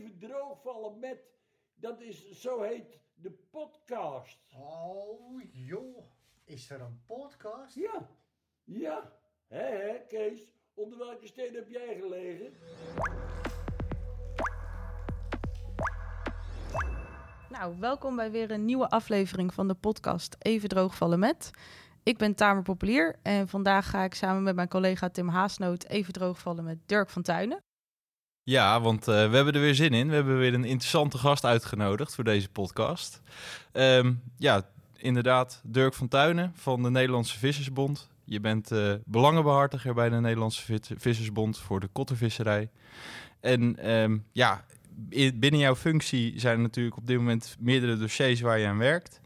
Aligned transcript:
even 0.00 0.18
droogvallen 0.18 0.98
met, 0.98 1.18
dat 1.74 2.00
is, 2.00 2.30
zo 2.30 2.62
heet 2.62 3.00
de 3.14 3.30
podcast. 3.50 4.38
Oh, 4.56 5.42
joh. 5.52 6.04
Is 6.44 6.70
er 6.70 6.80
een 6.80 7.02
podcast? 7.06 7.74
Ja, 7.74 8.08
ja. 8.64 9.12
Hé, 9.48 9.62
hé, 9.62 9.98
Kees, 10.08 10.48
onder 10.74 10.98
welke 10.98 11.26
steen 11.26 11.54
heb 11.54 11.68
jij 11.68 11.96
gelegen? 12.00 12.52
Nou, 17.48 17.78
welkom 17.78 18.16
bij 18.16 18.30
weer 18.30 18.50
een 18.50 18.64
nieuwe 18.64 18.88
aflevering 18.88 19.54
van 19.54 19.68
de 19.68 19.74
podcast 19.74 20.36
Even 20.38 20.68
droogvallen 20.68 21.18
met. 21.18 21.50
Ik 22.02 22.18
ben 22.18 22.34
Tamer 22.34 22.62
Populier 22.62 23.18
en 23.22 23.48
vandaag 23.48 23.90
ga 23.90 24.04
ik 24.04 24.14
samen 24.14 24.42
met 24.42 24.54
mijn 24.54 24.68
collega 24.68 25.08
Tim 25.08 25.28
Haasnoot 25.28 25.84
even 25.84 26.12
droogvallen 26.12 26.64
met 26.64 26.78
Dirk 26.86 27.10
van 27.10 27.22
Tuinen. 27.22 27.62
Ja, 28.50 28.80
want 28.80 29.08
uh, 29.08 29.14
we 29.14 29.36
hebben 29.36 29.54
er 29.54 29.60
weer 29.60 29.74
zin 29.74 29.92
in. 29.92 30.08
We 30.08 30.14
hebben 30.14 30.38
weer 30.38 30.54
een 30.54 30.64
interessante 30.64 31.18
gast 31.18 31.44
uitgenodigd 31.44 32.14
voor 32.14 32.24
deze 32.24 32.48
podcast. 32.48 33.22
Um, 33.72 34.22
ja, 34.36 34.62
inderdaad, 34.96 35.60
Dirk 35.64 35.94
van 35.94 36.08
Tuinen 36.08 36.52
van 36.54 36.82
de 36.82 36.90
Nederlandse 36.90 37.38
Vissersbond. 37.38 38.08
Je 38.24 38.40
bent 38.40 38.72
uh, 38.72 38.92
belangenbehartiger 39.04 39.94
bij 39.94 40.08
de 40.08 40.20
Nederlandse 40.20 40.80
Vissersbond 40.96 41.58
voor 41.58 41.80
de 41.80 41.88
kottervisserij. 41.92 42.70
En 43.40 43.90
um, 43.90 44.24
ja, 44.32 44.64
binnen 45.34 45.60
jouw 45.60 45.76
functie 45.76 46.40
zijn 46.40 46.56
er 46.56 46.62
natuurlijk 46.62 46.96
op 46.96 47.06
dit 47.06 47.16
moment 47.16 47.56
meerdere 47.58 47.96
dossiers 47.96 48.40
waar 48.40 48.58
je 48.58 48.66
aan 48.66 48.78
werkt. 48.78 49.20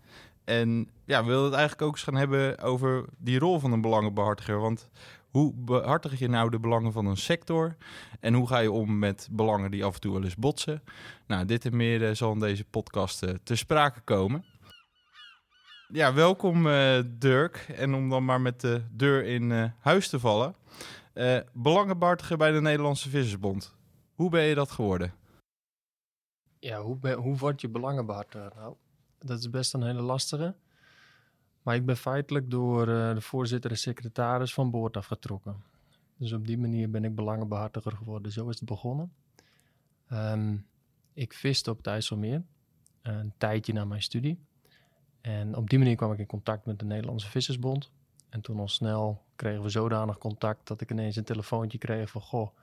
En 0.45 0.88
ja, 1.05 1.20
we 1.22 1.28
willen 1.28 1.45
het 1.45 1.52
eigenlijk 1.52 1.83
ook 1.83 1.95
eens 1.95 2.02
gaan 2.02 2.16
hebben 2.16 2.59
over 2.59 3.05
die 3.19 3.38
rol 3.38 3.59
van 3.59 3.72
een 3.72 3.80
belangenbehartiger. 3.80 4.61
Want 4.61 4.88
hoe 5.34 5.52
behartig 5.55 6.19
je 6.19 6.29
nou 6.29 6.51
de 6.51 6.59
belangen 6.59 6.93
van 6.93 7.06
een 7.06 7.16
sector? 7.16 7.77
En 8.20 8.34
hoe 8.34 8.47
ga 8.47 8.59
je 8.59 8.73
om 8.73 8.98
met 8.98 9.29
belangen 9.30 9.70
die 9.70 9.84
af 9.84 9.95
en 9.95 10.01
toe 10.01 10.12
wel 10.12 10.25
eens 10.25 10.37
botsen? 10.37 10.83
Nou, 11.27 11.45
dit 11.45 11.65
en 11.65 11.77
meer 11.77 12.02
uh, 12.02 12.15
zal 12.15 12.33
in 12.33 12.38
deze 12.38 12.65
podcast 12.65 13.23
uh, 13.23 13.30
te 13.42 13.56
sprake 13.56 14.01
komen. 14.01 14.45
Ja, 15.89 16.14
welkom 16.14 16.67
uh, 16.67 16.98
Dirk. 17.06 17.56
En 17.77 17.95
om 17.95 18.08
dan 18.08 18.25
maar 18.25 18.41
met 18.41 18.61
de 18.61 18.83
deur 18.91 19.25
in 19.25 19.73
huis 19.78 20.08
te 20.08 20.20
vallen. 20.20 20.55
belangenbehartiger 21.53 22.36
bij 22.36 22.51
de 22.51 22.61
Nederlandse 22.61 23.08
Vissersbond. 23.08 23.75
Hoe 24.14 24.30
ben 24.30 24.42
je 24.42 24.55
dat 24.55 24.70
geworden? 24.70 25.14
Ja, 26.58 26.80
hoe, 26.80 27.12
hoe 27.12 27.36
word 27.36 27.61
je 27.61 27.69
belangenbehartiger? 27.69 28.53
Nou, 28.56 28.75
dat 29.19 29.39
is 29.39 29.51
best 29.51 29.75
een 29.75 29.83
hele 29.83 30.03
lastige. 30.03 30.55
Maar 31.65 31.75
ik 31.75 31.87
ben 31.87 31.97
feitelijk 31.97 32.51
door 32.51 32.89
uh, 32.89 33.15
de 33.15 33.20
voorzitter 33.20 33.70
en 33.70 33.79
secretaris 33.79 34.55
van 34.55 34.70
boord 34.70 34.97
afgetrokken. 34.97 35.62
Dus 36.17 36.33
op 36.33 36.47
die 36.47 36.59
manier 36.59 36.91
ben 36.91 37.05
ik 37.05 37.15
belangenbehartiger 37.15 37.93
geworden. 37.93 38.33
Zo 38.33 38.48
is 38.48 38.59
het 38.59 38.69
begonnen. 38.69 39.12
Um, 40.12 40.67
ik 41.12 41.33
viste 41.33 41.70
op 41.70 41.77
het 41.77 41.87
IJsselmeer, 41.87 42.42
een 43.03 43.33
tijdje 43.39 43.73
na 43.73 43.85
mijn 43.85 44.03
studie. 44.03 44.39
En 45.20 45.57
op 45.57 45.70
die 45.70 45.79
manier 45.79 45.97
kwam 45.97 46.12
ik 46.12 46.19
in 46.19 46.27
contact 46.27 46.67
met 46.67 46.79
de 46.79 46.85
Nederlandse 46.85 47.31
Vissersbond. 47.31 47.91
En 48.29 48.41
toen 48.41 48.59
al 48.59 48.69
snel 48.69 49.23
kregen 49.37 49.62
we 49.62 49.69
zodanig 49.69 50.19
contact 50.19 50.67
dat 50.67 50.81
ik 50.81 50.91
ineens 50.91 51.17
een 51.17 51.25
telefoontje 51.25 51.79
kreeg 51.79 52.11
van... 52.11 52.20
Goh, 52.20 52.57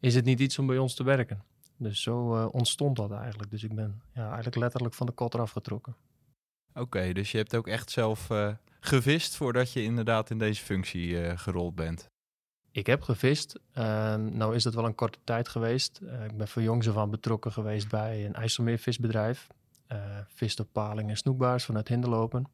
is 0.00 0.14
het 0.14 0.24
niet 0.24 0.40
iets 0.40 0.58
om 0.58 0.66
bij 0.66 0.78
ons 0.78 0.94
te 0.94 1.04
werken? 1.04 1.42
Dus 1.76 2.02
zo 2.02 2.36
uh, 2.36 2.48
ontstond 2.50 2.96
dat 2.96 3.10
eigenlijk. 3.10 3.50
Dus 3.50 3.64
ik 3.64 3.74
ben 3.74 4.02
ja, 4.12 4.26
eigenlijk 4.26 4.56
letterlijk 4.56 4.94
van 4.94 5.06
de 5.06 5.12
kot 5.12 5.34
afgetrokken. 5.34 5.94
Oké, 6.74 7.12
dus 7.12 7.30
je 7.30 7.38
hebt 7.38 7.54
ook 7.56 7.66
echt 7.68 7.90
zelf 7.90 8.30
uh, 8.30 8.52
gevist 8.80 9.36
voordat 9.36 9.72
je 9.72 9.82
inderdaad 9.82 10.30
in 10.30 10.38
deze 10.38 10.62
functie 10.62 11.08
uh, 11.08 11.32
gerold 11.38 11.74
bent? 11.74 12.10
Ik 12.70 12.86
heb 12.86 13.02
gevist. 13.02 13.60
Ehm, 13.72 14.36
nou 14.36 14.54
is 14.54 14.62
dat 14.62 14.74
wel 14.74 14.84
een 14.84 14.94
korte 14.94 15.18
tijd 15.24 15.48
geweest. 15.48 16.00
ik 16.24 16.36
ben 16.36 16.48
van 16.48 16.62
jongs 16.62 16.88
af 16.88 16.96
aan 16.96 17.10
betrokken 17.10 17.52
geweest 17.52 17.88
bij 17.88 18.24
een 18.24 18.34
IJsselmeervisbedrijf. 18.34 19.46
vist 20.28 20.60
op 20.60 20.68
paling 20.72 21.08
en 21.08 21.16
snoekbaars 21.16 21.64
vanuit 21.64 21.88
Hinderlopen. 21.88 22.46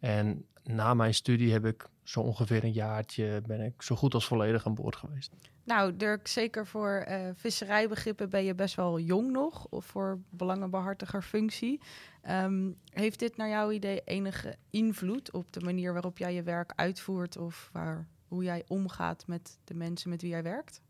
En 0.00 0.46
na 0.64 0.94
mijn 0.94 1.14
studie 1.14 1.52
heb 1.52 1.64
ik 1.64 1.88
zo 2.02 2.20
ongeveer 2.20 2.64
een 2.64 2.72
jaartje 2.72 3.42
ben 3.46 3.60
ik 3.60 3.82
zo 3.82 3.96
goed 3.96 4.14
als 4.14 4.26
volledig 4.26 4.66
aan 4.66 4.74
boord 4.74 4.96
geweest. 4.96 5.32
Nou, 5.64 5.96
Dirk, 5.96 6.28
zeker 6.28 6.66
voor 6.66 7.06
uh, 7.08 7.28
visserijbegrippen 7.34 8.30
ben 8.30 8.44
je 8.44 8.54
best 8.54 8.74
wel 8.74 8.98
jong 8.98 9.30
nog, 9.30 9.66
of 9.68 9.84
voor 9.84 10.18
belangenbehartiger 10.30 11.22
functie. 11.22 11.80
Um, 12.28 12.76
heeft 12.84 13.18
dit 13.18 13.36
naar 13.36 13.48
jouw 13.48 13.70
idee 13.70 14.00
enige 14.04 14.56
invloed 14.70 15.32
op 15.32 15.52
de 15.52 15.60
manier 15.60 15.92
waarop 15.92 16.18
jij 16.18 16.34
je 16.34 16.42
werk 16.42 16.72
uitvoert 16.76 17.36
of 17.36 17.70
waar, 17.72 18.08
hoe 18.28 18.44
jij 18.44 18.64
omgaat 18.68 19.26
met 19.26 19.58
de 19.64 19.74
mensen 19.74 20.10
met 20.10 20.22
wie 20.22 20.30
jij 20.30 20.42
werkt? 20.42 20.80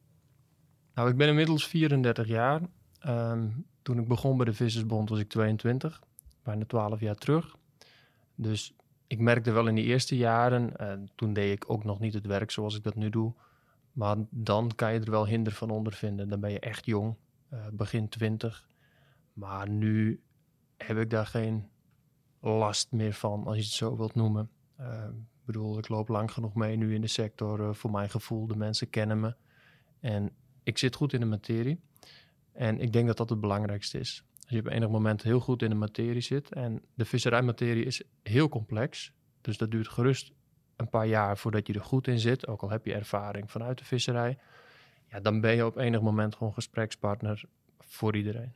Nou, 0.94 1.10
ik 1.10 1.16
ben 1.16 1.28
inmiddels 1.28 1.66
34 1.66 2.26
jaar. 2.26 2.60
Um, 3.06 3.66
toen 3.82 3.98
ik 3.98 4.08
begon 4.08 4.36
bij 4.36 4.46
de 4.46 4.52
Vissersbond 4.52 5.08
was 5.08 5.18
ik 5.18 5.28
22, 5.28 6.02
bijna 6.42 6.64
12 6.64 7.00
jaar 7.00 7.14
terug. 7.14 7.56
Dus 8.34 8.74
ik 9.10 9.18
merkte 9.18 9.50
wel 9.50 9.66
in 9.66 9.74
die 9.74 9.84
eerste 9.84 10.16
jaren, 10.16 10.72
uh, 10.80 10.92
toen 11.14 11.32
deed 11.32 11.52
ik 11.52 11.70
ook 11.70 11.84
nog 11.84 12.00
niet 12.00 12.14
het 12.14 12.26
werk 12.26 12.50
zoals 12.50 12.76
ik 12.76 12.82
dat 12.82 12.94
nu 12.94 13.10
doe. 13.10 13.34
Maar 13.92 14.16
dan 14.30 14.74
kan 14.74 14.92
je 14.92 15.00
er 15.00 15.10
wel 15.10 15.26
hinder 15.26 15.52
van 15.52 15.70
ondervinden. 15.70 16.28
Dan 16.28 16.40
ben 16.40 16.50
je 16.50 16.60
echt 16.60 16.86
jong, 16.86 17.16
uh, 17.52 17.66
begin 17.72 18.08
twintig. 18.08 18.68
Maar 19.32 19.68
nu 19.68 20.22
heb 20.76 20.98
ik 20.98 21.10
daar 21.10 21.26
geen 21.26 21.68
last 22.40 22.92
meer 22.92 23.12
van, 23.12 23.46
als 23.46 23.56
je 23.56 23.62
het 23.62 23.72
zo 23.72 23.96
wilt 23.96 24.14
noemen. 24.14 24.50
Uh, 24.80 25.04
ik 25.14 25.44
bedoel, 25.44 25.78
ik 25.78 25.88
loop 25.88 26.08
lang 26.08 26.32
genoeg 26.32 26.54
mee 26.54 26.76
nu 26.76 26.94
in 26.94 27.00
de 27.00 27.06
sector. 27.06 27.74
voor 27.74 27.90
mijn 27.90 28.10
gevoel, 28.10 28.46
de 28.46 28.56
mensen 28.56 28.90
kennen 28.90 29.20
me. 29.20 29.34
En 30.00 30.30
ik 30.62 30.78
zit 30.78 30.96
goed 30.96 31.12
in 31.12 31.20
de 31.20 31.26
materie. 31.26 31.80
En 32.52 32.80
ik 32.80 32.92
denk 32.92 33.06
dat 33.06 33.16
dat 33.16 33.30
het 33.30 33.40
belangrijkste 33.40 33.98
is. 33.98 34.24
Als 34.50 34.58
je 34.58 34.64
op 34.64 34.72
enig 34.72 34.88
moment 34.88 35.22
heel 35.22 35.40
goed 35.40 35.62
in 35.62 35.70
de 35.70 35.76
materie 35.76 36.20
zit. 36.20 36.52
En 36.52 36.82
de 36.94 37.04
visserijmaterie 37.04 37.84
is 37.84 38.02
heel 38.22 38.48
complex. 38.48 39.12
Dus 39.40 39.58
dat 39.58 39.70
duurt 39.70 39.88
gerust 39.88 40.32
een 40.76 40.88
paar 40.88 41.06
jaar 41.06 41.38
voordat 41.38 41.66
je 41.66 41.72
er 41.72 41.80
goed 41.80 42.06
in 42.06 42.18
zit. 42.18 42.46
Ook 42.46 42.62
al 42.62 42.70
heb 42.70 42.86
je 42.86 42.94
ervaring 42.94 43.50
vanuit 43.50 43.78
de 43.78 43.84
visserij. 43.84 44.38
Ja, 45.08 45.20
dan 45.20 45.40
ben 45.40 45.54
je 45.54 45.66
op 45.66 45.76
enig 45.76 46.00
moment 46.00 46.34
gewoon 46.34 46.52
gesprekspartner 46.52 47.42
voor 47.78 48.16
iedereen. 48.16 48.54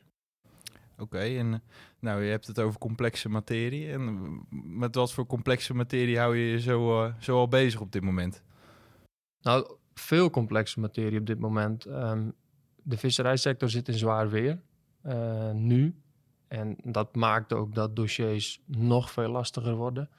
Oké, 0.99 1.19
en 1.19 1.63
nou, 1.99 2.23
je 2.23 2.31
hebt 2.31 2.47
het 2.47 2.61
over 2.61 2.79
complexe 2.79 3.29
materie. 3.29 3.93
En 3.93 4.41
met 4.79 4.95
wat 4.95 5.13
voor 5.13 5.27
complexe 5.27 5.75
materie 5.75 6.19
hou 6.19 6.37
je 6.37 6.51
je 6.51 6.61
zo, 6.61 7.05
uh, 7.05 7.15
zo 7.19 7.39
al 7.39 7.49
bezig 7.49 7.81
op 7.81 7.93
dit 7.93 8.03
moment? 8.03 8.43
Nou, 9.41 9.77
veel 9.95 10.31
complexe 10.31 10.81
materie 10.81 11.19
op 11.19 11.27
dit 11.27 11.39
moment. 11.39 11.87
Um, 11.87 12.35
de 12.83 12.97
visserijsector 12.97 13.71
zit 13.71 13.89
in 13.89 13.95
zwaar 13.95 14.29
weer. 14.29 14.61
Uh, 15.07 15.51
nu. 15.51 15.95
En 16.49 16.77
dat 16.83 17.15
maakt 17.15 17.53
ook 17.53 17.75
dat 17.75 17.97
dossiers 17.97 18.63
nog 18.67 19.11
veel 19.11 19.29
lastiger 19.29 19.75
worden. 19.75 20.11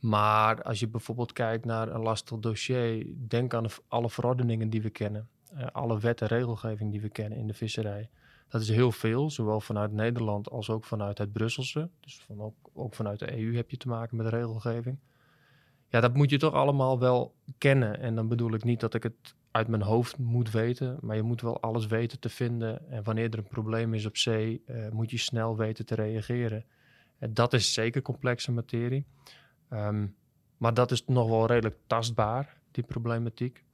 Maar 0.00 0.62
als 0.62 0.80
je 0.80 0.88
bijvoorbeeld 0.88 1.32
kijkt 1.32 1.64
naar 1.64 1.88
een 1.88 2.02
lastig 2.02 2.38
dossier, 2.38 3.06
denk 3.28 3.54
aan 3.54 3.66
alle 3.88 4.10
verordeningen 4.10 4.70
die 4.70 4.82
we 4.82 4.90
kennen. 4.90 5.28
Uh, 5.54 5.66
alle 5.72 5.98
wet 5.98 6.20
en 6.20 6.26
regelgeving 6.26 6.90
die 6.90 7.00
we 7.00 7.08
kennen 7.08 7.38
in 7.38 7.46
de 7.46 7.54
visserij. 7.54 8.10
Dat 8.48 8.60
is 8.60 8.68
heel 8.68 8.92
veel, 8.92 9.30
zowel 9.30 9.60
vanuit 9.60 9.92
Nederland 9.92 10.50
als 10.50 10.70
ook 10.70 10.84
vanuit 10.84 11.18
het 11.18 11.32
Brusselse. 11.32 11.90
Dus 12.00 12.22
van 12.26 12.40
ook, 12.40 12.54
ook 12.72 12.94
vanuit 12.94 13.18
de 13.18 13.38
EU 13.38 13.56
heb 13.56 13.70
je 13.70 13.76
te 13.76 13.88
maken 13.88 14.16
met 14.16 14.26
regelgeving. 14.26 14.98
Ja, 15.88 16.00
dat 16.00 16.14
moet 16.14 16.30
je 16.30 16.38
toch 16.38 16.52
allemaal 16.52 16.98
wel 16.98 17.34
kennen. 17.58 18.00
En 18.00 18.14
dan 18.14 18.28
bedoel 18.28 18.54
ik 18.54 18.64
niet 18.64 18.80
dat 18.80 18.94
ik 18.94 19.02
het 19.02 19.34
uit 19.54 19.68
mijn 19.68 19.82
hoofd 19.82 20.18
moet 20.18 20.50
weten, 20.50 20.98
maar 21.00 21.16
je 21.16 21.22
moet 21.22 21.40
wel 21.40 21.60
alles 21.60 21.86
weten 21.86 22.20
te 22.20 22.28
vinden. 22.28 22.90
En 22.90 23.02
wanneer 23.02 23.30
er 23.30 23.38
een 23.38 23.48
probleem 23.48 23.94
is 23.94 24.06
op 24.06 24.16
zee, 24.16 24.62
uh, 24.66 24.88
moet 24.88 25.10
je 25.10 25.18
snel 25.18 25.56
weten 25.56 25.86
te 25.86 25.94
reageren. 25.94 26.64
En 27.18 27.34
dat 27.34 27.52
is 27.52 27.72
zeker 27.72 28.02
complexe 28.02 28.52
materie. 28.52 29.06
Um, 29.70 30.16
maar 30.56 30.74
dat 30.74 30.90
is 30.90 31.04
nog 31.06 31.28
wel 31.28 31.46
redelijk 31.46 31.76
tastbaar, 31.86 32.56
die 32.70 32.84
problematiek. 32.84 33.64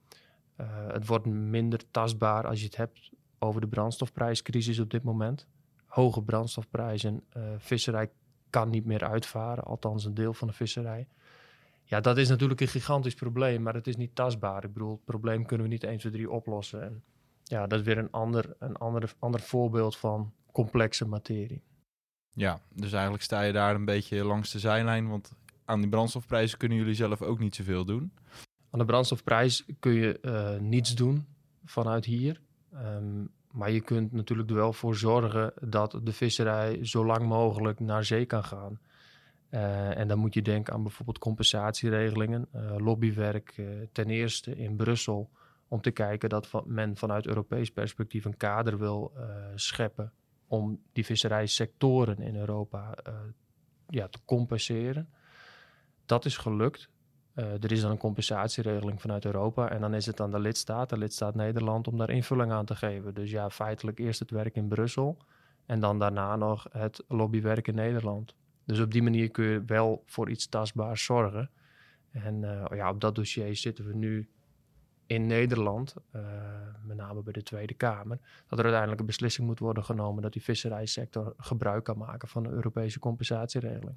Uh, 0.60 0.66
het 0.92 1.06
wordt 1.06 1.26
minder 1.26 1.90
tastbaar 1.90 2.46
als 2.46 2.58
je 2.58 2.64
het 2.64 2.76
hebt 2.76 3.10
over 3.38 3.60
de 3.60 3.69
brandstofprijscrisis 3.69 4.78
op 4.78 4.90
dit 4.90 5.02
moment. 5.02 5.46
Hoge 5.87 6.22
brandstofprijzen, 6.22 7.22
uh, 7.37 7.43
visserij 7.58 8.10
kan 8.50 8.70
niet 8.70 8.84
meer 8.84 9.05
uitvaren, 9.05 9.64
althans 9.64 10.05
een 10.05 10.14
deel 10.14 10.34
van 10.34 10.49
de 10.49 10.55
visserij. 10.55 11.06
Ja, 11.90 12.00
dat 12.00 12.16
is 12.16 12.28
natuurlijk 12.28 12.60
een 12.60 12.69
gigantisch 12.69 13.14
probleem, 13.14 13.62
maar 13.62 13.75
het 13.75 13.87
is 13.87 13.96
niet 13.96 14.14
tastbaar. 14.14 14.64
Ik 14.64 14.72
bedoel, 14.72 14.92
het 14.92 15.04
probleem 15.04 15.46
kunnen 15.46 15.66
we 15.66 15.72
niet 15.72 15.84
1, 15.84 15.98
2, 15.98 16.12
3 16.12 16.31
oplossen. 16.31 16.82
En 16.82 17.02
ja, 17.44 17.66
dat 17.66 17.78
is 17.78 17.84
weer 17.84 17.98
een 17.98 18.10
ander, 18.10 18.54
een 18.58 18.76
ander, 18.76 19.14
ander 19.19 19.40
voorbeeld 19.40 19.96
van 19.96 20.32
complexe 20.52 21.06
materie. 21.06 21.62
Ja, 22.31 22.60
dus 22.69 22.92
eigenlijk 22.92 23.22
sta 23.22 23.42
je 23.42 23.52
daar 23.52 23.75
een 23.75 23.84
beetje 23.84 24.25
langs 24.25 24.52
de 24.52 24.58
zijlijn, 24.58 25.08
want 25.08 25.32
aan 25.64 25.81
die 25.81 25.90
brandstofprijzen 25.90 26.58
kunnen 26.58 26.78
jullie 26.78 26.94
zelf 26.94 27.22
ook 27.22 27.38
niet 27.38 27.54
zoveel 27.54 27.84
doen. 27.84 28.12
Aan 28.70 28.78
de 28.78 28.84
brandstofprijs 28.84 29.64
kun 29.81 29.93
je 29.93 30.19
uh, 30.22 30.60
niets 30.60 30.94
doen 30.94 31.26
vanuit 31.64 32.04
hier. 32.04 32.40
Um, 32.75 33.31
maar 33.50 33.70
je 33.70 33.81
kunt 33.81 34.12
natuurlijk 34.12 34.50
er 34.50 34.56
wel 34.56 34.72
voor 34.72 34.96
zorgen 34.96 35.52
dat 35.60 36.00
de 36.02 36.12
visserij 36.12 36.84
zo 36.84 37.06
lang 37.06 37.26
mogelijk 37.26 37.81
naar 37.81 38.04
zee 38.04 38.26
kan 38.26 38.44
gaan. 38.44 38.81
Uh, 39.50 39.99
en 39.99 40.08
dan 40.08 40.19
moet 40.19 40.35
je 40.35 40.43
denken 40.43 40.73
aan 40.73 40.82
bijvoorbeeld 40.82 41.19
compensatieregelingen, 41.19 42.49
uh, 42.55 42.76
lobbywerk, 42.76 43.56
uh, 43.56 43.69
ten 43.93 44.11
eerste 44.11 44.56
in 44.56 44.76
Brussel 44.76 45.31
om 45.70 45.81
te 45.81 45.91
kijken 45.91 46.29
dat 46.29 46.67
men 46.67 46.97
vanuit 46.97 47.26
Europees 47.26 47.70
perspectief 47.70 48.25
een 48.25 48.37
kader 48.37 48.79
wil 48.79 49.12
eh, 49.17 49.25
scheppen 49.55 50.12
om 50.47 50.81
die 50.93 51.05
visserijsectoren 51.05 52.19
in 52.19 52.37
Europa 52.37 52.94
eh, 52.94 53.14
ja, 53.87 54.08
te 54.08 54.19
compenseren. 54.25 55.08
Dat 56.06 56.25
is 56.25 56.37
gelukt. 56.37 56.88
Eh, 57.35 57.62
er 57.62 57.73
is 57.73 57.81
dan 57.81 57.91
een 57.91 57.99
compensatieregeling 57.99 59.00
vanuit 59.00 59.25
Europa 59.25 59.70
en 59.70 59.81
dan 59.81 59.94
is 59.94 60.06
het 60.06 60.20
aan 60.20 60.31
de 60.31 60.41
lidstaat, 60.41 60.88
de 60.88 60.99
lidstaat 60.99 61.35
Nederland, 61.35 61.88
om 61.88 61.99
daar 61.99 62.11
invulling 62.11 62.53
aan 62.53 62.64
te 62.64 62.76
geven. 62.76 63.14
Dus 63.14 63.31
ja, 63.31 63.50
feitelijk 63.50 63.99
eerst 63.99 64.20
het 64.20 64.31
werk 64.31 64.56
in 64.56 64.69
Brussel 64.69 65.17
en 65.67 65.81
dan 65.81 65.99
daarna 65.99 66.37
nog 66.37 66.67
het 66.70 67.05
lobbywerk 67.08 67.69
in 67.69 67.75
Nederland. 67.75 68.35
Dus 68.64 68.80
op 68.80 68.92
die 68.92 69.02
manier 69.02 69.30
kun 69.30 69.44
je 69.44 69.62
wel 69.66 70.02
voor 70.06 70.30
iets 70.30 70.48
tastbaars 70.48 71.04
zorgen. 71.04 71.50
En 72.10 72.44
eh, 72.44 72.76
ja, 72.76 72.90
op 72.90 73.00
dat 73.00 73.14
dossier 73.14 73.56
zitten 73.56 73.86
we 73.86 73.94
nu 73.94 74.28
in 75.06 75.26
Nederland, 75.26 75.94
eh, 76.10 76.22
met 76.84 76.96
name 76.96 77.22
bij 77.22 77.32
de 77.32 77.42
Tweede 77.42 77.74
Kamer, 77.74 78.18
dat 78.46 78.58
er 78.58 78.64
uiteindelijk 78.64 79.00
een 79.00 79.06
beslissing 79.06 79.46
moet 79.46 79.58
worden 79.58 79.84
genomen 79.84 80.22
dat 80.22 80.32
die 80.32 80.42
visserijsector 80.42 81.34
gebruik 81.36 81.84
kan 81.84 81.98
maken 81.98 82.28
van 82.28 82.42
de 82.42 82.48
Europese 82.48 82.98
compensatieregeling. 82.98 83.96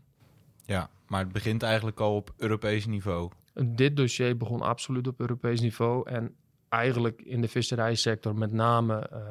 Ja, 0.65 0.89
maar 1.07 1.19
het 1.19 1.31
begint 1.31 1.63
eigenlijk 1.63 2.00
al 2.00 2.15
op 2.15 2.33
Europees 2.38 2.86
niveau. 2.86 3.31
Dit 3.54 3.95
dossier 3.95 4.38
begon 4.38 4.62
absoluut 4.62 5.07
op 5.07 5.19
Europees 5.19 5.62
niveau. 5.62 6.10
En 6.10 6.36
eigenlijk 6.69 7.21
in 7.21 7.42
de 7.42 7.48
visserijsector, 7.48 8.36
met 8.36 8.51
name 8.51 9.00
eh, 9.00 9.21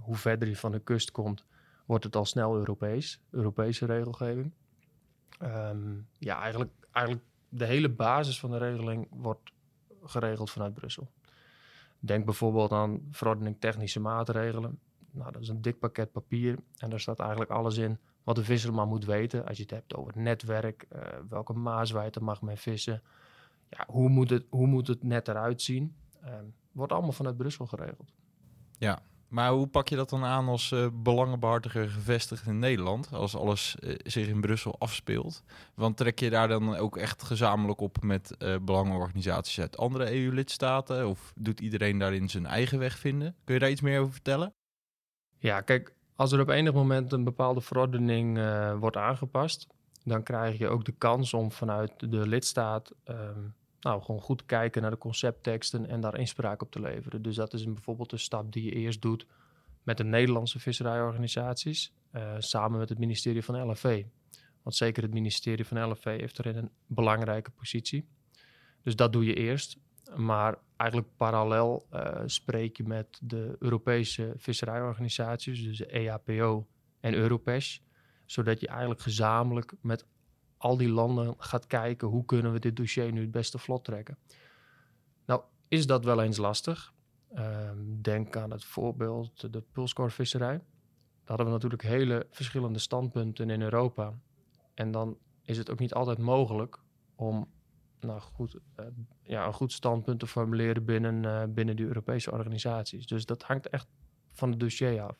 hoe 0.00 0.16
verder 0.16 0.48
je 0.48 0.56
van 0.56 0.72
de 0.72 0.80
kust 0.80 1.10
komt, 1.10 1.44
wordt 1.86 2.04
het 2.04 2.16
al 2.16 2.24
snel 2.24 2.56
Europees. 2.56 3.20
Europese 3.30 3.86
regelgeving. 3.86 4.52
Ehm, 5.40 5.98
ja, 6.18 6.40
eigenlijk, 6.40 6.70
eigenlijk 6.92 7.26
de 7.48 7.64
hele 7.64 7.88
basis 7.88 8.40
van 8.40 8.50
de 8.50 8.58
regeling 8.58 9.08
wordt 9.10 9.52
geregeld 10.04 10.50
vanuit 10.50 10.74
Brussel. 10.74 11.10
Denk 11.98 12.24
bijvoorbeeld 12.24 12.72
aan 12.72 13.00
verordening 13.10 13.56
technische 13.58 14.00
maatregelen. 14.00 14.78
Nou, 15.10 15.32
dat 15.32 15.42
is 15.42 15.48
een 15.48 15.62
dik 15.62 15.78
pakket 15.78 16.12
papier 16.12 16.58
en 16.76 16.90
daar 16.90 17.00
staat 17.00 17.20
eigenlijk 17.20 17.50
alles 17.50 17.76
in 17.76 17.98
wat 18.24 18.36
de 18.36 18.44
visser 18.44 18.74
maar 18.74 18.86
moet 18.86 19.04
weten. 19.04 19.46
Als 19.46 19.56
je 19.56 19.62
het 19.62 19.72
hebt 19.72 19.94
over 19.94 20.12
netwerk, 20.16 20.86
eh, 20.88 21.02
welke 21.28 21.52
maaswijte 21.52 22.22
mag 22.22 22.42
men 22.42 22.56
vissen, 22.56 23.02
ja, 23.68 23.84
hoe, 23.86 24.08
moet 24.08 24.30
het, 24.30 24.46
hoe 24.48 24.66
moet 24.66 24.86
het 24.86 25.02
net 25.02 25.28
eruit 25.28 25.62
zien? 25.62 25.96
Ehm, 26.22 26.44
wordt 26.72 26.92
allemaal 26.92 27.12
vanuit 27.12 27.36
Brussel 27.36 27.66
geregeld. 27.66 28.12
Maar 29.30 29.50
hoe 29.50 29.66
pak 29.66 29.88
je 29.88 29.96
dat 29.96 30.10
dan 30.10 30.24
aan 30.24 30.48
als 30.48 30.72
eh, 30.72 30.86
belangenbehartiger 30.92 31.88
gevestigd 31.88 32.46
in 32.46 32.58
Nederland, 32.58 33.12
als 33.12 33.36
alles 33.36 33.76
eh, 33.78 33.94
zich 34.02 34.28
in 34.28 34.40
Brussel 34.40 34.76
afspeelt? 34.78 35.42
Want 35.74 35.96
trek 35.96 36.18
je 36.18 36.30
daar 36.30 36.48
dan 36.48 36.76
ook 36.76 36.96
echt 36.96 37.22
gezamenlijk 37.22 37.80
op 37.80 38.02
met 38.02 38.36
eh, 38.36 38.56
belangenorganisaties 38.62 39.60
uit 39.60 39.76
andere 39.76 40.12
EU-lidstaten? 40.12 41.08
Of 41.08 41.32
doet 41.36 41.60
iedereen 41.60 41.98
daarin 41.98 42.28
zijn 42.28 42.46
eigen 42.46 42.78
weg 42.78 42.98
vinden? 42.98 43.36
Kun 43.44 43.54
je 43.54 43.60
daar 43.60 43.70
iets 43.70 43.80
meer 43.80 44.00
over 44.00 44.12
vertellen? 44.12 44.54
Ja, 45.38 45.60
kijk, 45.60 45.94
als 46.16 46.32
er 46.32 46.40
op 46.40 46.48
enig 46.48 46.72
moment 46.72 47.12
een 47.12 47.24
bepaalde 47.24 47.60
verordening 47.60 48.38
wordt 48.78 48.96
aangepast, 48.96 49.66
dan 50.04 50.22
krijg 50.22 50.58
je 50.58 50.68
ook 50.68 50.84
de 50.84 50.94
kans 50.98 51.34
om 51.34 51.52
vanuit 51.52 51.92
de 51.98 52.28
lidstaat 52.28 52.92
ehm, 53.04 53.40
nou, 53.80 54.02
gewoon 54.02 54.20
goed 54.20 54.46
kijken 54.46 54.82
naar 54.82 54.90
de 54.90 54.98
conceptteksten 54.98 55.86
en 55.86 56.00
daar 56.00 56.18
inspraak 56.18 56.62
op 56.62 56.70
te 56.70 56.80
leveren. 56.80 57.22
Dus 57.22 57.36
dat 57.36 57.52
is 57.52 57.64
een, 57.64 57.74
bijvoorbeeld 57.74 58.12
een 58.12 58.18
stap 58.18 58.52
die 58.52 58.64
je 58.64 58.72
eerst 58.72 59.02
doet 59.02 59.26
met 59.82 59.96
de 59.96 60.04
Nederlandse 60.04 60.58
visserijorganisaties, 60.58 61.94
eh, 62.10 62.34
samen 62.38 62.78
met 62.78 62.88
het 62.88 62.98
ministerie 62.98 63.44
van 63.44 63.70
LFV. 63.70 64.04
Want 64.62 64.76
zeker 64.76 65.02
het 65.02 65.12
ministerie 65.12 65.66
van 65.66 65.90
LFV 65.90 66.20
heeft 66.20 66.38
erin 66.38 66.56
een 66.56 66.70
belangrijke 66.86 67.50
positie. 67.50 68.08
Dus 68.82 68.96
dat 68.96 69.12
doe 69.12 69.24
je 69.24 69.34
eerst. 69.34 69.78
Maar 70.16 70.58
eigenlijk 70.76 71.10
parallel 71.16 71.86
eh, 71.90 72.22
spreek 72.26 72.76
je 72.76 72.84
met 72.84 73.18
de 73.22 73.56
Europese 73.58 74.32
visserijorganisaties, 74.36 75.62
dus 75.62 75.78
de 75.78 75.86
EAPO 75.86 76.66
en 77.00 77.14
Europesh, 77.14 77.78
zodat 78.26 78.60
je 78.60 78.68
eigenlijk 78.68 79.00
gezamenlijk 79.00 79.72
met 79.80 80.06
al 80.60 80.76
die 80.76 80.88
landen 80.88 81.34
gaat 81.38 81.66
kijken 81.66 82.08
hoe 82.08 82.24
kunnen 82.24 82.52
we 82.52 82.58
dit 82.58 82.76
dossier 82.76 83.12
nu 83.12 83.20
het 83.20 83.30
beste 83.30 83.58
vlot 83.58 83.84
trekken. 83.84 84.18
Nou, 85.26 85.42
is 85.68 85.86
dat 85.86 86.04
wel 86.04 86.22
eens 86.22 86.36
lastig? 86.36 86.92
Ehm, 87.34 87.76
denk 88.00 88.36
aan 88.36 88.50
het 88.50 88.64
voorbeeld 88.64 89.52
de 89.52 89.62
pulskorvisserij. 89.72 90.56
Daar 90.56 91.36
hadden 91.38 91.46
we 91.46 91.52
natuurlijk 91.52 91.82
hele 91.82 92.26
verschillende 92.30 92.78
standpunten 92.78 93.50
in 93.50 93.62
Europa. 93.62 94.14
En 94.74 94.90
dan 94.90 95.18
is 95.42 95.58
het 95.58 95.70
ook 95.70 95.78
niet 95.78 95.94
altijd 95.94 96.18
mogelijk 96.18 96.78
om 97.14 97.48
nou 98.00 98.20
goed, 98.20 98.58
eh, 98.74 98.86
ja, 99.22 99.46
een 99.46 99.52
goed 99.52 99.72
standpunt 99.72 100.20
te 100.20 100.26
formuleren 100.26 100.84
binnen, 100.84 101.24
eh, 101.24 101.42
binnen 101.48 101.76
die 101.76 101.86
Europese 101.86 102.32
organisaties. 102.32 103.06
Dus 103.06 103.26
dat 103.26 103.42
hangt 103.42 103.68
echt 103.68 103.88
van 104.32 104.50
het 104.50 104.60
dossier 104.60 105.02
af. 105.02 105.16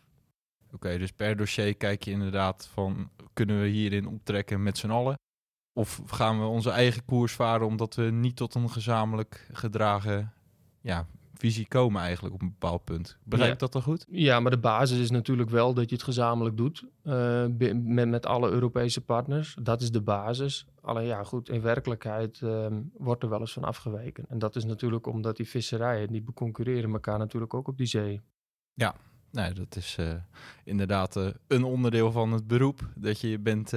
Oké, 0.72 0.98
dus 0.98 1.12
per 1.12 1.36
dossier 1.36 1.76
kijk 1.76 2.02
je 2.02 2.10
inderdaad 2.10 2.66
van, 2.66 3.10
kunnen 3.32 3.60
we 3.60 3.68
hierin 3.68 4.06
optrekken 4.06 4.62
met 4.62 4.78
z'n 4.78 4.90
allen? 4.90 5.18
Of 5.72 6.00
gaan 6.06 6.40
we 6.40 6.46
onze 6.46 6.70
eigen 6.70 7.04
koers 7.04 7.32
varen 7.32 7.66
omdat 7.66 7.94
we 7.94 8.02
niet 8.02 8.36
tot 8.36 8.54
een 8.54 8.70
gezamenlijk 8.70 9.48
gedragen 9.52 10.32
ja, 10.80 11.06
visie 11.34 11.68
komen 11.68 12.02
eigenlijk 12.02 12.34
op 12.34 12.42
een 12.42 12.50
bepaald 12.58 12.84
punt? 12.84 13.18
Begrijp 13.24 13.48
Ja. 13.48 13.54
ik 13.54 13.60
dat 13.60 13.72
dan 13.72 13.82
goed? 13.82 14.06
Ja, 14.08 14.40
maar 14.40 14.50
de 14.50 14.58
basis 14.58 14.98
is 14.98 15.10
natuurlijk 15.10 15.50
wel 15.50 15.74
dat 15.74 15.88
je 15.88 15.94
het 15.94 16.04
gezamenlijk 16.04 16.56
doet 16.56 16.84
eh, 17.02 17.46
met, 17.82 18.08
met 18.08 18.26
alle 18.26 18.50
Europese 18.50 19.00
partners. 19.00 19.56
Dat 19.62 19.82
is 19.82 19.90
de 19.90 20.02
basis. 20.02 20.66
Alleen 20.80 21.06
ja, 21.06 21.24
goed, 21.24 21.48
in 21.48 21.60
werkelijkheid 21.60 22.40
ehm, 22.42 22.80
wordt 22.96 23.22
er 23.22 23.28
wel 23.28 23.40
eens 23.40 23.52
van 23.52 23.64
afgeweken. 23.64 24.24
En 24.28 24.38
dat 24.38 24.56
is 24.56 24.64
natuurlijk 24.64 25.06
omdat 25.06 25.36
die 25.36 25.48
visserijen, 25.48 26.12
die 26.12 26.22
beconcurreren 26.22 26.92
elkaar 26.92 27.18
natuurlijk 27.18 27.54
ook 27.54 27.68
op 27.68 27.76
die 27.76 27.86
zee. 27.86 28.20
Nee, 29.32 29.52
dat 29.52 29.76
is 29.76 29.96
eh, 29.98 30.14
inderdaad 30.64 31.16
eh, 31.16 31.26
een 31.46 31.64
onderdeel 31.64 32.12
van 32.12 32.32
het 32.32 32.46
beroep. 32.46 32.88
Dat 32.94 33.20
je 33.20 33.38
bent 33.38 33.72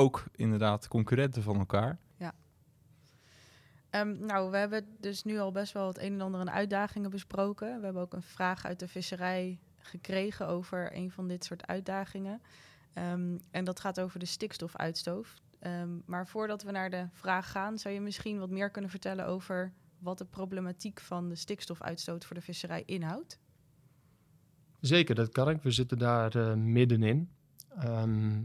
ook 0.00 0.24
inderdaad 0.32 0.88
concurrenten 0.88 1.42
van 1.42 1.58
elkaar. 1.58 1.98
Ehm, 3.90 4.24
nou, 4.24 4.50
we 4.50 4.56
hebben 4.56 4.86
dus 5.00 5.24
nu 5.24 5.38
al 5.38 5.52
best 5.52 5.72
wel 5.72 5.86
het 5.86 5.98
een 5.98 6.12
en 6.12 6.20
ander 6.20 6.40
aan 6.40 6.50
uitdagingen 6.50 7.10
besproken. 7.10 7.78
We 7.78 7.84
hebben 7.84 8.02
ook 8.02 8.12
een 8.12 8.22
vraag 8.22 8.64
uit 8.64 8.78
de 8.78 8.88
visserij 8.88 9.58
gekregen 9.78 10.48
over 10.48 10.96
een 10.96 11.10
van 11.10 11.28
dit 11.28 11.44
soort 11.44 11.66
uitdagingen. 11.66 12.42
Ehm, 12.92 13.38
en 13.50 13.64
dat 13.64 13.80
gaat 13.80 14.00
over 14.00 14.18
de 14.18 14.26
stikstofuitstoot. 14.26 15.26
Ehm, 15.58 15.88
maar 16.04 16.26
voordat 16.26 16.62
we 16.62 16.70
naar 16.70 16.90
de 16.90 17.06
vraag 17.12 17.50
gaan, 17.50 17.78
zou 17.78 17.94
je 17.94 18.00
misschien 18.00 18.38
wat 18.38 18.50
meer 18.50 18.70
kunnen 18.70 18.90
vertellen 18.90 19.26
over 19.26 19.72
wat 19.98 20.18
de 20.18 20.24
problematiek 20.24 21.00
van 21.00 21.28
de 21.28 21.34
stikstofuitstoot 21.34 22.24
voor 22.24 22.36
de 22.36 22.42
visserij 22.42 22.82
inhoudt? 22.86 23.38
Zeker, 24.80 25.14
dat 25.14 25.28
kan 25.28 25.50
ik. 25.50 25.62
We 25.62 25.70
zitten 25.70 25.98
daar 25.98 26.36
eh, 26.36 26.54
middenin. 26.54 27.30
Ehm, 27.78 28.42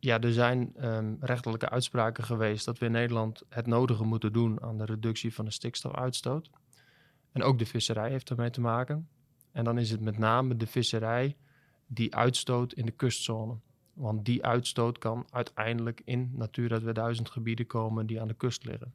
ja, 0.00 0.20
er 0.20 0.32
zijn 0.32 0.76
ehm, 0.76 1.14
rechterlijke 1.20 1.68
uitspraken 1.68 2.24
geweest 2.24 2.64
dat 2.64 2.78
we 2.78 2.86
in 2.86 2.92
Nederland 2.92 3.42
het 3.48 3.66
nodige 3.66 4.04
moeten 4.04 4.32
doen 4.32 4.62
aan 4.62 4.78
de 4.78 4.84
reductie 4.84 5.34
van 5.34 5.44
de 5.44 5.50
stikstofuitstoot. 5.50 6.50
En 7.32 7.42
ook 7.42 7.58
de 7.58 7.66
visserij 7.66 8.10
heeft 8.10 8.30
ermee 8.30 8.50
te 8.50 8.60
maken. 8.60 9.08
En 9.52 9.64
dan 9.64 9.78
is 9.78 9.90
het 9.90 10.00
met 10.00 10.18
name 10.18 10.56
de 10.56 10.66
visserij 10.66 11.36
die 11.86 12.14
uitstoot 12.14 12.72
in 12.72 12.86
de 12.86 12.92
kustzone. 12.92 13.58
Want 13.92 14.24
die 14.24 14.44
uitstoot 14.44 14.98
kan 14.98 15.26
uiteindelijk 15.30 16.00
in 16.04 16.30
Natura 16.34 16.78
2000 16.78 17.30
gebieden 17.30 17.66
komen 17.66 18.06
die 18.06 18.20
aan 18.20 18.28
de 18.28 18.34
kust 18.34 18.64
liggen. 18.64 18.94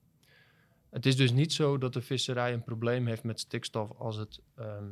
Het 0.90 1.06
is 1.06 1.16
dus 1.16 1.32
niet 1.32 1.54
zo 1.54 1.78
dat 1.78 1.94
de 1.94 2.02
visserij 2.02 2.54
een 2.54 2.64
probleem 2.64 3.08
heeft 3.08 3.24
met 3.24 3.40
stikstof 3.40 3.92
als 3.92 4.16
het, 4.16 4.42
ehm, 4.56 4.92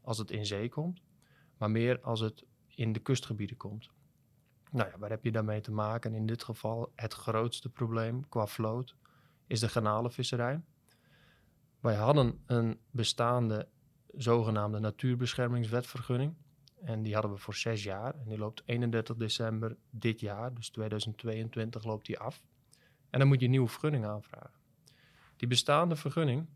als 0.00 0.18
het 0.18 0.30
in 0.30 0.46
zee 0.46 0.68
komt, 0.68 1.02
maar 1.56 1.70
meer 1.70 2.00
als 2.00 2.20
het 2.20 2.44
in 2.74 2.92
de 2.92 3.00
kustgebieden 3.00 3.56
komt. 3.56 3.90
Nou 4.70 4.90
ja, 4.90 4.98
waar 4.98 5.10
heb 5.10 5.24
je 5.24 5.32
daarmee 5.32 5.60
te 5.60 5.72
maken? 5.72 6.14
In 6.14 6.26
dit 6.26 6.44
geval 6.44 6.92
het 6.94 7.14
grootste 7.14 7.68
probleem 7.68 8.28
qua 8.28 8.46
vloot 8.46 8.96
is 9.46 9.60
de 9.60 9.68
garnalenvisserij. 9.68 10.60
Wij 11.80 11.94
hadden 11.94 12.42
een 12.46 12.78
bestaande 12.90 13.68
zogenaamde 14.14 14.78
natuurbeschermingswetvergunning. 14.78 16.34
En 16.82 17.02
die 17.02 17.12
hadden 17.12 17.32
we 17.32 17.38
voor 17.38 17.54
zes 17.54 17.82
jaar. 17.82 18.14
En 18.14 18.28
die 18.28 18.38
loopt 18.38 18.62
31 18.64 19.16
december 19.16 19.76
dit 19.90 20.20
jaar, 20.20 20.54
dus 20.54 20.70
2022 20.70 21.84
loopt 21.84 22.06
die 22.06 22.18
af. 22.18 22.42
En 23.10 23.18
dan 23.18 23.28
moet 23.28 23.38
je 23.38 23.44
een 23.44 23.50
nieuwe 23.50 23.68
vergunning 23.68 24.06
aanvragen. 24.06 24.60
Die 25.36 25.48
bestaande 25.48 25.96
vergunning, 25.96 26.46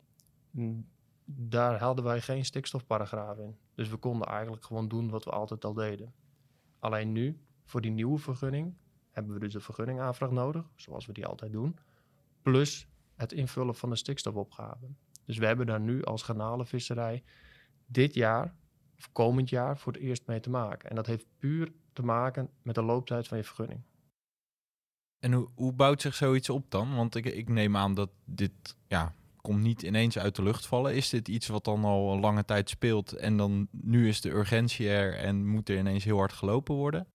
mm, 0.51 0.89
daar 1.25 1.79
hadden 1.79 2.05
wij 2.05 2.21
geen 2.21 2.45
stikstofparagraaf 2.45 3.39
in. 3.39 3.57
Dus 3.75 3.89
we 3.89 3.97
konden 3.97 4.29
eigenlijk 4.29 4.65
gewoon 4.65 4.89
doen 4.89 5.11
wat 5.11 5.25
we 5.25 5.31
altijd 5.31 5.65
al 5.65 5.75
deden. 5.75 6.15
Alleen 6.79 7.13
nu, 7.13 7.39
voor 7.65 7.81
die 7.81 7.91
nieuwe 7.91 8.19
vergunning, 8.19 8.75
hebben 9.11 9.35
we 9.35 9.41
dus 9.41 9.55
een 9.55 9.61
vergunningaanvraag 9.61 10.31
nodig, 10.31 10.65
zoals 10.77 11.07
we 11.07 11.13
die 11.13 11.27
altijd 11.27 11.53
doen. 11.53 11.79
Plus 12.43 12.89
het 13.15 13.33
invullen 13.33 13.75
van 13.75 13.91
de 13.91 13.97
stikstofopgave. 13.97 14.87
Dus 15.25 15.39
we 15.39 15.47
hebben 15.47 15.67
daar 15.67 15.81
nu 15.81 16.05
als 16.05 16.23
garnalenvisserij 16.23 17.23
dit 17.87 18.15
jaar, 18.15 18.55
of 18.99 19.13
komend 19.13 19.49
jaar, 19.49 19.79
voor 19.79 19.93
het 19.93 20.03
eerst 20.03 20.27
mee 20.27 20.41
te 20.41 20.51
maken. 20.51 20.91
En 20.91 20.97
dat 20.97 21.07
heeft 21.07 21.27
puur 21.39 21.73
te 21.93 22.03
maken 22.03 22.51
met 22.63 22.75
de 22.75 22.83
looptijd 22.83 23.29
van 23.29 23.39
je 23.39 23.45
vergunning. 23.45 23.81
En 25.19 25.33
hoe, 25.33 25.49
hoe 25.55 25.73
bouwt 25.73 26.01
zich 26.01 26.15
zoiets 26.15 26.49
op 26.49 26.71
dan? 26.71 26.95
Want 26.95 27.15
ik, 27.15 27.25
ik 27.25 27.49
neem 27.49 27.77
aan 27.77 27.95
dat 27.95 28.11
dit 28.25 28.77
ja, 28.87 29.15
komt 29.37 29.61
niet 29.61 29.83
ineens 29.83 30.19
uit 30.19 30.37
de 30.37 30.43
lucht 30.43 30.67
vallen. 30.67 30.95
Is 30.95 31.09
dit 31.09 31.29
iets 31.29 31.47
wat 31.47 31.65
dan 31.65 31.85
al 31.85 32.13
een 32.13 32.21
lange 32.21 32.45
tijd 32.45 32.69
speelt 32.69 33.13
en 33.13 33.37
dan 33.37 33.69
nu 33.71 34.09
is 34.09 34.21
de 34.21 34.31
urgentie 34.31 34.89
er 34.89 35.17
en 35.17 35.47
moet 35.47 35.69
er 35.69 35.79
ineens 35.79 36.05
heel 36.05 36.17
hard 36.17 36.33
gelopen 36.33 36.75
worden? 36.75 37.07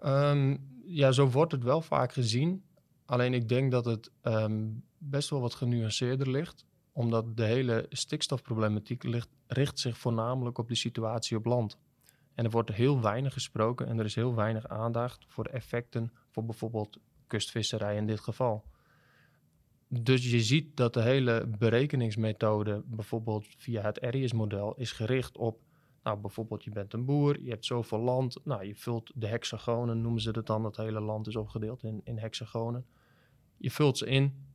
Ehm, 0.00 0.56
ja, 0.84 1.12
zo 1.12 1.28
wordt 1.28 1.52
het 1.52 1.62
wel 1.62 1.80
vaak 1.80 2.12
gezien. 2.12 2.64
Alleen 3.04 3.34
ik 3.34 3.48
denk 3.48 3.70
dat 3.70 3.84
het 3.84 4.10
ehm, 4.20 4.68
best 4.98 5.30
wel 5.30 5.40
wat 5.40 5.54
genuanceerder 5.54 6.30
ligt. 6.30 6.64
Omdat 6.92 7.36
de 7.36 7.44
hele 7.44 7.86
stikstofproblematiek 7.88 9.04
richt 9.46 9.78
zich 9.78 9.98
voornamelijk 9.98 10.58
op 10.58 10.68
de 10.68 10.74
situatie 10.74 11.36
op 11.36 11.44
land. 11.44 11.78
En 12.34 12.44
er 12.44 12.50
wordt 12.50 12.72
heel 12.72 13.00
weinig 13.00 13.32
gesproken 13.32 13.86
en 13.86 13.98
er 13.98 14.04
is 14.04 14.14
heel 14.14 14.34
weinig 14.34 14.68
aandacht 14.68 15.24
voor 15.28 15.44
de 15.44 15.50
effecten 15.50 16.12
voor 16.30 16.44
bijvoorbeeld 16.44 16.98
kustvisserij 17.26 17.96
in 17.96 18.06
dit 18.06 18.20
geval. 18.20 18.64
Dus 19.88 20.30
je 20.30 20.40
ziet 20.40 20.76
dat 20.76 20.94
de 20.94 21.02
hele 21.02 21.46
berekeningsmethode, 21.58 22.82
bijvoorbeeld 22.86 23.46
via 23.56 23.82
het 23.82 24.00
Arias-model, 24.00 24.74
is 24.76 24.92
gericht 24.92 25.38
op, 25.38 25.60
nou 26.02 26.18
bijvoorbeeld 26.18 26.64
je 26.64 26.70
bent 26.70 26.92
een 26.92 27.04
boer, 27.04 27.40
je 27.42 27.50
hebt 27.50 27.64
zoveel 27.64 27.98
land, 27.98 28.44
nou 28.44 28.64
je 28.64 28.74
vult 28.74 29.12
de 29.14 29.26
hexagonen, 29.26 30.00
noemen 30.00 30.20
ze 30.20 30.30
het 30.30 30.46
dan, 30.46 30.62
dat 30.62 30.76
hele 30.76 31.00
land 31.00 31.26
is 31.26 31.36
opgedeeld 31.36 31.82
in, 31.82 32.00
in 32.04 32.18
hexagonen. 32.18 32.86
Je 33.56 33.70
vult 33.70 33.98
ze 33.98 34.06
in, 34.06 34.46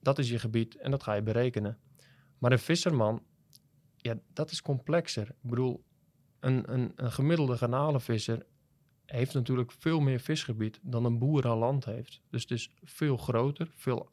dat 0.00 0.18
is 0.18 0.30
je 0.30 0.38
gebied 0.38 0.76
en 0.76 0.90
dat 0.90 1.02
ga 1.02 1.14
je 1.14 1.22
berekenen. 1.22 1.78
Maar 2.38 2.52
een 2.52 2.58
visserman, 2.58 3.22
ja, 3.96 4.18
dat 4.32 4.50
is 4.50 4.62
complexer. 4.62 5.28
Ik 5.28 5.50
bedoel, 5.50 5.84
een, 6.40 6.72
een, 6.72 6.92
een 6.96 7.12
gemiddelde 7.12 7.56
garnalenvisser 7.56 8.46
heeft 9.04 9.34
natuurlijk 9.34 9.72
veel 9.72 10.00
meer 10.00 10.20
visgebied 10.20 10.78
dan 10.82 11.04
een 11.04 11.18
boer 11.18 11.46
aan 11.46 11.58
land 11.58 11.84
heeft. 11.84 12.22
Dus 12.30 12.42
het 12.42 12.50
is 12.50 12.74
veel 12.82 13.16
groter, 13.16 13.72
veel 13.74 14.10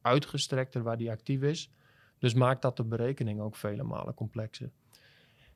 uitgestrekter 0.00 0.82
waar 0.82 0.96
die 0.96 1.10
actief 1.10 1.42
is. 1.42 1.70
Dus 2.18 2.34
maakt 2.34 2.62
dat 2.62 2.76
de 2.76 2.84
berekening 2.84 3.40
ook 3.40 3.56
vele 3.56 3.82
malen 3.82 4.14
complexer. 4.14 4.70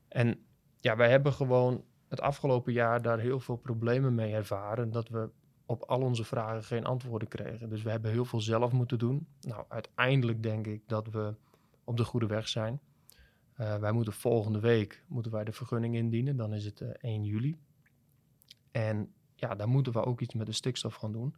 En 0.08 0.46
ja, 0.80 0.96
wij 0.96 1.10
hebben 1.10 1.32
gewoon 1.32 1.84
het 2.08 2.20
afgelopen 2.20 2.72
jaar 2.72 3.02
daar 3.02 3.18
heel 3.18 3.40
veel 3.40 3.56
problemen 3.56 4.14
mee 4.14 4.34
ervaren. 4.34 4.90
Dat 4.90 5.08
we 5.08 5.28
op 5.66 5.82
al 5.82 6.00
onze 6.00 6.24
vragen 6.24 6.64
geen 6.64 6.84
antwoorden 6.84 7.28
kregen. 7.28 7.68
Dus 7.68 7.82
we 7.82 7.90
hebben 7.90 8.10
heel 8.10 8.24
veel 8.24 8.40
zelf 8.40 8.72
moeten 8.72 8.98
doen. 8.98 9.26
Nou, 9.40 9.64
uiteindelijk 9.68 10.42
denk 10.42 10.66
ik 10.66 10.82
dat 10.86 11.08
we 11.08 11.34
op 11.84 11.96
de 11.96 12.04
goede 12.04 12.26
weg 12.26 12.48
zijn. 12.48 12.80
Uh, 13.60 13.76
wij 13.76 13.92
moeten 13.92 14.12
volgende 14.12 14.60
week 14.60 15.04
moeten 15.06 15.32
wij 15.32 15.44
de 15.44 15.52
vergunning 15.52 15.94
indienen. 15.94 16.36
Dan 16.36 16.54
is 16.54 16.64
het 16.64 16.80
uh, 16.80 16.88
1 16.88 17.24
juli. 17.24 17.56
En 18.70 19.12
ja, 19.34 19.54
daar 19.54 19.68
moeten 19.68 19.92
we 19.92 20.04
ook 20.04 20.20
iets 20.20 20.34
met 20.34 20.46
de 20.46 20.52
stikstof 20.52 20.94
gaan 20.94 21.12
doen. 21.12 21.34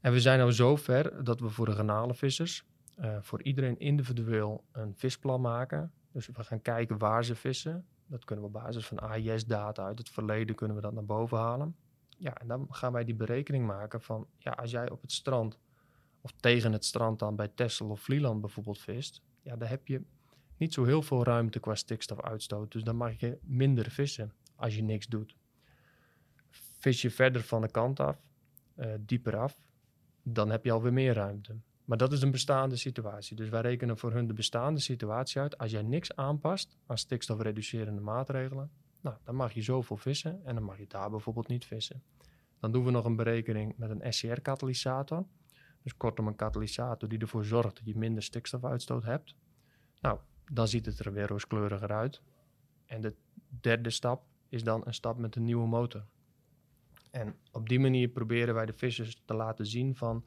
En 0.00 0.12
we 0.12 0.20
zijn 0.20 0.38
nou 0.38 0.52
zover 0.52 1.24
dat 1.24 1.40
we 1.40 1.48
voor 1.48 1.66
de 1.66 1.72
garnalenvissers, 1.72 2.64
uh, 3.00 3.16
voor 3.20 3.42
iedereen 3.42 3.78
individueel 3.78 4.64
een 4.72 4.94
visplan 4.96 5.40
maken. 5.40 5.92
Dus 6.12 6.26
we 6.26 6.44
gaan 6.44 6.62
kijken 6.62 6.98
waar 6.98 7.24
ze 7.24 7.34
vissen. 7.34 7.86
Dat 8.10 8.24
kunnen 8.24 8.44
we 8.44 8.56
op 8.56 8.62
basis 8.62 8.86
van 8.86 8.98
AIS-data 8.98 9.84
uit 9.84 9.98
het 9.98 10.08
verleden 10.08 10.54
kunnen 10.54 10.76
we 10.76 10.82
dat 10.82 10.92
naar 10.92 11.04
boven 11.04 11.38
halen. 11.38 11.76
Ja, 12.16 12.34
en 12.34 12.48
dan 12.48 12.66
gaan 12.70 12.92
wij 12.92 13.04
die 13.04 13.14
berekening 13.14 13.66
maken 13.66 14.00
van, 14.00 14.26
ja, 14.38 14.50
als 14.50 14.70
jij 14.70 14.90
op 14.90 15.00
het 15.00 15.12
strand 15.12 15.58
of 16.20 16.32
tegen 16.32 16.72
het 16.72 16.84
strand 16.84 17.18
dan 17.18 17.36
bij 17.36 17.48
Texel 17.48 17.88
of 17.88 18.00
Vlieland 18.00 18.40
bijvoorbeeld 18.40 18.78
vist, 18.78 19.22
ja, 19.42 19.56
dan 19.56 19.68
heb 19.68 19.86
je 19.86 20.02
niet 20.56 20.74
zo 20.74 20.84
heel 20.84 21.02
veel 21.02 21.24
ruimte 21.24 21.60
qua 21.60 21.74
stikstofuitstoot. 21.74 22.72
Dus 22.72 22.82
dan 22.82 22.96
mag 22.96 23.20
je 23.20 23.38
minder 23.42 23.90
vissen 23.90 24.32
als 24.54 24.74
je 24.74 24.82
niks 24.82 25.06
doet. 25.06 25.36
Vis 26.78 27.02
je 27.02 27.10
verder 27.10 27.42
van 27.42 27.60
de 27.60 27.70
kant 27.70 28.00
af, 28.00 28.20
uh, 28.74 28.94
dieper 29.00 29.36
af, 29.36 29.60
dan 30.22 30.50
heb 30.50 30.64
je 30.64 30.72
alweer 30.72 30.92
meer 30.92 31.14
ruimte. 31.14 31.56
Maar 31.90 31.98
dat 31.98 32.12
is 32.12 32.22
een 32.22 32.30
bestaande 32.30 32.76
situatie. 32.76 33.36
Dus 33.36 33.48
wij 33.48 33.60
rekenen 33.60 33.98
voor 33.98 34.12
hun 34.12 34.26
de 34.26 34.32
bestaande 34.32 34.80
situatie 34.80 35.40
uit. 35.40 35.58
Als 35.58 35.70
jij 35.70 35.82
niks 35.82 36.16
aanpast 36.16 36.76
aan 36.86 36.98
stikstofreducerende 36.98 38.00
maatregelen, 38.00 38.70
nou, 39.00 39.16
dan 39.24 39.34
mag 39.34 39.52
je 39.52 39.62
zoveel 39.62 39.96
vissen 39.96 40.44
en 40.44 40.54
dan 40.54 40.64
mag 40.64 40.78
je 40.78 40.86
daar 40.86 41.10
bijvoorbeeld 41.10 41.48
niet 41.48 41.64
vissen. 41.64 42.02
Dan 42.58 42.72
doen 42.72 42.84
we 42.84 42.90
nog 42.90 43.04
een 43.04 43.16
berekening 43.16 43.76
met 43.76 43.90
een 43.90 44.12
SCR-katalysator. 44.12 45.26
Dus 45.82 45.96
kortom 45.96 46.26
een 46.26 46.36
katalysator 46.36 47.08
die 47.08 47.18
ervoor 47.18 47.44
zorgt 47.44 47.76
dat 47.76 47.84
je 47.84 47.96
minder 47.96 48.22
stikstofuitstoot 48.22 49.04
hebt. 49.04 49.34
Nou, 50.00 50.18
dan 50.52 50.68
ziet 50.68 50.86
het 50.86 50.98
er 50.98 51.12
weer 51.12 51.26
rooskleuriger 51.26 51.92
uit. 51.92 52.22
En 52.86 53.00
de 53.00 53.14
derde 53.60 53.90
stap 53.90 54.24
is 54.48 54.64
dan 54.64 54.82
een 54.84 54.94
stap 54.94 55.18
met 55.18 55.36
een 55.36 55.44
nieuwe 55.44 55.66
motor. 55.66 56.04
En 57.10 57.36
op 57.52 57.68
die 57.68 57.80
manier 57.80 58.08
proberen 58.08 58.54
wij 58.54 58.66
de 58.66 58.72
vissers 58.72 59.22
te 59.24 59.34
laten 59.34 59.66
zien 59.66 59.96
van 59.96 60.24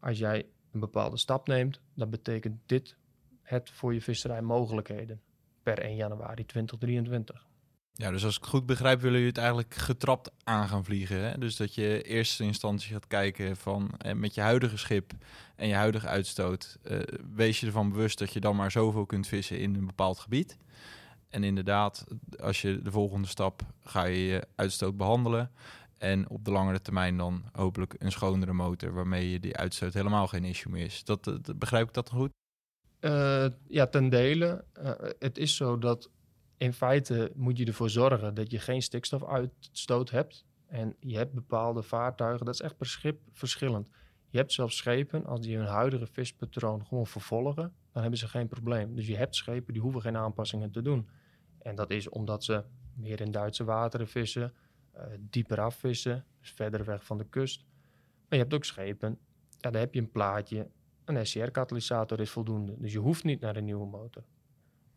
als 0.00 0.18
jij 0.18 0.46
een 0.74 0.80
bepaalde 0.80 1.16
stap 1.16 1.46
neemt, 1.46 1.80
dan 1.94 2.10
betekent 2.10 2.58
dit 2.66 2.96
het 3.42 3.70
voor 3.70 3.94
je 3.94 4.00
visserij 4.00 4.42
mogelijkheden 4.42 5.20
per 5.62 5.78
1 5.78 5.96
januari 5.96 6.46
2023. 6.46 7.46
Ja, 7.96 8.10
dus 8.10 8.24
als 8.24 8.36
ik 8.36 8.44
goed 8.44 8.66
begrijp, 8.66 9.00
willen 9.00 9.12
jullie 9.12 9.28
het 9.28 9.38
eigenlijk 9.38 9.74
getrapt 9.74 10.30
aan 10.44 10.68
gaan 10.68 10.84
vliegen. 10.84 11.30
Hè? 11.30 11.38
Dus 11.38 11.56
dat 11.56 11.74
je 11.74 12.02
in 12.02 12.14
eerste 12.14 12.44
instantie 12.44 12.92
gaat 12.92 13.06
kijken 13.06 13.56
van 13.56 13.90
eh, 13.98 14.12
met 14.12 14.34
je 14.34 14.40
huidige 14.40 14.76
schip 14.76 15.12
en 15.56 15.68
je 15.68 15.74
huidige 15.74 16.06
uitstoot, 16.06 16.78
eh, 16.82 16.98
wees 17.34 17.60
je 17.60 17.66
ervan 17.66 17.90
bewust 17.90 18.18
dat 18.18 18.32
je 18.32 18.40
dan 18.40 18.56
maar 18.56 18.70
zoveel 18.70 19.06
kunt 19.06 19.26
vissen 19.26 19.58
in 19.58 19.74
een 19.74 19.86
bepaald 19.86 20.18
gebied. 20.18 20.56
En 21.28 21.44
inderdaad, 21.44 22.04
als 22.40 22.62
je 22.62 22.82
de 22.82 22.90
volgende 22.90 23.28
stap 23.28 23.62
ga 23.84 24.04
je 24.04 24.24
je 24.24 24.46
uitstoot 24.54 24.96
behandelen. 24.96 25.50
En 26.04 26.28
op 26.28 26.44
de 26.44 26.50
langere 26.50 26.80
termijn 26.80 27.16
dan 27.16 27.44
hopelijk 27.52 27.94
een 27.98 28.12
schonere 28.12 28.52
motor 28.52 28.92
waarmee 28.92 29.30
je 29.30 29.40
die 29.40 29.56
uitstoot 29.56 29.94
helemaal 29.94 30.26
geen 30.26 30.44
issue 30.44 30.72
meer 30.72 30.84
is. 30.84 31.04
Dat, 31.04 31.24
dat 31.24 31.58
begrijp 31.58 31.88
ik 31.88 31.94
dat 31.94 32.10
goed? 32.10 32.30
Uh, 33.00 33.46
ja, 33.66 33.86
ten 33.86 34.08
dele. 34.08 34.64
Uh, 34.82 34.90
het 35.18 35.38
is 35.38 35.56
zo 35.56 35.78
dat 35.78 36.10
in 36.56 36.72
feite 36.72 37.32
moet 37.34 37.58
je 37.58 37.64
ervoor 37.64 37.90
zorgen 37.90 38.34
dat 38.34 38.50
je 38.50 38.58
geen 38.58 38.82
stikstofuitstoot 38.82 40.10
hebt. 40.10 40.44
En 40.66 40.96
je 41.00 41.16
hebt 41.16 41.32
bepaalde 41.32 41.82
vaartuigen, 41.82 42.44
dat 42.44 42.54
is 42.54 42.60
echt 42.60 42.76
per 42.76 42.86
schip 42.86 43.20
verschillend. 43.32 43.88
Je 44.28 44.38
hebt 44.38 44.52
zelfs 44.52 44.76
schepen, 44.76 45.26
als 45.26 45.40
die 45.40 45.56
hun 45.56 45.66
huidige 45.66 46.06
vispatroon 46.06 46.86
gewoon 46.86 47.06
vervolgen, 47.06 47.72
dan 47.92 48.02
hebben 48.02 48.18
ze 48.18 48.28
geen 48.28 48.48
probleem. 48.48 48.94
Dus 48.94 49.06
je 49.06 49.16
hebt 49.16 49.36
schepen 49.36 49.72
die 49.72 49.82
hoeven 49.82 50.00
geen 50.00 50.16
aanpassingen 50.16 50.70
te 50.70 50.82
doen. 50.82 51.08
En 51.58 51.74
dat 51.74 51.90
is 51.90 52.08
omdat 52.08 52.44
ze 52.44 52.64
meer 52.94 53.20
in 53.20 53.30
Duitse 53.30 53.64
wateren 53.64 54.08
vissen, 54.08 54.52
dieper 55.20 55.60
afvissen, 55.60 56.24
dus 56.40 56.50
verder 56.50 56.84
weg 56.84 57.04
van 57.04 57.18
de 57.18 57.28
kust. 57.28 57.64
Maar 58.28 58.38
je 58.38 58.44
hebt 58.44 58.54
ook 58.54 58.64
schepen, 58.64 59.18
ja, 59.58 59.70
daar 59.70 59.80
heb 59.80 59.94
je 59.94 60.00
een 60.00 60.10
plaatje, 60.10 60.68
een 61.04 61.26
SCR-katalysator 61.26 62.20
is 62.20 62.30
voldoende. 62.30 62.74
Dus 62.78 62.92
je 62.92 62.98
hoeft 62.98 63.24
niet 63.24 63.40
naar 63.40 63.56
een 63.56 63.64
nieuwe 63.64 63.86
motor. 63.86 64.24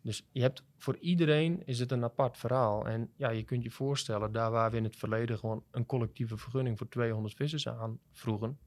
Dus 0.00 0.26
je 0.32 0.40
hebt 0.40 0.62
voor 0.76 0.96
iedereen 0.96 1.66
is 1.66 1.78
het 1.78 1.92
een 1.92 2.04
apart 2.04 2.36
verhaal. 2.36 2.86
En 2.86 3.10
ja, 3.16 3.30
je 3.30 3.42
kunt 3.42 3.62
je 3.62 3.70
voorstellen, 3.70 4.32
daar 4.32 4.50
waar 4.50 4.70
we 4.70 4.76
in 4.76 4.84
het 4.84 4.96
verleden 4.96 5.38
gewoon 5.38 5.64
een 5.70 5.86
collectieve 5.86 6.36
vergunning 6.36 6.78
voor 6.78 6.88
200 6.88 7.34
vissers 7.34 7.68
aan 7.68 7.98
vroegen, 8.12 8.58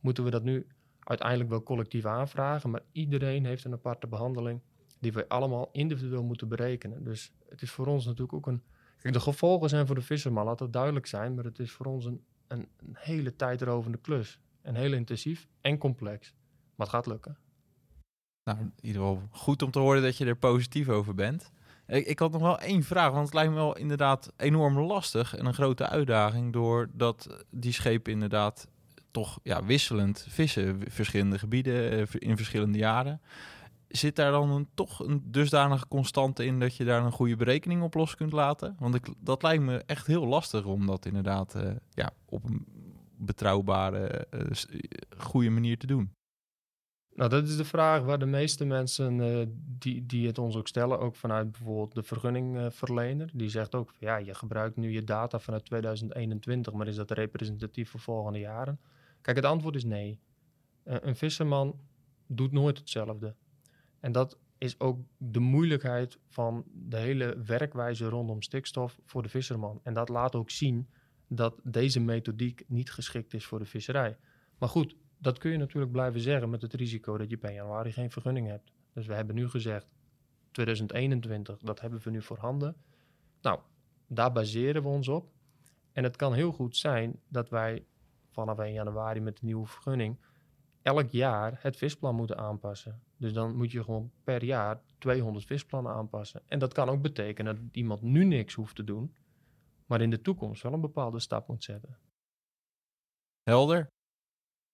moeten 0.00 0.24
we 0.24 0.30
dat 0.30 0.42
nu 0.42 0.66
uiteindelijk 0.98 1.50
wel 1.50 1.62
collectief 1.62 2.04
aanvragen. 2.04 2.70
Maar 2.70 2.82
iedereen 2.92 3.44
heeft 3.44 3.64
een 3.64 3.72
aparte 3.72 4.06
behandeling 4.06 4.60
die 4.98 5.12
we 5.12 5.28
allemaal 5.28 5.68
individueel 5.72 6.24
moeten 6.24 6.48
berekenen. 6.48 7.04
Dus 7.04 7.32
het 7.48 7.62
is 7.62 7.70
voor 7.70 7.86
ons 7.86 8.04
natuurlijk 8.04 8.32
ook 8.32 8.46
een. 8.46 8.62
De 9.12 9.20
gevolgen 9.20 9.68
zijn 9.68 9.86
voor 9.86 9.94
de 9.94 10.02
visserman, 10.02 10.44
laat 10.44 10.58
dat 10.58 10.72
duidelijk 10.72 11.06
zijn. 11.06 11.34
Maar 11.34 11.44
het 11.44 11.58
is 11.58 11.72
voor 11.72 11.86
ons 11.86 12.04
een, 12.04 12.24
een, 12.48 12.68
een 12.76 12.96
hele 12.98 13.36
tijdrovende 13.36 13.98
klus. 13.98 14.38
En 14.62 14.74
heel 14.74 14.92
intensief 14.92 15.48
en 15.60 15.78
complex. 15.78 16.34
Maar 16.74 16.86
het 16.86 16.96
gaat 16.96 17.06
lukken. 17.06 17.36
Nou, 18.44 18.58
in 18.58 18.72
ieder 18.80 19.00
geval 19.00 19.22
goed 19.30 19.62
om 19.62 19.70
te 19.70 19.78
horen 19.78 20.02
dat 20.02 20.16
je 20.16 20.24
er 20.24 20.36
positief 20.36 20.88
over 20.88 21.14
bent. 21.14 21.50
Ik, 21.86 22.06
ik 22.06 22.18
had 22.18 22.32
nog 22.32 22.40
wel 22.40 22.58
één 22.58 22.82
vraag, 22.82 23.12
want 23.12 23.24
het 23.24 23.34
lijkt 23.34 23.50
me 23.50 23.56
wel 23.56 23.76
inderdaad 23.76 24.32
enorm 24.36 24.78
lastig 24.78 25.36
en 25.36 25.46
een 25.46 25.54
grote 25.54 25.88
uitdaging 25.88 26.52
doordat 26.52 27.44
die 27.50 27.72
schepen 27.72 28.12
inderdaad 28.12 28.68
toch 29.10 29.38
ja, 29.42 29.64
wisselend 29.64 30.26
vissen, 30.28 30.80
verschillende 30.88 31.38
gebieden 31.38 31.90
eh, 31.90 32.06
in 32.18 32.36
verschillende 32.36 32.78
jaren. 32.78 33.20
Zit 33.96 34.16
daar 34.16 34.30
dan 34.30 34.68
toch 34.74 35.06
een 35.06 35.22
dusdanige 35.24 35.88
constante 35.88 36.44
in 36.44 36.60
dat 36.60 36.76
je 36.76 36.84
daar 36.84 37.04
een 37.04 37.12
goede 37.12 37.36
berekening 37.36 37.82
op 37.82 37.94
los 37.94 38.14
kunt 38.14 38.32
laten? 38.32 38.76
Want 38.78 38.94
ik, 38.94 39.08
dat 39.18 39.42
lijkt 39.42 39.62
me 39.62 39.82
echt 39.86 40.06
heel 40.06 40.26
lastig 40.26 40.64
om 40.64 40.86
dat 40.86 41.06
inderdaad 41.06 41.54
uh, 41.56 41.70
ja, 41.90 42.10
op 42.24 42.44
een 42.44 42.66
betrouwbare, 43.16 44.26
uh, 44.30 44.40
goede 45.16 45.50
manier 45.50 45.78
te 45.78 45.86
doen. 45.86 46.12
Nou, 47.14 47.30
dat 47.30 47.48
is 47.48 47.56
de 47.56 47.64
vraag 47.64 48.02
waar 48.02 48.18
de 48.18 48.26
meeste 48.26 48.64
mensen 48.64 49.18
uh, 49.18 49.46
die, 49.78 50.06
die 50.06 50.26
het 50.26 50.38
ons 50.38 50.56
ook 50.56 50.68
stellen, 50.68 50.98
ook 50.98 51.16
vanuit 51.16 51.52
bijvoorbeeld 51.52 51.94
de 51.94 52.02
vergunningverlener, 52.02 53.30
die 53.32 53.48
zegt 53.48 53.74
ook, 53.74 53.94
ja, 53.98 54.16
je 54.16 54.34
gebruikt 54.34 54.76
nu 54.76 54.90
je 54.90 55.04
data 55.04 55.38
vanuit 55.38 55.64
2021, 55.64 56.72
maar 56.72 56.86
is 56.86 56.96
dat 56.96 57.10
representatief 57.10 57.90
voor 57.90 58.00
volgende 58.00 58.38
jaren? 58.38 58.80
Kijk, 59.20 59.36
het 59.36 59.46
antwoord 59.46 59.74
is 59.74 59.84
nee. 59.84 60.18
Een 60.84 61.16
visserman 61.16 61.80
doet 62.26 62.52
nooit 62.52 62.78
hetzelfde. 62.78 63.34
En 64.04 64.12
dat 64.12 64.38
is 64.58 64.80
ook 64.80 64.98
de 65.16 65.38
moeilijkheid 65.38 66.18
van 66.28 66.64
de 66.72 66.96
hele 66.96 67.42
werkwijze 67.44 68.08
rondom 68.08 68.42
stikstof 68.42 68.98
voor 69.04 69.22
de 69.22 69.28
visserman. 69.28 69.80
En 69.82 69.94
dat 69.94 70.08
laat 70.08 70.34
ook 70.34 70.50
zien 70.50 70.88
dat 71.28 71.60
deze 71.62 72.00
methodiek 72.00 72.64
niet 72.66 72.90
geschikt 72.90 73.34
is 73.34 73.44
voor 73.44 73.58
de 73.58 73.64
visserij. 73.64 74.16
Maar 74.58 74.68
goed, 74.68 74.96
dat 75.18 75.38
kun 75.38 75.50
je 75.50 75.58
natuurlijk 75.58 75.92
blijven 75.92 76.20
zeggen 76.20 76.50
met 76.50 76.62
het 76.62 76.74
risico 76.74 77.18
dat 77.18 77.30
je 77.30 77.36
per 77.36 77.52
januari 77.52 77.92
geen 77.92 78.10
vergunning 78.10 78.46
hebt. 78.46 78.72
Dus 78.92 79.06
we 79.06 79.14
hebben 79.14 79.34
nu 79.34 79.48
gezegd 79.48 79.86
2021, 80.50 81.58
dat 81.58 81.80
hebben 81.80 82.00
we 82.02 82.10
nu 82.10 82.22
voorhanden. 82.22 82.76
Nou, 83.40 83.60
daar 84.06 84.32
baseren 84.32 84.82
we 84.82 84.88
ons 84.88 85.08
op. 85.08 85.30
En 85.92 86.04
het 86.04 86.16
kan 86.16 86.32
heel 86.32 86.52
goed 86.52 86.76
zijn 86.76 87.20
dat 87.28 87.48
wij 87.48 87.84
vanaf 88.30 88.58
1 88.58 88.72
januari 88.72 89.20
met 89.20 89.36
de 89.36 89.46
nieuwe 89.46 89.66
vergunning 89.66 90.18
elk 90.84 91.10
jaar 91.10 91.58
het 91.60 91.76
visplan 91.76 92.14
moeten 92.14 92.38
aanpassen. 92.38 93.02
Dus 93.16 93.32
dan 93.32 93.56
moet 93.56 93.72
je 93.72 93.84
gewoon 93.84 94.12
per 94.24 94.44
jaar 94.44 94.80
200 94.98 95.46
visplannen 95.46 95.92
aanpassen. 95.92 96.42
En 96.46 96.58
dat 96.58 96.72
kan 96.72 96.88
ook 96.88 97.02
betekenen 97.02 97.54
dat 97.54 97.64
iemand 97.72 98.02
nu 98.02 98.24
niks 98.24 98.54
hoeft 98.54 98.76
te 98.76 98.84
doen, 98.84 99.14
maar 99.86 100.00
in 100.00 100.10
de 100.10 100.20
toekomst 100.20 100.62
wel 100.62 100.72
een 100.72 100.80
bepaalde 100.80 101.20
stap 101.20 101.48
moet 101.48 101.64
zetten. 101.64 101.98
Helder? 103.42 103.86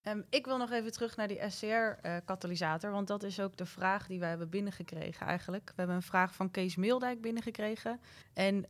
Ehm, 0.03 0.23
ik 0.31 0.47
wil 0.47 0.59
nog 0.59 0.71
even 0.71 0.93
terug 0.93 1.17
naar 1.17 1.29
die 1.29 1.51
SCR-katalysator, 1.51 2.91
want 2.91 3.09
dat 3.09 3.23
is 3.23 3.41
ook 3.41 3.57
de 3.57 3.67
vraag 3.67 4.07
die 4.07 4.19
wij 4.19 4.29
hebben 4.29 4.51
binnengekregen 4.51 5.27
eigenlijk. 5.27 5.67
We 5.69 5.75
hebben 5.77 5.97
een 5.97 6.03
vraag 6.03 6.35
van 6.35 6.51
Kees 6.51 6.77
Meeldijk 6.77 7.21
binnengekregen. 7.21 8.01
En 8.33 8.67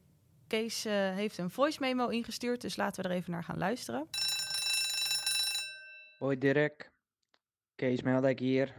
Kees 0.47 0.85
eh, 0.85 0.93
heeft 0.93 1.39
een 1.39 1.51
voice 1.51 1.81
memo 1.81 2.09
ingestuurd, 2.09 2.61
dus 2.61 2.77
laten 2.77 3.03
we 3.03 3.09
er 3.09 3.15
even 3.15 3.31
naar 3.31 3.45
gaan 3.45 3.59
luisteren. 3.59 4.09
Hoi 6.19 6.39
Dirk, 6.39 6.91
Kees 7.81 8.03
Meldijk 8.03 8.39
hier, 8.39 8.75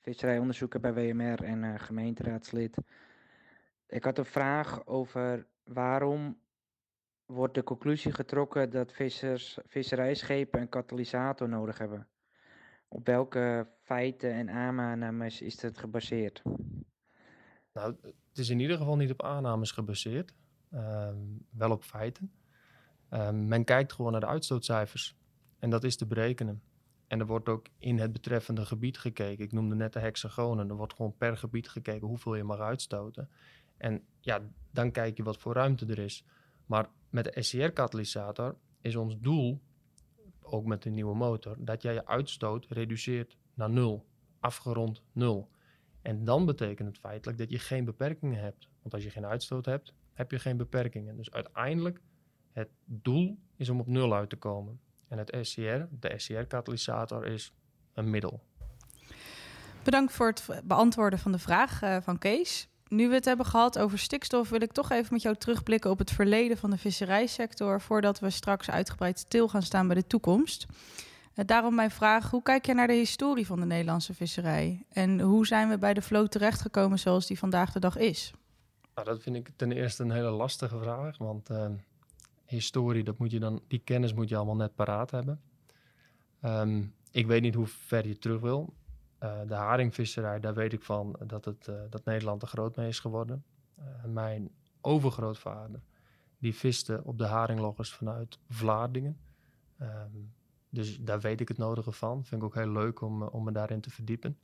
visserijonderzoeker 0.00 0.80
bij 0.80 0.94
WMR 0.94 1.42
en 1.44 1.64
eh, 1.64 1.80
gemeenteraadslid. 1.80 2.76
Ik 3.86 4.04
had 4.04 4.18
een 4.18 4.24
vraag 4.24 4.86
over 4.86 5.46
waarom 5.64 6.38
wordt 7.26 7.54
de 7.54 7.62
conclusie 7.62 8.12
getrokken 8.12 8.70
dat 8.70 8.92
vissers, 8.92 9.58
visserijschepen 9.66 10.60
een 10.60 10.68
katalysator 10.68 11.48
nodig 11.48 11.78
hebben? 11.78 12.08
Op 12.88 13.06
welke 13.06 13.68
feiten 13.82 14.32
en 14.32 14.50
aannames 14.50 15.42
is 15.42 15.62
het 15.62 15.78
gebaseerd? 15.78 16.42
Nou, 17.72 17.96
het 18.02 18.38
is 18.38 18.48
in 18.48 18.60
ieder 18.60 18.76
geval 18.76 18.96
niet 18.96 19.10
op 19.10 19.22
aannames 19.22 19.70
gebaseerd, 19.70 20.34
ehm, 20.70 21.18
wel 21.50 21.70
op 21.70 21.82
feiten. 21.82 22.32
Ehm, 23.08 23.48
men 23.48 23.64
kijkt 23.64 23.92
gewoon 23.92 24.12
naar 24.12 24.20
de 24.20 24.26
uitstootcijfers 24.26 25.16
en 25.58 25.70
dat 25.70 25.84
is 25.84 25.96
te 25.96 26.06
berekenen. 26.06 26.62
En 27.06 27.20
er 27.20 27.26
wordt 27.26 27.48
ook 27.48 27.66
in 27.78 27.98
het 27.98 28.12
betreffende 28.12 28.66
gebied 28.66 28.98
gekeken. 28.98 29.44
Ik 29.44 29.52
noemde 29.52 29.74
net 29.74 29.92
de 29.92 29.98
hexagonen. 29.98 30.68
Er 30.68 30.76
wordt 30.76 30.94
gewoon 30.94 31.16
per 31.16 31.36
gebied 31.36 31.68
gekeken 31.68 32.06
hoeveel 32.06 32.34
je 32.34 32.44
mag 32.44 32.58
uitstoten. 32.58 33.30
En 33.76 34.02
ja, 34.20 34.40
dan 34.70 34.90
kijk 34.90 35.16
je 35.16 35.22
wat 35.22 35.38
voor 35.38 35.54
ruimte 35.54 35.86
er 35.86 35.98
is. 35.98 36.24
Maar 36.66 36.88
met 37.10 37.24
de 37.24 37.42
SCR-katalysator 37.42 38.56
is 38.80 38.96
ons 38.96 39.16
doel, 39.20 39.60
ook 40.40 40.64
met 40.64 40.82
de 40.82 40.90
nieuwe 40.90 41.14
motor, 41.14 41.56
dat 41.58 41.82
jij 41.82 41.94
je 41.94 42.06
uitstoot 42.06 42.66
reduceert 42.68 43.36
naar 43.54 43.70
nul. 43.70 44.06
Afgerond 44.40 45.02
nul. 45.12 45.50
En 46.02 46.24
dan 46.24 46.46
betekent 46.46 46.88
het 46.88 46.98
feitelijk 46.98 47.38
dat 47.38 47.50
je 47.50 47.58
geen 47.58 47.84
beperkingen 47.84 48.40
hebt. 48.40 48.68
Want 48.82 48.94
als 48.94 49.02
je 49.02 49.10
geen 49.10 49.26
uitstoot 49.26 49.66
hebt, 49.66 49.94
heb 50.12 50.30
je 50.30 50.38
geen 50.38 50.56
beperkingen. 50.56 51.16
Dus 51.16 51.30
uiteindelijk, 51.30 52.00
het 52.52 52.68
doel 52.84 53.38
is 53.56 53.68
om 53.68 53.80
op 53.80 53.86
nul 53.86 54.14
uit 54.14 54.30
te 54.30 54.36
komen. 54.36 54.80
En 55.08 55.18
het 55.18 55.36
SCR, 55.40 55.80
de 55.90 56.12
SCR-katalysator, 56.16 57.26
is 57.26 57.52
een 57.94 58.10
middel. 58.10 58.40
Bedankt 59.82 60.12
voor 60.12 60.26
het 60.26 60.48
beantwoorden 60.64 61.18
van 61.18 61.32
de 61.32 61.38
vraag 61.38 61.82
eh, 61.82 61.96
van 62.00 62.18
Kees. 62.18 62.68
Nu 62.88 63.08
we 63.08 63.14
het 63.14 63.24
hebben 63.24 63.46
gehad 63.46 63.78
over 63.78 63.98
stikstof, 63.98 64.48
wil 64.48 64.62
ik 64.62 64.72
toch 64.72 64.90
even 64.90 65.12
met 65.12 65.22
jou 65.22 65.36
terugblikken 65.36 65.90
op 65.90 65.98
het 65.98 66.10
verleden 66.10 66.56
van 66.56 66.70
de 66.70 66.78
visserijsector, 66.78 67.80
voordat 67.80 68.18
we 68.18 68.30
straks 68.30 68.70
uitgebreid 68.70 69.18
stil 69.18 69.48
gaan 69.48 69.62
staan 69.62 69.86
bij 69.86 69.96
de 69.96 70.06
toekomst. 70.06 70.66
Eh, 71.34 71.44
daarom 71.44 71.74
mijn 71.74 71.90
vraag, 71.90 72.30
hoe 72.30 72.42
kijk 72.42 72.66
je 72.66 72.74
naar 72.74 72.86
de 72.86 72.92
historie 72.92 73.46
van 73.46 73.60
de 73.60 73.66
Nederlandse 73.66 74.14
visserij? 74.14 74.84
En 74.88 75.20
hoe 75.20 75.46
zijn 75.46 75.68
we 75.68 75.78
bij 75.78 75.94
de 75.94 76.02
vloot 76.02 76.30
terechtgekomen 76.30 76.98
zoals 76.98 77.26
die 77.26 77.38
vandaag 77.38 77.72
de 77.72 77.80
dag 77.80 77.96
is? 77.96 78.32
Nou, 78.94 79.08
dat 79.08 79.22
vind 79.22 79.36
ik 79.36 79.50
ten 79.56 79.72
eerste 79.72 80.02
een 80.02 80.10
hele 80.10 80.30
lastige 80.30 80.78
vraag, 80.78 81.18
want 81.18 81.50
eh, 81.50 81.66
historie, 82.46 83.04
dat 83.04 83.18
moet 83.18 83.30
je 83.30 83.38
dan, 83.38 83.62
die 83.68 83.78
kennis 83.78 84.14
moet 84.14 84.28
je 84.28 84.36
allemaal 84.36 84.56
net 84.56 84.74
paraat 84.74 85.10
hebben. 85.10 85.40
Ehm, 86.40 86.84
ik 87.10 87.26
weet 87.26 87.42
niet 87.42 87.54
hoe 87.54 87.66
ver 87.66 88.06
je 88.06 88.18
terug 88.18 88.40
wil. 88.40 88.74
Eh, 89.18 89.40
de 89.46 89.54
haringvisserij, 89.54 90.40
daar 90.40 90.54
weet 90.54 90.72
ik 90.72 90.82
van 90.82 91.16
dat, 91.26 91.44
het, 91.44 91.68
eh, 91.68 91.74
dat 91.90 92.04
Nederland 92.04 92.42
er 92.42 92.48
groot 92.48 92.76
mee 92.76 92.88
is 92.88 93.00
geworden. 93.00 93.44
Eh, 93.74 94.04
mijn 94.04 94.50
overgrootvader, 94.80 95.80
die 96.38 96.54
viste 96.54 97.00
op 97.04 97.18
de 97.18 97.26
haringloggers 97.26 97.92
vanuit 97.92 98.38
Vlaardingen. 98.48 99.18
Ehm, 99.78 100.10
dus 100.68 101.00
daar 101.00 101.20
weet 101.20 101.40
ik 101.40 101.48
het 101.48 101.58
nodige 101.58 101.92
van. 101.92 102.24
Vind 102.24 102.40
ik 102.40 102.46
ook 102.46 102.54
heel 102.54 102.72
leuk 102.72 103.00
om, 103.00 103.22
om 103.22 103.44
me 103.44 103.52
daarin 103.52 103.80
te 103.80 103.90
verdiepen. 103.90 104.38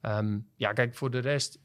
Ehm, 0.00 0.38
ja, 0.56 0.72
kijk, 0.72 0.94
voor 0.94 1.10
de 1.10 1.18
rest, 1.18 1.60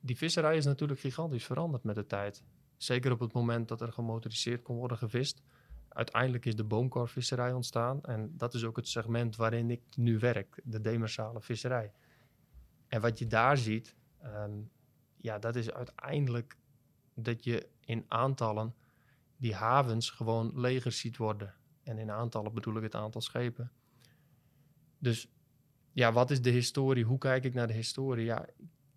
die 0.00 0.16
visserij 0.16 0.56
is 0.56 0.64
natuurlijk 0.64 1.00
gigantisch 1.00 1.44
veranderd 1.44 1.84
met 1.84 1.94
de 1.94 2.06
tijd. 2.06 2.42
Zeker 2.82 3.12
op 3.12 3.20
het 3.20 3.32
moment 3.32 3.68
dat 3.68 3.80
er 3.80 3.92
gemotoriseerd 3.92 4.62
kon 4.62 4.76
worden 4.76 4.98
gevist. 4.98 5.42
Uiteindelijk 5.88 6.44
is 6.44 6.56
de 6.56 6.64
boomkorvisserij 6.64 7.52
ontstaan. 7.52 8.02
En 8.02 8.36
dat 8.36 8.54
is 8.54 8.64
ook 8.64 8.76
het 8.76 8.88
segment 8.88 9.36
waarin 9.36 9.70
ik 9.70 9.82
nu 9.96 10.18
werk, 10.18 10.60
de 10.64 10.80
demersale 10.80 11.40
visserij. 11.40 11.92
En 12.88 13.00
wat 13.00 13.18
je 13.18 13.26
daar 13.26 13.56
ziet, 13.56 13.94
ehm, 14.18 14.50
ja, 15.16 15.38
dat 15.38 15.56
is 15.56 15.70
uiteindelijk 15.70 16.56
dat 17.14 17.44
je 17.44 17.68
in 17.84 18.04
aantallen 18.08 18.74
die 19.36 19.54
havens 19.54 20.10
gewoon 20.10 20.60
leger 20.60 20.92
ziet 20.92 21.16
worden. 21.16 21.54
En 21.82 21.98
in 21.98 22.10
aantallen 22.10 22.54
bedoel 22.54 22.76
ik 22.76 22.82
het 22.82 22.94
aantal 22.94 23.20
schepen. 23.20 23.72
Dus 24.98 25.28
ja, 25.92 26.12
wat 26.12 26.30
is 26.30 26.42
de 26.42 26.50
historie? 26.50 27.04
Hoe 27.04 27.18
kijk 27.18 27.44
ik 27.44 27.54
naar 27.54 27.66
de 27.66 27.72
historie? 27.72 28.24
Ja, 28.24 28.46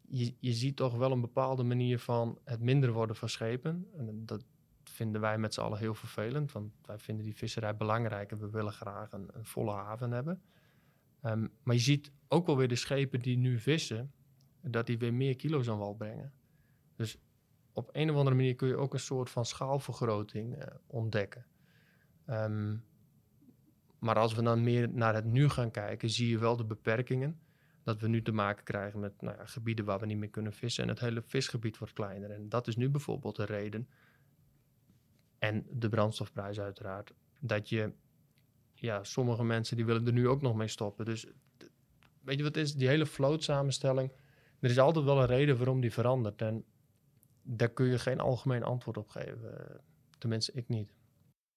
je, 0.07 0.33
je 0.39 0.53
ziet 0.53 0.75
toch 0.75 0.95
wel 0.95 1.11
een 1.11 1.21
bepaalde 1.21 1.63
manier 1.63 1.99
van 1.99 2.39
het 2.43 2.59
minder 2.59 2.91
worden 2.91 3.15
van 3.15 3.29
schepen. 3.29 3.87
En 3.97 4.25
dat 4.25 4.45
vinden 4.83 5.21
wij 5.21 5.37
met 5.37 5.53
z'n 5.53 5.61
allen 5.61 5.77
heel 5.77 5.95
vervelend, 5.95 6.51
want 6.51 6.73
wij 6.85 6.97
vinden 6.97 7.25
die 7.25 7.35
visserij 7.35 7.75
belangrijk 7.75 8.31
en 8.31 8.39
we 8.39 8.49
willen 8.49 8.73
graag 8.73 9.11
een, 9.11 9.29
een 9.33 9.45
volle 9.45 9.71
haven 9.71 10.11
hebben. 10.11 10.41
Ehm, 11.21 11.47
maar 11.63 11.75
je 11.75 11.81
ziet 11.81 12.11
ook 12.27 12.45
wel 12.45 12.57
weer 12.57 12.67
de 12.67 12.75
schepen 12.75 13.21
die 13.21 13.37
nu 13.37 13.59
vissen, 13.59 14.13
dat 14.61 14.85
die 14.85 14.97
weer 14.97 15.13
meer 15.13 15.35
kilo's 15.35 15.69
aan 15.69 15.77
wal 15.77 15.95
brengen. 15.95 16.33
Dus 16.95 17.17
op 17.73 17.89
een 17.91 18.09
of 18.09 18.15
andere 18.15 18.35
manier 18.35 18.55
kun 18.55 18.67
je 18.67 18.77
ook 18.77 18.93
een 18.93 18.99
soort 18.99 19.29
van 19.29 19.45
schaalvergroting 19.45 20.55
eh, 20.55 20.75
ontdekken. 20.87 21.45
Ehm, 22.25 22.77
maar 23.99 24.15
als 24.15 24.33
we 24.33 24.41
dan 24.41 24.63
meer 24.63 24.89
naar 24.89 25.13
het 25.13 25.25
nu 25.25 25.49
gaan 25.49 25.71
kijken, 25.71 26.09
zie 26.09 26.29
je 26.29 26.37
wel 26.37 26.57
de 26.57 26.65
beperkingen 26.65 27.39
dat 27.85 28.01
we 28.01 28.07
nu 28.07 28.21
te 28.21 28.31
maken 28.31 28.63
krijgen 28.63 28.99
met 28.99 29.21
nou 29.21 29.37
ja, 29.37 29.45
gebieden 29.45 29.85
waar 29.85 29.99
we 29.99 30.05
niet 30.05 30.17
meer 30.17 30.29
kunnen 30.29 30.53
vissen. 30.53 30.83
En 30.83 30.89
het 30.89 30.99
hele 30.99 31.21
visgebied 31.21 31.77
wordt 31.77 31.93
kleiner. 31.93 32.31
En 32.31 32.49
dat 32.49 32.67
is 32.67 32.75
nu 32.75 32.89
bijvoorbeeld 32.89 33.35
de 33.35 33.45
reden. 33.45 33.87
En 35.39 35.65
de 35.71 35.89
brandstofprijs 35.89 36.59
uiteraard. 36.59 37.13
Dat 37.39 37.69
je, 37.69 37.91
ja, 38.73 39.03
sommige 39.03 39.43
mensen 39.43 39.75
die 39.75 39.85
willen 39.85 40.05
er 40.05 40.13
nu 40.13 40.27
ook 40.27 40.41
nog 40.41 40.55
mee 40.55 40.67
stoppen. 40.67 41.05
Dus 41.05 41.27
weet 42.21 42.37
je 42.37 42.43
wat 42.43 42.57
is? 42.57 42.73
Die 42.75 42.87
hele 42.87 43.05
vlootsamenstelling. 43.05 44.11
Er 44.59 44.69
is 44.69 44.79
altijd 44.79 45.05
wel 45.05 45.19
een 45.19 45.27
reden 45.27 45.57
waarom 45.57 45.81
die 45.81 45.93
verandert. 45.93 46.41
En 46.41 46.65
daar 47.41 47.69
kun 47.69 47.85
je 47.85 47.99
geen 47.99 48.19
algemeen 48.19 48.63
antwoord 48.63 48.97
op 48.97 49.09
geven. 49.09 49.81
Tenminste, 50.17 50.51
ik 50.51 50.69
niet. 50.69 50.94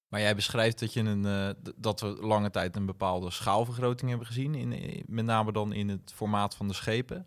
Maar 0.09 0.21
jij 0.21 0.35
beschrijft 0.35 0.79
dat, 0.79 0.93
je 0.93 1.01
een, 1.01 1.25
eh, 1.25 1.51
dat 1.77 2.01
we 2.01 2.07
lange 2.07 2.51
tijd 2.51 2.77
een 2.77 2.87
bepaalde 2.87 3.31
schaalvergroting 3.31 4.09
hebben 4.11 4.27
gezien, 4.27 4.55
in, 4.55 4.73
in- 4.73 5.05
met 5.07 5.25
name 5.25 5.53
dan 5.53 5.73
in 5.73 5.89
het 5.89 6.13
formaat 6.15 6.55
van 6.57 6.69
de 6.69 6.75
schepen. 6.75 7.27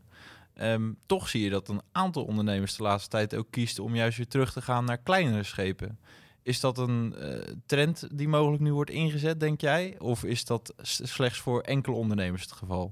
Ehm, 0.54 0.94
toch 1.06 1.30
zie 1.30 1.44
je 1.44 1.50
dat 1.50 1.68
een 1.70 1.82
aantal 1.92 2.26
ondernemers 2.26 2.76
de 2.76 2.84
laatste 2.84 3.10
tijd 3.10 3.36
ook 3.36 3.48
kiest 3.52 3.80
om 3.80 3.96
juist 3.96 4.18
weer 4.18 4.28
terug 4.28 4.54
te 4.54 4.62
gaan 4.62 4.86
naar 4.86 4.98
kleinere 4.98 5.44
schepen. 5.44 6.00
Is 6.44 6.60
dat 6.60 6.78
een 6.78 7.16
eh, 7.16 7.54
trend 7.66 8.18
die 8.18 8.28
mogelijk 8.28 8.62
nu 8.64 8.74
wordt 8.74 8.90
ingezet, 8.92 9.40
denk 9.40 9.62
jij? 9.62 10.00
Of 10.00 10.24
is 10.24 10.46
dat 10.46 10.74
slechts 10.82 11.40
voor 11.40 11.62
enkele 11.62 11.96
ondernemers 11.96 12.42
het 12.42 12.52
geval? 12.52 12.90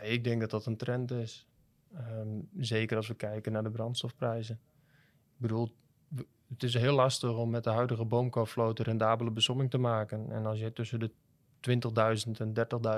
Ik 0.00 0.24
denk 0.24 0.40
dat 0.40 0.50
dat 0.50 0.66
een 0.66 0.76
trend 0.76 1.10
is. 1.10 1.46
Ehm, 1.94 2.28
zeker 2.56 2.96
als 2.96 3.08
we 3.08 3.14
kijken 3.14 3.52
naar 3.52 3.62
de 3.62 3.70
brandstofprijzen. 3.70 4.60
Ik 5.34 5.36
bedoel, 5.36 5.74
het 6.50 6.62
is 6.62 6.74
heel 6.74 6.94
lastig 6.94 7.36
om 7.36 7.50
met 7.50 7.64
de 7.64 7.70
huidige 7.70 8.04
boomkoolvloot 8.04 8.78
een 8.78 8.84
rendabele 8.84 9.30
besomming 9.30 9.70
te 9.70 9.78
maken. 9.78 10.30
En 10.30 10.46
als 10.46 10.58
je 10.58 10.72
tussen 10.72 11.00
de 11.00 11.10
20.000 11.60 12.30
en 12.38 12.52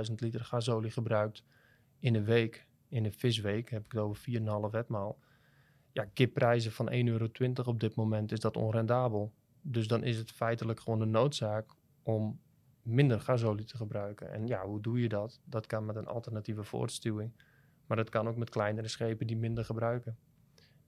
30.000 0.09 0.15
liter 0.15 0.45
gasolie 0.45 0.91
gebruikt 0.91 1.45
in 1.99 2.15
een 2.15 2.25
week, 2.25 2.67
in 2.89 3.05
een 3.05 3.13
visweek, 3.13 3.71
heb 3.71 3.85
ik 3.85 3.93
het 3.93 4.01
over 4.01 4.25
4,5 4.67 4.71
wetmaal. 4.71 5.19
Ja, 5.93 6.05
kipprijzen 6.05 6.73
van 6.73 6.91
1,20 6.91 6.97
euro 6.97 7.29
op 7.65 7.81
dit 7.81 7.95
moment 7.95 8.33
is 8.33 8.41
dat 8.41 8.57
onrendabel. 8.57 9.33
Dus 9.61 9.87
dan 9.89 10.05
is 10.05 10.17
het 10.17 10.31
feitelijk 10.31 10.81
gewoon 10.81 11.01
een 11.01 11.11
noodzaak 11.11 11.71
om 12.03 12.41
minder 12.83 13.21
gasolie 13.21 13.65
te 13.65 13.77
gebruiken. 13.77 14.33
En 14.33 14.47
ja, 14.47 14.67
hoe 14.67 14.81
doe 14.81 15.01
je 15.01 15.09
dat? 15.09 15.41
Dat 15.45 15.67
kan 15.67 15.87
met 15.87 15.97
een 15.97 16.07
alternatieve 16.07 16.65
voortstuwing. 16.65 17.33
Maar 17.87 17.97
dat 17.97 18.09
kan 18.09 18.29
ook 18.29 18.37
met 18.37 18.51
kleinere 18.51 18.89
schepen 18.89 19.27
die 19.27 19.37
minder 19.37 19.65
gebruiken. 19.65 20.19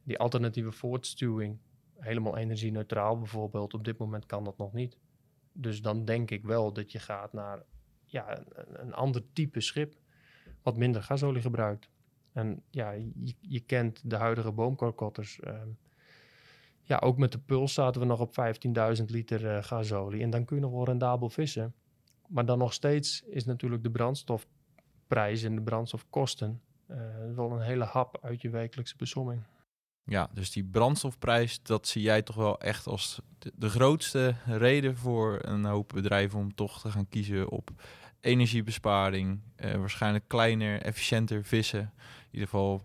Die 0.02 0.18
alternatieve 0.18 0.72
voortstuwing, 0.72 1.58
helemaal 2.04 2.36
energie-neutraal 2.36 3.18
bijvoorbeeld, 3.18 3.74
op 3.74 3.84
dit 3.84 3.98
moment 3.98 4.26
kan 4.26 4.44
dat 4.44 4.58
nog 4.58 4.72
niet. 4.72 4.98
Dus 5.52 5.82
dan 5.82 6.04
denk 6.04 6.30
ik 6.30 6.44
wel 6.44 6.72
dat 6.72 6.92
je 6.92 6.98
gaat 6.98 7.32
naar 7.32 7.62
ja, 8.06 8.42
een, 8.56 8.94
ander 8.94 9.22
type 9.32 9.60
schip 9.60 9.94
wat 10.62 10.76
minder 10.76 11.02
gasolie 11.02 11.42
gebruikt. 11.42 11.88
En 12.32 12.62
ja, 12.70 12.90
je, 12.90 13.34
je 13.40 13.60
kent 13.60 14.10
de 14.10 14.16
huidige 14.16 14.52
boomkorkotters. 14.52 15.40
ehm, 15.40 15.68
ja, 16.82 16.98
ook 16.98 17.18
met 17.18 17.32
de 17.32 17.38
puls 17.38 17.74
zaten 17.74 18.00
we 18.00 18.06
nog 18.06 18.20
op 18.20 18.34
15.000 18.98 19.04
liter 19.04 19.56
eh, 19.56 19.62
gasolie. 19.62 20.22
En 20.22 20.30
dan 20.30 20.44
kun 20.44 20.56
je 20.56 20.62
nog 20.62 20.72
wel 20.72 20.84
rendabel 20.84 21.28
vissen. 21.28 21.74
Maar 22.28 22.46
dan 22.46 22.58
nog 22.58 22.72
steeds 22.72 23.22
is 23.22 23.44
natuurlijk 23.44 23.82
de 23.82 23.90
brandstofprijs 23.90 25.42
en 25.42 25.54
de 25.54 25.62
brandstofkosten 25.62 26.60
eh, 26.86 26.98
wel 27.34 27.52
een 27.52 27.60
hele 27.60 27.84
hap 27.84 28.18
uit 28.22 28.42
je 28.42 28.50
wekelijkse 28.50 28.96
besomming. 28.96 29.42
Ja, 30.06 30.30
dus 30.32 30.50
die 30.50 30.64
brandstofprijs, 30.64 31.62
dat 31.62 31.86
zie 31.86 32.02
jij 32.02 32.22
toch 32.22 32.36
wel 32.36 32.60
echt 32.60 32.86
als 32.86 33.20
de, 33.54 33.68
grootste 33.68 34.34
reden 34.46 34.96
voor 34.96 35.38
een 35.42 35.64
hoop 35.64 35.88
bedrijven 35.94 36.38
om 36.38 36.54
toch 36.54 36.80
te 36.80 36.90
gaan 36.90 37.08
kiezen 37.08 37.48
op 37.48 37.70
energiebesparing, 38.20 39.40
eh, 39.56 39.74
waarschijnlijk 39.74 40.24
kleiner, 40.28 40.82
efficiënter 40.82 41.44
vissen. 41.44 41.80
In 41.80 42.28
ieder 42.30 42.48
geval 42.48 42.82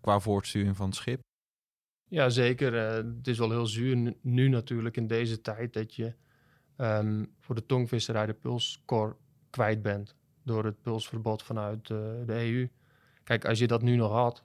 qua 0.00 0.20
voortsturing 0.20 0.76
van 0.76 0.86
het 0.86 0.94
schip. 0.94 1.20
Ja, 2.08 2.28
zeker. 2.28 2.86
Eh, 2.86 2.94
het 3.16 3.26
is 3.26 3.38
wel 3.38 3.50
heel 3.50 3.66
zuur 3.66 4.14
nu, 4.20 4.48
natuurlijk 4.48 4.96
in 4.96 5.06
deze 5.06 5.40
tijd 5.40 5.72
dat 5.72 5.94
je 5.94 6.14
ehm, 6.76 7.24
voor 7.38 7.54
de 7.54 7.66
tongvisserij 7.66 8.26
de 8.26 8.34
pulskor 8.34 9.16
kwijt 9.50 9.82
bent 9.82 10.14
door 10.42 10.64
het 10.64 10.82
pulsverbod 10.82 11.42
vanuit 11.42 11.90
eh, 11.90 11.96
de 12.26 12.32
EU. 12.32 12.68
Kijk, 13.24 13.44
als 13.44 13.58
je 13.58 13.66
dat 13.66 13.82
nu 13.82 13.96
nog 13.96 14.12
had, 14.12 14.44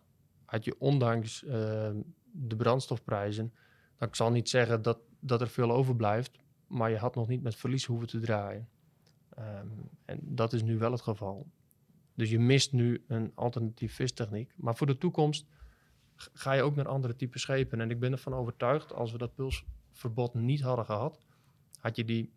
had 0.53 0.65
je 0.65 0.75
ondanks 0.79 1.43
ehm, 1.43 2.01
de 2.31 2.55
brandstofprijzen, 2.55 3.53
dan 3.97 4.07
ik 4.07 4.15
zal 4.15 4.31
niet 4.31 4.49
zeggen 4.49 4.81
dat, 4.81 4.99
dat 5.19 5.41
er 5.41 5.47
veel 5.47 5.71
overblijft, 5.71 6.39
maar 6.67 6.89
je 6.89 6.97
had 6.97 7.15
nog 7.15 7.27
niet 7.27 7.43
met 7.43 7.55
verlies 7.55 7.85
hoeven 7.85 8.07
te 8.07 8.19
draaien. 8.19 8.69
Ehm, 9.29 9.67
en 10.05 10.19
dat 10.21 10.53
is 10.53 10.63
nu 10.63 10.77
wel 10.77 10.91
het 10.91 11.01
geval. 11.01 11.47
Dus 12.13 12.29
je 12.29 12.39
mist 12.39 12.71
nu 12.71 13.03
een 13.07 13.31
alternatief 13.35 13.95
vistechniek. 13.95 14.53
Maar 14.55 14.75
voor 14.75 14.87
de 14.87 14.97
toekomst 14.97 15.45
ga 16.15 16.53
je 16.53 16.61
ook 16.61 16.75
naar 16.75 16.87
andere 16.87 17.15
type 17.15 17.39
schepen. 17.39 17.81
En 17.81 17.89
ik 17.89 17.99
ben 17.99 18.11
ervan 18.11 18.33
overtuigd, 18.33 18.93
als 18.93 19.11
we 19.11 19.17
dat 19.17 19.35
pulsverbod 19.35 20.33
niet 20.33 20.61
hadden 20.61 20.85
gehad, 20.85 21.19
had 21.79 21.95
je 21.95 22.05
die, 22.05 22.33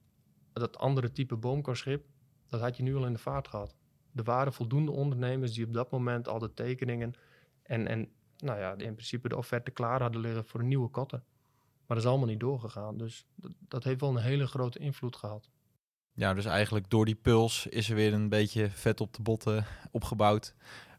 dat 0.52 0.78
andere 0.78 1.12
type 1.12 1.36
boomkorschip, 1.36 2.06
dat 2.46 2.60
had 2.60 2.76
je 2.76 2.82
nu 2.82 2.96
al 2.96 3.06
in 3.06 3.12
de 3.12 3.18
vaart 3.18 3.48
gehad. 3.48 3.76
Er 4.14 4.24
waren 4.24 4.52
voldoende 4.52 4.90
ondernemers 4.90 5.52
die 5.52 5.66
op 5.66 5.72
dat 5.72 5.90
moment 5.90 6.28
al 6.28 6.38
de 6.38 6.54
tekeningen 6.54 7.14
en, 7.66 7.86
en 7.86 8.08
nou 8.38 8.58
ja, 8.58 8.70
in 8.70 8.94
principe 8.94 9.28
de 9.28 9.36
offerte 9.36 9.70
klaar 9.70 10.00
hadden 10.00 10.20
liggen 10.20 10.44
voor 10.44 10.64
nieuwe 10.64 10.88
kotter. 10.88 11.22
Maar 11.86 11.96
dat 11.96 12.06
is 12.06 12.06
allemaal 12.06 12.28
niet 12.28 12.40
doorgegaan. 12.40 12.96
Dus 12.96 13.26
dat, 13.34 13.52
dat 13.68 13.84
heeft 13.84 14.00
wel 14.00 14.10
een 14.10 14.22
hele 14.22 14.46
grote 14.46 14.78
invloed 14.78 15.16
gehad. 15.16 15.50
Ja, 16.12 16.34
dus 16.34 16.44
eigenlijk 16.44 16.90
door 16.90 17.04
die 17.04 17.14
puls 17.14 17.66
is 17.66 17.88
er 17.88 17.94
weer 17.94 18.12
een 18.12 18.28
beetje 18.28 18.70
vet 18.70 19.00
op 19.00 19.14
de 19.14 19.22
botten 19.22 19.64
opgebouwd. 19.90 20.54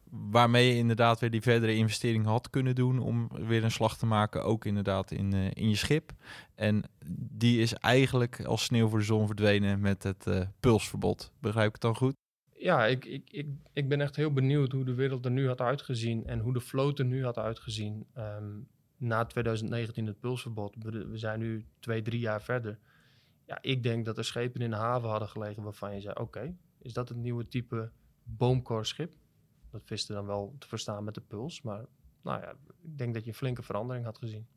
Waarmee 0.09 0.67
je 0.67 0.75
inderdaad 0.75 1.19
weer 1.19 1.31
die 1.31 1.41
verdere 1.41 1.75
investering 1.75 2.25
had 2.25 2.49
kunnen 2.49 2.75
doen 2.75 2.99
om 2.99 3.29
weer 3.31 3.63
een 3.63 3.71
slag 3.71 3.97
te 3.97 4.05
maken, 4.05 4.43
ook 4.43 4.65
inderdaad 4.65 5.11
in, 5.11 5.33
eh, 5.33 5.51
in 5.53 5.69
je 5.69 5.75
schip. 5.75 6.11
En 6.55 6.83
die 7.31 7.61
is 7.61 7.73
eigenlijk 7.73 8.45
als 8.45 8.63
sneeuw 8.63 8.87
voor 8.87 8.99
de 8.99 9.05
zon 9.05 9.25
verdwenen 9.25 9.79
met 9.79 10.03
het 10.03 10.27
eh, 10.27 10.41
pulsverbod. 10.59 11.31
Begrijp 11.39 11.67
ik 11.67 11.73
het 11.73 11.81
dan 11.81 11.95
goed? 11.95 12.15
Ja, 12.57 12.85
ik, 12.85 13.05
ik, 13.05 13.29
ik, 13.31 13.47
ik 13.73 13.89
ben 13.89 14.01
echt 14.01 14.15
heel 14.15 14.33
benieuwd 14.33 14.71
hoe 14.71 14.85
de 14.85 14.93
wereld 14.93 15.25
er 15.25 15.31
nu 15.31 15.47
had 15.47 15.61
uitgezien 15.61 16.25
en 16.25 16.39
hoe 16.39 16.53
de 16.53 16.59
vloot 16.59 16.99
er 16.99 17.05
nu 17.05 17.23
had 17.23 17.37
uitgezien 17.37 18.05
ehm, 18.13 18.59
na 18.97 19.25
2019 19.25 20.05
het 20.05 20.19
pulsverbod. 20.19 20.75
We, 20.79 21.17
zijn 21.17 21.39
nu 21.39 21.65
twee, 21.79 22.01
drie 22.01 22.19
jaar 22.19 22.41
verder. 22.41 22.79
Ja, 23.45 23.57
ik 23.61 23.83
denk 23.83 24.05
dat 24.05 24.17
er 24.17 24.25
schepen 24.25 24.61
in 24.61 24.69
de 24.69 24.75
haven 24.75 25.09
hadden 25.09 25.29
gelegen 25.29 25.63
waarvan 25.63 25.93
je 25.93 26.01
zei, 26.01 26.15
oké, 26.15 26.55
is 26.77 26.93
dat 26.93 27.09
het 27.09 27.17
nieuwe 27.17 27.47
type 27.47 27.91
boomkorschip? 28.23 29.13
Dat 29.71 29.81
viste 29.85 30.13
dan 30.13 30.25
wel 30.25 30.55
te 30.59 30.67
verstaan 30.67 31.03
met 31.03 31.13
de 31.13 31.21
puls, 31.21 31.61
maar 31.61 31.85
nou 32.21 32.41
ja, 32.41 32.51
ik 32.81 32.97
denk 32.97 33.13
dat 33.13 33.23
je 33.23 33.29
een 33.29 33.35
flinke 33.35 33.63
verandering 33.63 34.05
had 34.05 34.17
gezien. 34.17 34.47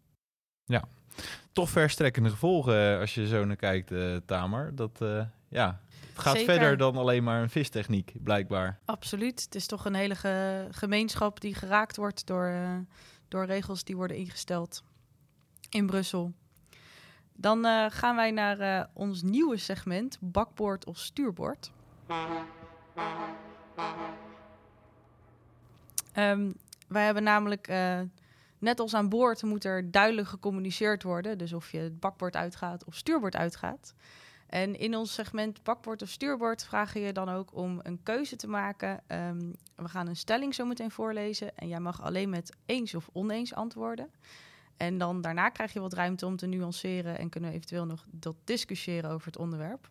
Toch 1.53 1.71
verstrekkende 1.71 2.31
gevolgen 2.31 2.93
eh, 2.93 3.01
als 3.01 3.15
je 3.15 3.27
zo 3.27 3.45
naar 3.45 3.57
kijkt, 3.57 3.91
eh 3.91 4.17
Tamer. 4.27 4.75
Dat, 4.75 5.01
eh, 5.01 5.27
ja, 5.49 5.81
gaat 6.21 6.37
Zeker. 6.37 6.55
verder 6.55 6.77
dan 6.77 6.97
alleen 6.97 7.25
maar 7.25 7.43
een 7.43 7.51
vistechniek, 7.51 8.13
blijkbaar. 8.23 8.79
Absoluut. 8.85 9.43
Het 9.43 9.55
is 9.55 9.67
toch 9.67 9.85
een 9.85 9.95
hele 9.95 10.15
ge- 10.15 10.69
gemeenschap 10.71 11.41
die 11.41 11.55
geraakt 11.55 11.97
wordt 11.97 12.27
door, 12.27 12.47
eh, 12.47 12.77
door 13.29 13.45
regels 13.45 13.85
die 13.85 13.97
worden 13.97 14.17
ingesteld 14.17 14.83
in 15.69 15.87
Brussel. 15.87 16.33
Dan 17.37 17.65
eh, 17.65 17.87
gaan 17.89 18.17
wij 18.17 18.31
naar 18.31 18.59
eh, 18.59 18.85
ons 18.93 19.23
nieuwe 19.23 19.57
segment, 19.57 20.19
bakboord 20.21 20.85
of 20.87 20.99
stuurboord. 20.99 21.73
Ehm, 26.13 26.53
wij 26.89 27.05
hebben 27.05 27.23
namelijk, 27.23 27.69
net 28.59 28.81
als 28.81 28.95
aan 28.95 29.09
boord, 29.09 29.43
moet 29.43 29.65
er 29.65 29.91
duidelijk 29.91 30.29
gecommuniceerd 30.29 31.03
worden. 31.03 31.39
Dus 31.39 31.53
of 31.53 31.73
je 31.73 31.79
het 31.79 32.01
bakboord 32.01 32.37
uitgaat 32.37 32.85
of 32.85 32.95
stuurboord 32.95 33.37
uitgaat. 33.37 33.95
En 34.51 34.79
in 34.79 34.97
ons 34.97 35.15
segment 35.15 35.63
bakboord 35.63 36.03
of 36.03 36.09
stuurboord 36.09 36.65
vragen 36.65 37.01
je 37.01 37.13
dan 37.13 37.29
ook 37.29 37.55
om 37.55 37.81
een 37.83 38.03
keuze 38.03 38.37
te 38.37 38.49
maken. 38.49 39.03
Ehm, 39.07 39.53
we 39.77 39.89
gaan 39.89 40.07
een 40.07 40.17
stelling 40.17 40.55
zo 40.55 40.65
meteen 40.65 40.91
voorlezen 40.91 41.57
en 41.57 41.69
jij 41.69 41.81
mag 41.81 42.03
alleen 42.03 42.31
met 42.31 42.57
eens 42.67 42.95
of 42.95 43.09
oneens 43.13 43.55
antwoorden. 43.55 44.11
En 44.77 44.99
dan 44.99 45.21
daarna 45.21 45.49
krijg 45.49 45.73
je 45.73 45.81
wat 45.81 45.93
ruimte 45.93 46.27
om 46.27 46.37
te 46.37 46.47
nuanceren 46.47 47.19
en 47.19 47.29
kunnen 47.29 47.51
we 47.51 47.57
eventueel 47.57 47.87
nog 47.87 48.05
dat 48.11 48.35
discussiëren 48.45 49.11
over 49.11 49.27
het 49.27 49.39
onderwerp. 49.39 49.89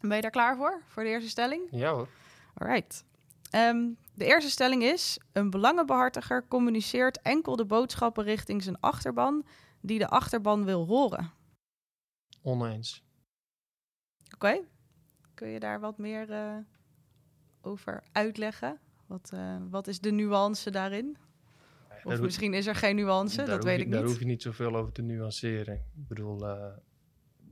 Ben 0.00 0.16
je 0.16 0.22
daar 0.22 0.30
klaar 0.30 0.56
voor, 0.56 0.82
voor 0.86 1.02
de 1.02 1.08
eerste 1.08 1.30
stelling? 1.30 1.62
Ja 1.70 1.92
hoor. 1.92 2.08
Alright. 2.54 3.04
Ehm, 3.50 3.88
de 4.14 4.24
eerste 4.24 4.50
stelling 4.50 4.82
is: 4.82 5.18
een 5.32 5.50
belangenbehartiger 5.50 6.48
communiceert 6.48 7.22
enkel 7.22 7.56
de 7.56 7.64
boodschappen 7.64 8.24
richting 8.24 8.62
zijn 8.62 8.80
achterban 8.80 9.46
die 9.80 9.98
de 9.98 10.08
achterban 10.08 10.64
wil 10.64 10.86
horen. 10.86 11.30
Oneens. 12.42 13.04
Oké. 14.36 14.60
Kun 15.34 15.48
je 15.48 15.60
daar 15.60 15.80
wat 15.80 15.98
meer 15.98 16.30
eh, 16.30 16.56
over 17.60 18.02
uitleggen? 18.12 18.78
Wat, 19.06 19.30
eh, 19.34 19.56
wat 19.70 19.86
is 19.86 20.00
de 20.00 20.10
nuance 20.10 20.70
daarin? 20.70 21.16
Of 22.04 22.12
Daar 22.12 22.20
misschien 22.20 22.54
is 22.54 22.66
er 22.66 22.74
geen 22.74 22.96
nuance, 22.96 23.36
Daar 23.36 23.46
dat 23.46 23.64
weet 23.64 23.80
ik 23.80 23.90
Daar 23.90 24.00
niet. 24.00 24.10
hoef 24.10 24.18
je 24.18 24.26
niet 24.26 24.42
zoveel 24.42 24.76
over 24.76 24.92
te 24.92 25.02
nuanceren. 25.02 25.74
Ik 25.74 26.08
bedoel, 26.08 26.48
eh, 26.48 26.76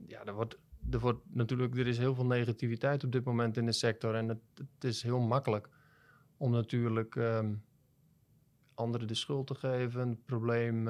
ja, 0.07 0.23
er 0.23 0.33
wordt, 0.33 0.57
er 0.91 0.99
wordt 0.99 1.21
natuurlijk, 1.27 1.77
er 1.77 1.87
is 1.87 1.97
heel 1.97 2.15
veel 2.15 2.25
negativiteit 2.25 3.03
op 3.03 3.11
dit 3.11 3.23
moment 3.23 3.57
in 3.57 3.65
de 3.65 3.71
sector. 3.71 4.15
En 4.15 4.27
het, 4.27 4.39
het 4.55 4.83
is 4.83 5.01
heel 5.01 5.19
makkelijk 5.19 5.69
om 6.37 6.51
natuurlijk 6.51 7.15
ehm, 7.15 7.53
anderen 8.73 9.07
de 9.07 9.15
schuld 9.15 9.47
te 9.47 9.55
geven, 9.55 10.09
het 10.09 10.25
probleem 10.25 10.89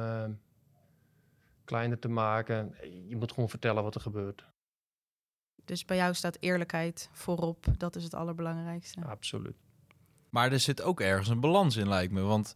kleiner 1.64 2.00
te 2.00 2.10
maken. 2.10 2.76
Je 3.08 3.16
moet 3.16 3.32
gewoon 3.32 3.50
vertellen 3.50 3.84
wat 3.84 3.96
er 3.96 4.02
gebeurt. 4.02 4.46
Dus 5.66 5.86
bij 5.86 5.98
jou 5.98 6.14
staat 6.14 6.38
eerlijkheid 6.40 7.10
voorop. 7.12 7.66
Dat 7.78 7.96
is 7.96 8.04
het 8.04 8.14
allerbelangrijkste. 8.14 9.06
Absoluut. 9.06 9.56
Maar 10.30 10.52
er 10.52 10.60
zit 10.60 10.82
ook 10.82 11.00
ergens 11.00 11.28
een 11.28 11.40
balans 11.40 11.76
in, 11.76 11.88
lijkt 11.88 12.14
me. 12.14 12.22
Want 12.22 12.56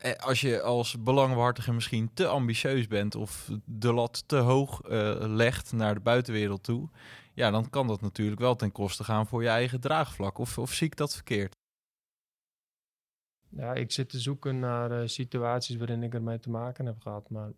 eh, 0.00 0.12
als 0.12 0.40
je 0.40 0.62
als 0.62 1.02
belangbehartiger 1.02 1.74
misschien 1.74 2.10
te 2.14 2.26
ambitieus 2.26 2.86
bent 2.86 3.14
of 3.14 3.50
de 3.64 3.92
lat 3.92 4.28
te 4.28 4.36
hoog 4.36 4.80
eh, 4.80 5.16
legt 5.18 5.72
naar 5.72 5.94
de 5.94 6.00
buitenwereld 6.00 6.62
toe, 6.62 6.88
ja, 7.34 7.50
dan 7.50 7.70
kan 7.70 7.86
dat 7.86 8.00
natuurlijk 8.00 8.40
wel 8.40 8.56
ten 8.56 8.72
koste 8.72 9.04
gaan 9.04 9.26
voor 9.26 9.42
je 9.42 9.48
eigen 9.48 9.80
draagvlak. 9.80 10.38
Of, 10.38 10.58
of 10.58 10.72
zie 10.72 10.86
ik 10.86 10.96
dat 10.96 11.14
verkeerd? 11.14 11.54
Ja, 13.48 13.74
ik 13.74 13.92
zit 13.92 14.08
te 14.08 14.18
zoeken 14.18 14.58
naar 14.58 14.90
eh, 14.90 15.08
situaties 15.08 15.76
waarin 15.76 16.02
ik 16.02 16.14
ermee 16.14 16.38
te 16.38 16.50
maken 16.50 16.86
heb 16.86 17.00
gehad. 17.00 17.30
Maar 17.30 17.50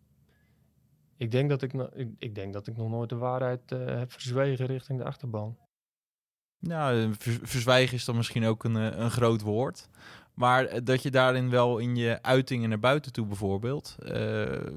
ik 1.18 1.30
denk 1.30 1.48
dat 1.48 1.62
ik, 1.62 1.72
ik, 1.72 2.08
ik 2.18 2.34
denk 2.34 2.52
dat 2.52 2.66
ik 2.66 2.76
nog 2.76 2.88
nooit 2.90 3.08
de 3.08 3.16
waarheid 3.16 3.72
eh, 3.72 3.84
heb 3.84 4.12
verzwegen 4.12 4.66
richting 4.66 4.98
de 4.98 5.04
achterban. 5.04 5.58
Ver- 7.18 7.46
verzwijgen 7.46 7.96
is 7.96 8.04
dan 8.04 8.16
misschien 8.16 8.44
ook 8.44 8.64
een, 8.64 8.76
eh, 8.76 8.98
een 8.98 9.10
groot 9.10 9.40
woord. 9.40 9.88
Maar 10.34 10.64
eh, 10.64 10.80
dat 10.84 11.02
je 11.02 11.10
daarin 11.10 11.50
wel 11.50 11.78
in 11.78 11.96
je 11.96 12.22
uitingen 12.22 12.68
naar 12.68 12.78
buiten 12.78 13.12
toe 13.12 13.26
bijvoorbeeld... 13.26 13.96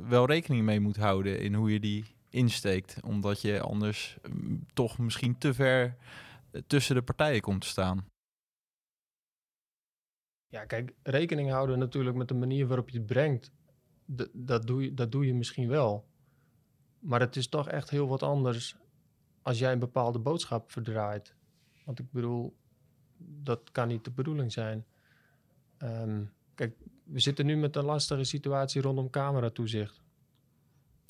wel 0.07 0.25
rekening 0.25 0.63
mee 0.63 0.79
moet 0.79 0.97
houden 0.97 1.39
in 1.39 1.53
hoe 1.53 1.71
je 1.71 1.79
die 1.79 2.05
insteekt. 2.29 2.97
Omdat 3.03 3.41
je 3.41 3.61
anders 3.61 4.17
mm, 4.29 4.65
toch 4.73 4.97
misschien 4.97 5.37
te 5.37 5.53
ver 5.53 5.95
tussen 6.67 6.95
de 6.95 7.01
partijen 7.01 7.41
komt 7.41 7.61
te 7.61 7.67
staan. 7.67 8.05
Ja, 10.47 10.65
kijk, 10.65 10.93
rekening 11.03 11.49
houden 11.49 11.79
natuurlijk 11.79 12.15
met 12.15 12.27
de 12.27 12.33
manier 12.33 12.67
waarop 12.67 12.89
je 12.89 12.97
het 12.97 13.07
brengt. 13.07 13.51
D- 14.15 14.29
dat, 14.33 14.67
doe 14.67 14.83
je, 14.83 14.93
dat 14.93 15.11
doe 15.11 15.25
je 15.25 15.33
misschien 15.33 15.67
wel. 15.67 16.10
Maar 17.01 17.19
het 17.19 17.35
is 17.35 17.47
toch 17.47 17.67
echt 17.69 17.89
heel 17.89 18.07
wat 18.07 18.23
anders 18.23 18.75
als 19.41 19.59
jij 19.59 19.71
een 19.71 19.79
bepaalde 19.79 20.19
boodschap 20.19 20.71
verdraait. 20.71 21.35
Want 21.85 21.99
ik 21.99 22.11
bedoel, 22.11 22.55
dat 23.17 23.71
kan 23.71 23.87
niet 23.87 24.03
de 24.03 24.11
bedoeling 24.11 24.51
zijn. 24.51 24.85
Ehm, 25.77 26.23
kijk, 26.55 26.75
we 27.03 27.19
zitten 27.19 27.45
nu 27.45 27.55
met 27.57 27.75
een 27.75 27.85
lastige 27.85 28.23
situatie 28.23 28.81
rondom 28.81 29.09
cameratoezicht. 29.09 30.01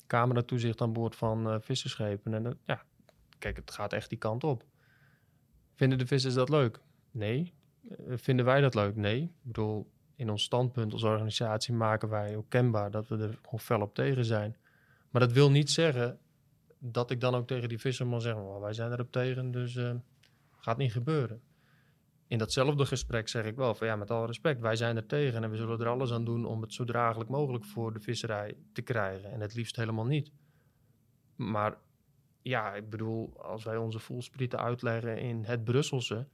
Cameratoezicht 0.06 0.80
aan 0.80 0.92
boord 0.92 1.16
van 1.16 1.48
eh 1.50 1.56
visserschepen. 1.60 2.34
En 2.34 2.42
dat- 2.42 2.56
ja, 2.66 2.82
kijk, 3.38 3.56
het 3.56 3.70
gaat 3.70 3.92
echt 3.92 4.08
die 4.08 4.18
kant 4.18 4.44
op. 4.44 4.64
Vinden 5.74 5.98
de 5.98 6.06
vissers 6.06 6.34
dat 6.34 6.48
leuk? 6.48 6.80
Nee. 7.10 7.52
Eh, 7.88 7.96
vinden 8.16 8.44
wij 8.44 8.60
dat 8.60 8.74
leuk? 8.74 8.96
Nee. 8.96 9.22
Ik 9.22 9.30
bedoel, 9.42 9.90
in 10.16 10.30
ons 10.30 10.42
standpunt 10.42 10.92
als 10.92 11.02
organisatie 11.02 11.74
maken 11.74 12.08
wij 12.08 12.36
ook 12.36 12.48
kenbaar 12.48 12.90
dat 12.90 13.08
we 13.08 13.16
er 13.16 13.38
gewoon 13.42 13.60
fel 13.60 13.80
op 13.80 13.94
tegen 13.94 14.24
zijn. 14.24 14.56
Maar 15.12 15.20
dat 15.20 15.32
wil 15.32 15.50
niet 15.50 15.70
zeggen 15.70 16.18
dat 16.78 17.10
ik 17.10 17.20
dan 17.20 17.34
ook 17.34 17.46
tegen 17.46 17.68
die 17.68 17.78
visserman 17.78 18.20
zeg, 18.20 18.34
"Oh, 18.34 18.60
wij 18.60 18.72
zijn 18.72 18.92
erop 18.92 19.12
tegen, 19.12 19.50
dus 19.50 19.76
eh, 19.76 19.94
gaat 20.50 20.76
niet 20.76 20.92
gebeuren. 20.92 21.42
In 22.26 22.38
datzelfde 22.38 22.86
gesprek 22.86 23.28
zeg 23.28 23.44
ik 23.44 23.56
wel 23.56 23.74
van 23.74 23.86
ja, 23.86 23.96
met 23.96 24.10
alle 24.10 24.26
respect, 24.26 24.60
wij 24.60 24.76
zijn 24.76 24.96
er 24.96 25.06
tegen 25.06 25.44
en 25.44 25.50
we 25.50 25.56
zullen 25.56 25.80
er 25.80 25.88
alles 25.88 26.12
aan 26.12 26.24
doen 26.24 26.44
om 26.44 26.62
het 26.62 26.72
zo 26.72 26.84
draaglijk 26.84 27.30
mogelijk 27.30 27.64
voor 27.64 27.92
de 27.92 28.00
visserij 28.00 28.56
te 28.72 28.82
krijgen. 28.82 29.32
En 29.32 29.40
het 29.40 29.54
liefst 29.54 29.76
helemaal 29.76 30.04
niet. 30.04 30.30
Maar 31.36 31.76
ja, 32.42 32.74
ik 32.74 32.90
bedoel, 32.90 33.42
als 33.42 33.64
wij 33.64 33.76
onze 33.76 33.98
voelsprieten 33.98 34.58
uitleggen 34.58 35.18
in 35.18 35.44
het 35.44 35.64
Brusselse, 35.64 36.26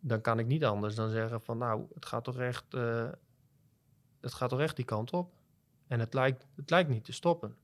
dan 0.00 0.20
kan 0.20 0.38
ik 0.38 0.46
niet 0.46 0.64
anders 0.64 0.94
dan 0.94 1.10
zeggen 1.10 1.40
van 1.40 1.58
nou, 1.58 1.86
het 1.94 2.06
gaat 2.06 2.24
toch 2.24 2.38
echt, 2.38 2.74
eh, 2.74 3.10
het 4.20 4.34
gaat 4.34 4.48
toch 4.48 4.60
echt 4.60 4.76
die 4.76 4.84
kant 4.84 5.12
op. 5.12 5.34
En 5.86 6.00
het 6.00 6.14
lijkt, 6.14 6.46
het 6.56 6.70
lijkt 6.70 6.88
niet 6.88 7.04
te 7.04 7.12
stoppen. 7.12 7.56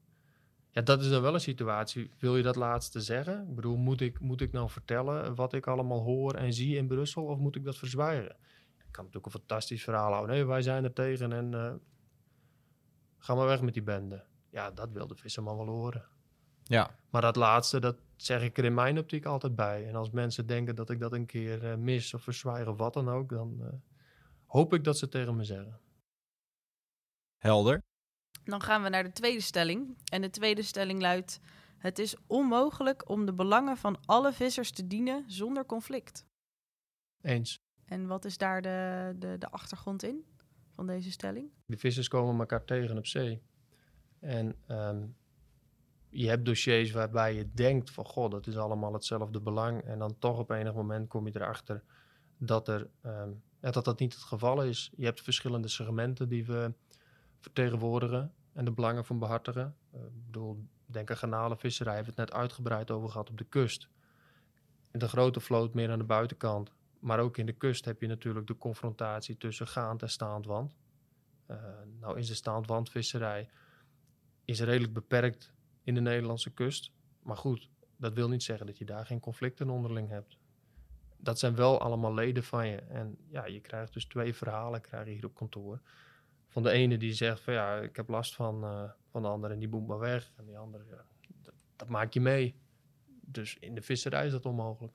Ja, 0.70 0.82
dat 0.82 1.00
is 1.00 1.08
dan 1.08 1.22
wel 1.22 1.34
een 1.34 1.40
situatie. 1.40 2.10
Wil 2.18 2.36
je 2.36 2.42
dat 2.42 2.56
laatste 2.56 3.00
zeggen? 3.00 3.48
Ik 3.48 3.54
bedoel, 3.54 3.76
moet 3.76 4.00
ik, 4.00 4.20
moet 4.20 4.40
ik 4.40 4.52
nou 4.52 4.70
vertellen 4.70 5.34
wat 5.34 5.52
ik 5.52 5.66
allemaal 5.66 6.02
hoor 6.02 6.34
en 6.34 6.52
zie 6.52 6.76
in 6.76 6.86
Brussel 6.86 7.24
of 7.24 7.38
moet 7.38 7.56
ik 7.56 7.64
dat 7.64 7.76
verzwijgen? 7.76 8.36
Ik 8.78 8.94
kan 8.94 9.04
natuurlijk 9.04 9.26
een 9.26 9.40
fantastisch 9.40 9.82
verhaal 9.82 10.12
houden. 10.12 10.36
Nee, 10.36 10.44
wij 10.44 10.62
zijn 10.62 10.84
er 10.84 10.92
tegen 10.92 11.32
en 11.32 11.54
eh, 11.54 11.74
ga 13.18 13.34
maar 13.34 13.46
weg 13.46 13.62
met 13.62 13.74
die 13.74 13.82
bende. 13.82 14.24
Ja, 14.50 14.70
dat 14.70 14.92
wil 14.92 15.06
de 15.06 15.14
visserman 15.14 15.56
wel 15.56 15.66
horen. 15.66 16.04
Ja, 16.62 16.96
Maar 17.10 17.22
dat 17.22 17.36
laatste, 17.36 17.80
dat 17.80 17.96
zeg 18.16 18.42
ik 18.42 18.58
er 18.58 18.64
in 18.64 18.74
mijn 18.74 18.98
optiek 18.98 19.24
altijd 19.24 19.54
bij. 19.54 19.88
En 19.88 19.94
als 19.94 20.10
mensen 20.10 20.46
denken 20.46 20.74
dat 20.74 20.90
ik 20.90 21.00
dat 21.00 21.12
een 21.12 21.26
keer 21.26 21.70
eh, 21.70 21.76
mis 21.76 22.14
of 22.14 22.22
verzwijg 22.22 22.66
of 22.66 22.76
wat 22.76 22.92
dan 22.92 23.08
ook, 23.08 23.28
dan 23.28 23.58
eh, 23.60 23.72
hoop 24.46 24.74
ik 24.74 24.84
dat 24.84 24.98
ze 24.98 25.04
het 25.04 25.12
tegen 25.12 25.36
me 25.36 25.44
zeggen. 25.44 25.80
helder. 27.36 27.82
Dan 28.48 28.62
gaan 28.62 28.82
we 28.82 28.88
naar 28.88 29.02
de 29.02 29.12
tweede 29.12 29.40
stelling. 29.40 29.96
En 30.04 30.20
de 30.20 30.30
tweede 30.30 30.62
stelling 30.62 31.00
luidt: 31.00 31.40
Het 31.78 31.98
is 31.98 32.16
onmogelijk 32.26 33.08
om 33.08 33.26
de 33.26 33.32
belangen 33.32 33.76
van 33.76 33.98
alle 34.04 34.32
vissers 34.32 34.70
te 34.70 34.86
dienen 34.86 35.24
zonder 35.26 35.66
conflict. 35.66 36.26
Eens. 37.20 37.60
En 37.84 38.06
wat 38.06 38.24
is 38.24 38.38
daar 38.38 38.62
de, 38.62 39.14
de, 39.18 39.38
de 39.38 39.50
achtergrond 39.50 40.02
in 40.02 40.24
van 40.70 40.86
deze 40.86 41.10
stelling? 41.10 41.50
De 41.66 41.76
vissers 41.76 42.08
komen 42.08 42.38
elkaar 42.38 42.64
tegen 42.64 42.98
op 42.98 43.06
zee. 43.06 43.42
En 44.20 44.56
ehm, 44.66 45.06
je 46.08 46.28
hebt 46.28 46.44
dossiers 46.44 46.90
waarbij 46.90 47.34
je 47.34 47.50
denkt 47.52 47.90
van... 47.90 48.04
god, 48.04 48.30
dat 48.30 48.46
is 48.46 48.56
allemaal 48.56 48.92
hetzelfde 48.92 49.40
belang. 49.40 49.82
En 49.82 49.98
dan 49.98 50.18
toch 50.18 50.38
op 50.38 50.50
enig 50.50 50.74
moment 50.74 51.08
kom 51.08 51.26
je 51.26 51.36
erachter 51.36 51.82
dat, 52.38 52.68
er, 52.68 52.90
ehm, 53.02 53.30
dat 53.60 53.84
dat 53.84 53.98
niet 53.98 54.14
het 54.14 54.22
geval 54.22 54.64
is. 54.64 54.92
Je 54.96 55.04
hebt 55.04 55.20
verschillende 55.22 55.68
segmenten 55.68 56.28
die 56.28 56.44
we 56.44 56.72
vertegenwoordigen... 57.38 58.32
en 58.58 58.64
de 58.64 58.72
belangen 58.72 59.04
van 59.04 59.18
behartigen. 59.18 59.76
Eh, 59.90 60.00
ik 60.00 60.24
bedoel, 60.26 60.66
denk 60.86 61.10
aan 61.10 61.16
garnalenvisserij. 61.16 61.94
Hebben 61.94 62.14
we 62.14 62.20
het 62.20 62.30
net 62.30 62.40
uitgebreid 62.40 62.90
over 62.90 63.08
gehad 63.08 63.30
op 63.30 63.38
de 63.38 63.44
kust. 63.44 63.88
De 64.90 65.08
grote 65.08 65.40
vloot 65.40 65.74
meer 65.74 65.90
aan 65.90 65.98
de 65.98 66.04
buitenkant. 66.04 66.72
Maar 66.98 67.18
ook 67.18 67.36
in 67.36 67.46
de 67.46 67.52
kust 67.52 67.84
heb 67.84 68.00
je 68.00 68.06
natuurlijk 68.06 68.46
de 68.46 68.56
confrontatie 68.56 69.36
tussen 69.36 69.68
gaand 69.68 70.02
en 70.02 70.10
staand 70.10 70.46
wand. 70.46 70.76
Eh, 71.46 71.56
nou 72.00 72.18
is 72.18 72.28
de 72.28 72.34
staandwandvisserij 72.34 73.48
is 74.44 74.60
redelijk 74.60 74.92
beperkt 74.92 75.52
in 75.82 75.94
de 75.94 76.00
Nederlandse 76.00 76.50
kust. 76.50 76.90
Maar 77.22 77.36
goed, 77.36 77.70
dat 77.96 78.14
wil 78.14 78.28
niet 78.28 78.42
zeggen 78.42 78.66
dat 78.66 78.78
je 78.78 78.84
daar 78.84 79.06
geen 79.06 79.20
conflicten 79.20 79.70
onderling 79.70 80.08
hebt. 80.08 80.36
Dat 81.16 81.38
zijn 81.38 81.54
wel 81.54 81.80
allemaal 81.80 82.14
leden 82.14 82.44
van 82.44 82.68
je. 82.68 82.76
En 82.76 83.18
ja, 83.28 83.46
je 83.46 83.60
krijgt 83.60 83.92
dus 83.92 84.04
twee 84.04 84.34
verhalen 84.34 84.80
krijg 84.80 85.06
je 85.06 85.12
hier 85.12 85.24
op 85.24 85.34
kantoor. 85.34 85.80
Van 86.58 86.66
de 86.66 86.72
ene 86.72 86.98
die 86.98 87.12
zegt 87.12 87.40
van 87.40 87.54
ja, 87.54 87.76
ik 87.76 87.96
heb 87.96 88.08
last 88.08 88.34
van, 88.34 88.64
eh, 88.64 88.82
van 89.10 89.22
de 89.22 89.28
andere 89.28 89.52
en 89.52 89.58
die 89.58 89.68
boemt 89.68 89.86
maar 89.86 89.98
weg. 89.98 90.32
En 90.36 90.46
die 90.46 90.58
andere, 90.58 90.84
ja, 90.90 91.04
dat, 91.42 91.54
dat 91.76 91.88
maak 91.88 92.12
je 92.12 92.20
mee. 92.20 92.54
Dus 93.20 93.56
in 93.60 93.74
de 93.74 93.82
visserij 93.82 94.26
is 94.26 94.32
dat 94.32 94.46
onmogelijk. 94.46 94.94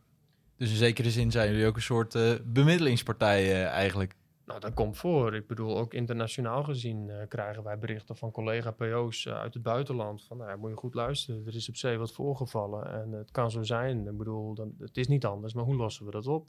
Dus 0.58 0.70
in 0.70 0.76
zekere 0.76 1.12
zin 1.12 1.32
zijn 1.32 1.52
jullie 1.52 1.68
ook 1.68 1.76
een 1.76 1.82
soort 1.82 2.16
eh, 2.16 2.34
bemiddelingspartij 2.44 3.52
eh, 3.52 3.66
eigenlijk. 3.66 4.16
Nou, 4.46 4.60
dat 4.60 4.74
komt 4.74 4.98
voor. 4.98 5.36
Ik 5.36 5.48
bedoel, 5.48 5.78
ook 5.78 5.94
internationaal 5.94 6.64
gezien 6.64 7.12
krijgen 7.28 7.64
wij 7.64 7.78
berichten 7.78 8.16
van 8.16 8.32
collega-PO's 8.32 9.28
uit 9.28 9.54
het 9.54 9.64
buitenland. 9.64 10.24
Van, 10.24 10.38
nou, 10.38 10.58
moet 10.58 10.70
je 10.70 10.76
goed 10.76 10.94
luisteren, 10.94 11.46
er 11.46 11.56
is 11.56 11.70
op 11.70 11.76
zee 11.76 11.98
wat 11.98 12.12
voorgevallen. 12.12 12.94
En 12.94 13.12
het 13.12 13.32
kan 13.32 13.52
zo 13.52 13.64
zijn. 13.64 14.08
Ik 14.08 14.18
bedoel, 14.18 14.54
dan, 14.54 14.76
het 14.80 14.98
is 14.98 15.08
niet 15.08 15.26
anders, 15.26 15.54
maar 15.54 15.64
hoe 15.64 15.76
lossen 15.76 16.06
we 16.06 16.12
dat 16.12 16.28
op? 16.28 16.48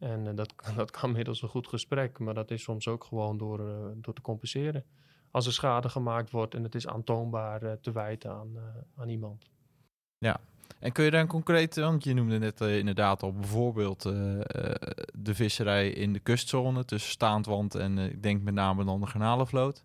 En 0.00 0.26
eh, 0.26 0.34
dat, 0.34 0.54
dat 0.76 0.90
kan 0.90 1.12
middels 1.12 1.42
een 1.42 1.48
goed 1.48 1.68
gesprek, 1.68 2.18
maar 2.18 2.34
dat 2.34 2.50
is 2.50 2.62
soms 2.62 2.88
ook 2.88 3.04
gewoon 3.04 3.38
door, 3.38 3.60
eh, 3.68 3.74
door 3.94 4.14
te 4.14 4.20
compenseren. 4.20 4.84
Als 5.30 5.46
er 5.46 5.52
schade 5.52 5.88
gemaakt 5.88 6.30
wordt 6.30 6.54
en 6.54 6.62
het 6.62 6.74
is 6.74 6.86
aantoonbaar 6.86 7.62
eh, 7.62 7.72
te 7.72 7.92
wijten 7.92 8.30
aan, 8.30 8.56
aan 8.96 9.08
iemand. 9.08 9.48
En 10.78 10.92
kun 10.92 11.04
je 11.04 11.10
daar 11.10 11.20
een 11.20 11.26
concreet, 11.26 11.76
want 11.76 12.04
je 12.04 12.14
noemde 12.14 12.38
net 12.38 12.60
inderdaad 12.60 13.22
al 13.22 13.32
bijvoorbeeld 13.32 14.02
de 15.12 15.34
visserij 15.34 15.90
in 15.90 16.12
de 16.12 16.18
kustzone 16.18 16.84
tussen 16.84 17.10
Staandwand 17.10 17.74
en 17.74 17.98
ik 17.98 18.22
denk 18.22 18.42
met 18.42 18.54
name 18.54 18.84
dan 18.84 19.00
de 19.00 19.06
garnalenvloot. 19.06 19.84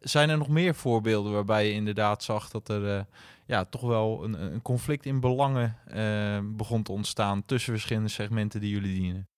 Zijn 0.00 0.30
er 0.30 0.38
nog 0.38 0.48
meer 0.48 0.74
voorbeelden 0.74 1.32
waarbij 1.32 1.66
je 1.66 1.72
inderdaad 1.72 2.22
zag 2.22 2.50
dat 2.50 2.68
er 2.68 3.06
ja, 3.46 3.64
toch 3.64 3.80
wel 3.80 4.24
een, 4.24 4.52
een 4.52 4.62
conflict 4.62 5.06
in 5.06 5.20
belangen 5.20 5.76
begon 6.56 6.82
te 6.82 6.92
ontstaan 6.92 7.44
tussen 7.44 7.72
verschillende 7.72 8.10
segmenten 8.10 8.60
die 8.60 8.70
jullie 8.70 9.00
dienen? 9.00 9.28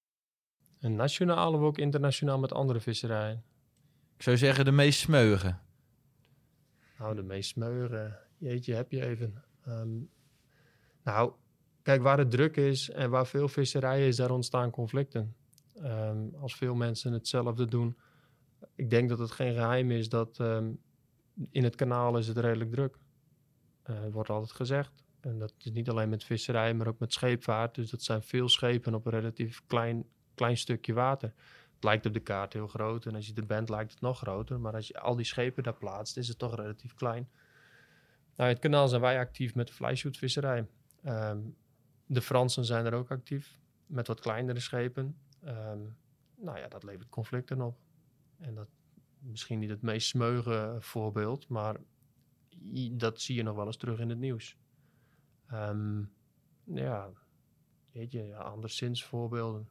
En 0.80 0.94
nationaal 0.94 1.52
of 1.52 1.60
ook 1.60 1.78
internationaal 1.78 2.38
met 2.38 2.52
andere 2.52 2.80
visserijen? 2.80 3.44
Ik 4.16 4.22
zou 4.22 4.36
zeggen 4.36 4.64
de 4.64 4.72
meest 4.72 4.98
smeugen. 5.00 5.60
Nou, 6.98 7.14
de 7.14 7.22
meest 7.22 7.48
smeuren. 7.50 8.18
Jeetje, 8.38 8.74
heb 8.74 8.90
je 8.90 9.06
even. 9.06 9.44
Ehm, 9.64 9.98
nou, 11.04 11.32
kijk, 11.82 12.02
waar 12.02 12.18
het 12.18 12.30
druk 12.30 12.56
is 12.56 12.90
en 12.90 13.10
waar 13.10 13.26
veel 13.26 13.48
visserij 13.48 14.08
is, 14.08 14.16
daar 14.16 14.30
ontstaan 14.30 14.70
conflicten. 14.70 15.36
Ehm, 15.74 16.34
als 16.40 16.56
veel 16.56 16.74
mensen 16.74 17.12
hetzelfde 17.12 17.66
doen. 17.66 17.96
Ik 18.74 18.90
denk 18.90 19.08
dat 19.08 19.18
het 19.18 19.30
geen 19.30 19.54
geheim 19.54 19.90
is 19.90 20.08
dat 20.08 20.40
ehm, 20.40 20.72
in 21.50 21.64
het 21.64 21.74
kanaal 21.74 22.18
is 22.18 22.28
het 22.28 22.38
redelijk 22.38 22.70
druk. 22.70 22.98
Het 23.82 24.12
wordt 24.12 24.30
altijd 24.30 24.52
gezegd. 24.52 25.04
En 25.20 25.38
dat 25.38 25.54
is 25.58 25.70
niet 25.70 25.88
alleen 25.88 26.08
met 26.08 26.24
visserij, 26.24 26.74
maar 26.74 26.86
ook 26.86 26.98
met 26.98 27.12
scheepvaart. 27.12 27.74
Dus 27.74 27.90
dat 27.90 28.02
zijn 28.02 28.22
veel 28.22 28.48
schepen 28.48 28.94
op 28.94 29.06
een 29.06 29.12
relatief 29.12 29.62
klein, 29.66 30.04
klein 30.36 30.56
stukje 30.56 30.92
water. 30.92 31.32
Het 31.74 31.84
lijkt 31.84 32.06
op 32.06 32.12
de 32.12 32.20
kaart 32.20 32.52
heel 32.52 32.66
groot 32.66 33.06
en 33.06 33.14
als 33.14 33.26
je 33.26 33.34
er 33.34 33.46
bent 33.46 33.68
lijkt 33.68 33.90
het 33.90 34.00
nog 34.00 34.18
groter. 34.18 34.60
Maar 34.60 34.74
als 34.74 34.88
je 34.88 35.00
al 35.00 35.16
die 35.16 35.24
schepen 35.24 35.62
daar 35.62 35.76
plaatst, 35.76 36.16
is 36.16 36.28
het 36.28 36.38
toch 36.38 36.56
relatief 36.56 36.94
klein. 36.94 37.28
Nou, 38.36 38.48
in 38.48 38.54
het 38.54 38.58
kanaal 38.58 38.88
zijn 38.88 39.00
wij 39.00 39.18
actief 39.18 39.54
met 39.54 39.66
de 39.66 39.72
flyshootvisserij. 39.72 40.66
Ehm 41.02 41.38
de 42.06 42.22
Fransen 42.22 42.64
zijn 42.64 42.86
er 42.86 42.94
ook 42.94 43.10
actief 43.10 43.58
met 43.86 44.06
wat 44.06 44.20
kleinere 44.20 44.60
schepen. 44.60 45.16
Ehm, 45.42 45.80
nou 46.36 46.58
ja, 46.58 46.68
dat 46.68 46.82
levert 46.82 47.08
conflicten 47.08 47.60
op. 47.60 47.78
En 48.38 48.54
dat 48.54 48.68
misschien 49.18 49.58
niet 49.58 49.70
het 49.70 49.82
meest 49.82 50.08
smeuige 50.08 50.76
voorbeeld, 50.78 51.48
maar 51.48 51.76
dat 52.92 53.20
zie 53.20 53.36
je 53.36 53.42
nog 53.42 53.56
wel 53.56 53.66
eens 53.66 53.76
terug 53.76 53.98
in 53.98 54.08
het 54.08 54.18
nieuws. 54.18 54.56
Ehm, 55.46 56.02
ja, 56.64 57.10
weet 57.92 58.12
je, 58.12 58.36
anderszins 58.36 59.04
voorbeelden. 59.04 59.68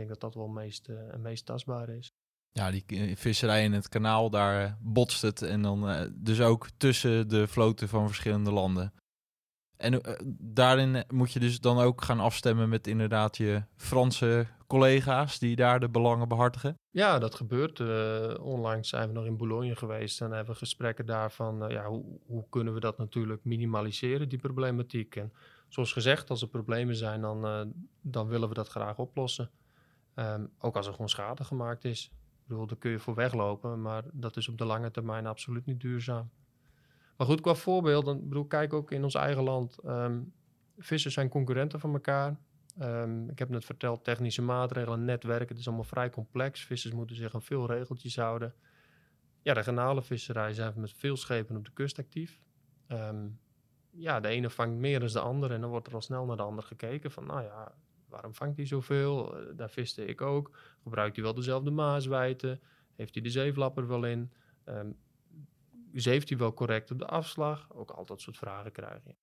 Ik 0.00 0.06
denk 0.06 0.20
dat 0.20 0.32
dat 0.32 0.42
wel 0.42 0.52
meest, 0.52 0.88
eh, 0.88 1.16
meest 1.16 1.46
tastbaar 1.46 1.88
is. 1.88 2.12
Ja, 2.52 2.70
die 2.70 2.84
eh, 2.86 3.16
visserij 3.16 3.64
in 3.64 3.72
het 3.72 3.88
kanaal, 3.88 4.30
daar 4.30 4.64
eh, 4.64 4.72
botst 4.80 5.22
het. 5.22 5.42
En 5.42 5.62
dan 5.62 6.10
dus 6.14 6.40
ook 6.40 6.68
tussen 6.76 7.28
de 7.28 7.48
vloten 7.48 7.88
van 7.88 8.06
verschillende 8.06 8.52
landen. 8.52 8.92
En 9.76 10.00
daarin 10.38 11.04
moet 11.08 11.32
je 11.32 11.40
dus 11.40 11.60
dan 11.60 11.78
ook 11.78 12.02
gaan 12.02 12.20
afstemmen 12.20 12.68
met 12.68 12.86
inderdaad 12.86 13.36
je 13.36 13.62
Franse 13.76 14.46
collega's 14.66 15.38
die 15.38 15.56
daar 15.56 15.80
de 15.80 15.88
belangen 15.88 16.28
behartigen. 16.28 16.74
Ja, 16.90 17.18
dat 17.18 17.34
gebeurt. 17.34 17.80
Onlangs 18.38 18.88
zijn 18.88 19.08
we 19.08 19.14
nog 19.14 19.24
in 19.24 19.36
Boulogne 19.36 19.76
geweest 19.76 20.20
en 20.20 20.30
hebben 20.30 20.52
we 20.52 20.58
gesprekken 20.58 21.06
daarvan. 21.06 21.64
eh, 21.64 21.70
ja, 21.70 21.86
hoe, 21.86 22.04
hoe 22.26 22.44
kunnen 22.48 22.74
we 22.74 22.80
dat 22.80 22.98
natuurlijk 22.98 23.44
minimaliseren, 23.44 24.28
die 24.28 24.38
problematiek? 24.38 25.16
En 25.16 25.32
zoals 25.68 25.92
gezegd, 25.92 26.30
als 26.30 26.42
er 26.42 26.48
problemen 26.48 26.96
zijn, 26.96 27.20
dan, 27.20 27.72
dan 28.00 28.28
willen 28.28 28.48
we 28.48 28.54
dat 28.54 28.68
graag 28.68 28.98
oplossen. 28.98 29.50
Ehm, 30.14 30.46
ook 30.58 30.76
als 30.76 30.86
er 30.86 30.92
gewoon 30.92 31.08
schade 31.08 31.44
gemaakt 31.44 31.84
is. 31.84 32.04
Ik 32.14 32.46
bedoel, 32.46 32.66
daar 32.66 32.78
kun 32.78 32.90
je 32.90 32.98
voor 32.98 33.14
weglopen, 33.14 33.82
maar 33.82 34.04
dat 34.12 34.36
is 34.36 34.48
op 34.48 34.58
de 34.58 34.64
lange 34.64 34.90
termijn 34.90 35.26
absoluut 35.26 35.66
niet 35.66 35.80
duurzaam. 35.80 36.30
Maar 37.16 37.26
goed, 37.26 37.40
qua 37.40 37.54
voorbeelden, 37.54 38.28
bedoel, 38.28 38.44
kijk 38.44 38.72
ook 38.72 38.90
in 38.90 39.04
ons 39.04 39.14
eigen 39.14 39.42
land. 39.42 39.78
Ehm, 39.78 40.20
vissers 40.78 41.14
zijn 41.14 41.28
concurrenten 41.28 41.80
van 41.80 41.92
elkaar. 41.92 42.36
Ehm, 42.78 43.28
ik 43.28 43.38
heb 43.38 43.48
net 43.48 43.64
verteld, 43.64 44.04
technische 44.04 44.42
maatregelen, 44.42 45.04
netwerken, 45.04 45.48
het 45.48 45.58
is 45.58 45.66
allemaal 45.66 45.84
vrij 45.84 46.10
complex. 46.10 46.64
Vissers 46.64 46.94
moeten 46.94 47.16
zich 47.16 47.34
aan 47.34 47.42
veel 47.42 47.66
regeltjes 47.66 48.16
houden. 48.16 48.54
Ja, 49.42 49.54
de 49.54 49.62
garnalenvisserij 49.62 50.52
zijn 50.52 50.72
met 50.76 50.92
veel 50.92 51.16
schepen 51.16 51.56
op 51.56 51.64
de 51.64 51.72
kust 51.72 51.98
actief. 51.98 52.40
Ja, 53.90 54.20
de 54.20 54.28
ene 54.28 54.50
vangt 54.50 54.78
meer 54.78 55.00
dan 55.00 55.08
de 55.08 55.20
andere 55.20 55.54
en 55.54 55.60
dan 55.60 55.70
wordt 55.70 55.86
er 55.86 55.94
al 55.94 56.00
snel 56.00 56.24
naar 56.24 56.36
de 56.36 56.42
ander 56.42 56.64
gekeken 56.64 57.10
van, 57.10 57.26
nou 57.26 57.42
ja, 57.42 57.74
waarom 58.10 58.34
vangt 58.34 58.56
hij 58.56 58.66
zoveel? 58.66 59.36
Eh, 59.36 59.56
daar 59.56 59.70
viste 59.70 60.04
ik 60.04 60.20
ook. 60.20 60.58
Gebruikt 60.82 61.16
hij 61.16 61.24
wel 61.24 61.34
dezelfde 61.34 61.70
maaswijten? 61.70 62.60
Heeft 62.96 63.14
hij 63.14 63.22
de 63.22 63.30
zeeflapper 63.30 63.86
wel 63.86 64.04
in? 64.04 64.32
Um, 64.64 64.96
zeeft 65.92 66.28
hij 66.28 66.38
wel 66.38 66.54
correct 66.54 66.90
op 66.90 66.98
de 66.98 67.06
afslag? 67.06 67.66
Ook 67.72 67.90
al 67.90 68.04
dat 68.04 68.20
soort 68.20 68.36
vragen 68.36 68.72
krijg 68.72 69.04
je. 69.04 69.14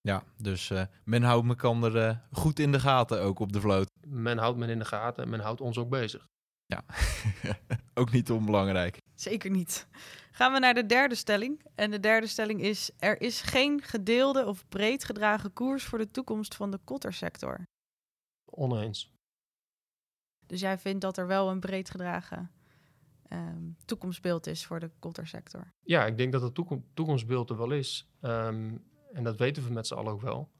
Ja, 0.00 0.24
dus 0.36 0.70
uh, 0.70 0.82
men 1.04 1.22
houdt 1.22 1.48
elkaar 1.48 1.94
uh, 1.94 2.16
goed 2.30 2.58
in 2.58 2.72
de 2.72 2.80
gaten 2.80 3.22
ook 3.22 3.38
op 3.38 3.52
de 3.52 3.60
vloot. 3.60 3.90
Men 4.06 4.38
houdt 4.38 4.58
men 4.58 4.68
in 4.68 4.78
de 4.78 4.84
gaten 4.84 5.22
en 5.22 5.30
men 5.30 5.40
houdt 5.40 5.60
ons 5.60 5.78
ook 5.78 5.88
bezig. 5.88 6.28
Ja, 6.66 6.84
ook 8.00 8.10
niet 8.10 8.30
onbelangrijk. 8.30 8.98
Zeker 9.14 9.50
niet. 9.50 9.86
Gaan 10.30 10.52
we 10.52 10.58
naar 10.58 10.74
de 10.74 10.86
derde 10.86 11.14
stelling. 11.14 11.66
En 11.74 11.90
de 11.90 12.00
derde 12.00 12.26
stelling 12.26 12.60
is: 12.60 12.90
er 12.98 13.20
is 13.20 13.40
geen 13.40 13.82
gedeelde 13.82 14.46
of 14.46 14.68
breed 14.68 15.04
gedragen 15.04 15.52
koers 15.52 15.84
voor 15.84 15.98
de 15.98 16.10
toekomst 16.10 16.54
van 16.54 16.70
de 16.70 16.78
kottersector. 16.84 17.66
Oneens. 18.54 19.12
Dus 20.46 20.60
jij 20.60 20.78
vindt 20.78 21.00
dat 21.00 21.16
er 21.16 21.26
wel 21.26 21.50
een 21.50 21.60
breed 21.60 21.90
gedragen 21.90 22.50
um, 23.32 23.76
toekomstbeeld 23.84 24.46
is 24.46 24.66
voor 24.66 24.80
de 24.80 24.90
kottersector? 24.98 25.72
Ja, 25.82 26.06
ik 26.06 26.16
denk 26.16 26.32
dat 26.32 26.42
het 26.42 26.54
toekom 26.54 26.84
toekomstbeeld 26.94 27.50
er 27.50 27.56
wel 27.56 27.70
is. 27.70 28.10
Um, 28.20 28.84
en 29.12 29.24
dat 29.24 29.36
weten 29.36 29.64
we 29.64 29.72
met 29.72 29.86
z'n 29.86 29.94
allen 29.94 30.12
ook 30.12 30.20
wel. 30.20 30.50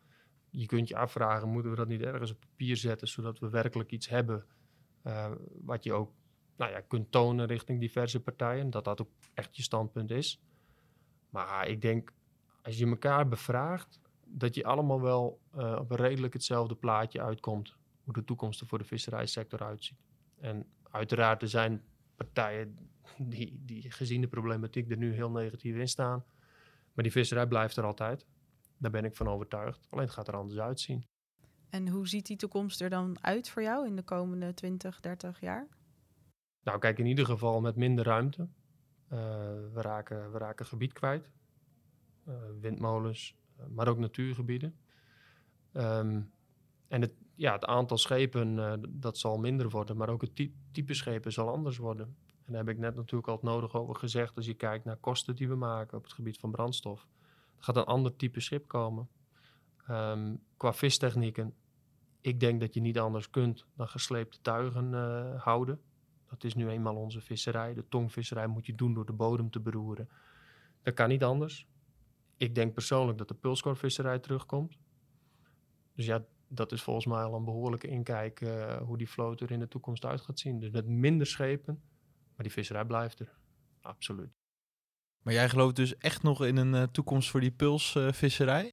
Je 0.50 0.66
kunt 0.66 0.88
je 0.88 0.96
afvragen, 0.96 1.48
moeten 1.48 1.70
we 1.70 1.76
dat 1.76 1.88
niet 1.88 2.02
ergens 2.02 2.30
op 2.30 2.40
papier 2.40 2.76
zetten, 2.76 3.08
zodat 3.08 3.38
we 3.38 3.48
werkelijk 3.48 3.90
iets 3.90 4.08
hebben 4.08 4.46
uh, 5.04 5.30
wat 5.60 5.84
je 5.84 5.92
ook 5.92 6.12
nou 6.56 6.70
ja, 6.70 6.80
kunt 6.80 7.10
tonen 7.10 7.46
richting 7.46 7.80
diverse 7.80 8.20
partijen, 8.20 8.70
dat 8.70 8.84
dat 8.84 9.00
ook 9.00 9.10
echt 9.34 9.56
je 9.56 9.62
standpunt 9.62 10.10
is. 10.10 10.42
Maar 11.30 11.68
ik 11.68 11.80
denk, 11.80 12.12
als 12.62 12.78
je 12.78 12.86
elkaar 12.86 13.28
bevraagt, 13.28 14.00
dat 14.26 14.54
je 14.54 14.64
allemaal 14.64 15.00
wel 15.00 15.40
uh, 15.56 15.76
op 15.80 15.90
een 15.90 15.96
redelijk 15.96 16.32
hetzelfde 16.32 16.74
plaatje 16.74 17.22
uitkomt 17.22 17.76
hoe 18.04 18.14
de 18.14 18.24
toekomst 18.24 18.60
er 18.60 18.66
voor 18.66 18.78
de 18.78 18.84
visserijsector 18.84 19.62
uitziet. 19.62 19.98
En 20.40 20.66
uiteraard, 20.90 21.42
er 21.42 21.48
zijn 21.48 21.82
partijen 22.16 22.78
die, 23.18 23.62
die 23.64 23.90
gezien 23.90 24.20
de 24.20 24.28
problematiek 24.28 24.90
er 24.90 24.96
nu 24.96 25.12
heel 25.12 25.30
negatief 25.30 25.76
in 25.76 25.88
staan. 25.88 26.24
Maar 26.92 27.04
die 27.04 27.12
visserij 27.12 27.46
blijft 27.46 27.76
er 27.76 27.84
altijd. 27.84 28.26
Daar 28.78 28.90
ben 28.90 29.04
ik 29.04 29.16
van 29.16 29.28
overtuigd. 29.28 29.86
Alleen 29.90 30.04
het 30.04 30.14
gaat 30.14 30.28
er 30.28 30.36
anders 30.36 30.60
uitzien. 30.60 31.06
En 31.70 31.88
hoe 31.88 32.08
ziet 32.08 32.26
die 32.26 32.36
toekomst 32.36 32.80
er 32.80 32.90
dan 32.90 33.16
uit 33.20 33.48
voor 33.48 33.62
jou 33.62 33.86
in 33.86 33.96
de 33.96 34.02
komende 34.02 34.54
20, 34.54 35.00
30 35.00 35.40
jaar? 35.40 35.68
Nou, 36.62 36.78
kijk, 36.78 36.98
in 36.98 37.06
ieder 37.06 37.26
geval 37.26 37.60
met 37.60 37.76
minder 37.76 38.04
ruimte. 38.04 38.42
Uh, 38.42 39.18
we, 39.72 39.80
raken, 39.80 40.32
we 40.32 40.38
raken 40.38 40.66
gebied 40.66 40.92
kwijt. 40.92 41.30
Uh, 42.28 42.34
windmolens, 42.60 43.36
uh, 43.60 43.66
maar 43.66 43.88
ook 43.88 43.98
natuurgebieden. 43.98 44.76
Um, 45.72 46.32
en 46.88 47.00
het, 47.00 47.12
ja, 47.34 47.52
het 47.52 47.64
aantal 47.64 47.98
schepen, 47.98 48.80
dat 49.00 49.18
zal 49.18 49.38
minder 49.38 49.68
worden. 49.68 49.96
Maar 49.96 50.08
ook 50.08 50.20
het 50.20 50.36
ty 50.36 50.52
type 50.72 50.94
schepen 50.94 51.32
zal 51.32 51.48
anders 51.48 51.76
worden. 51.76 52.16
En 52.44 52.52
daar 52.52 52.64
heb 52.64 52.74
ik 52.74 52.78
net 52.78 52.94
natuurlijk 52.94 53.28
al 53.28 53.34
het 53.34 53.42
nodig 53.42 53.74
over 53.74 53.94
gezegd. 53.94 54.36
Als 54.36 54.46
je 54.46 54.54
kijkt 54.54 54.84
naar 54.84 54.96
kosten 54.96 55.36
die 55.36 55.48
we 55.48 55.54
maken 55.54 55.96
op 55.98 56.04
het 56.04 56.12
gebied 56.12 56.38
van 56.38 56.50
brandstof. 56.50 57.08
Er 57.58 57.64
gaat 57.64 57.76
een 57.76 57.84
ander 57.84 58.16
type 58.16 58.40
schip 58.40 58.68
komen. 58.68 59.08
Um, 59.90 60.42
qua 60.56 60.72
vistechnieken, 60.72 61.54
ik 62.20 62.40
denk 62.40 62.60
dat 62.60 62.74
je 62.74 62.80
niet 62.80 62.98
anders 62.98 63.30
kunt 63.30 63.66
dan 63.76 63.88
gesleepte 63.88 64.40
tuigen 64.40 64.92
houden. 65.38 65.80
Dat 66.28 66.44
is 66.44 66.54
nu 66.54 66.68
eenmaal 66.68 66.96
onze 66.96 67.20
visserij. 67.20 67.74
De 67.74 67.88
tongvisserij 67.88 68.46
moet 68.46 68.66
je 68.66 68.74
doen 68.74 68.94
door 68.94 69.06
de 69.06 69.12
bodem 69.12 69.50
te 69.50 69.60
beroeren. 69.60 70.08
Dat 70.82 70.94
kan 70.94 71.08
niet 71.08 71.24
anders. 71.24 71.66
Ik 72.36 72.54
denk 72.54 72.74
persoonlijk 72.74 73.18
dat 73.18 73.28
de 73.28 73.34
pulskorvisserij 73.34 74.18
terugkomt. 74.18 74.78
Dus 75.94 76.06
ja, 76.06 76.24
dat 76.54 76.72
is 76.72 76.82
volgens 76.82 77.06
mij 77.06 77.22
al 77.22 77.34
een 77.34 77.44
behoorlijke 77.44 77.86
inkijk 77.86 78.40
uh, 78.40 78.76
hoe 78.76 78.98
die 78.98 79.08
vloot 79.08 79.40
er 79.40 79.50
in 79.50 79.58
de 79.58 79.68
toekomst 79.68 80.04
uit 80.04 80.20
gaat 80.20 80.38
zien. 80.38 80.60
Dus 80.60 80.70
met 80.70 80.86
minder 80.86 81.26
schepen, 81.26 81.82
maar 82.34 82.42
die 82.42 82.52
visserij 82.52 82.84
blijft 82.84 83.20
er. 83.20 83.36
Absoluut. 83.80 84.30
Maar 85.22 85.34
jij 85.34 85.48
gelooft 85.48 85.76
dus 85.76 85.96
echt 85.96 86.22
nog 86.22 86.44
in 86.44 86.56
een 86.56 86.74
uh, 86.74 86.82
toekomst 86.82 87.30
voor 87.30 87.40
die 87.40 87.50
pulsvisserij? 87.50 88.64
Uh, 88.64 88.70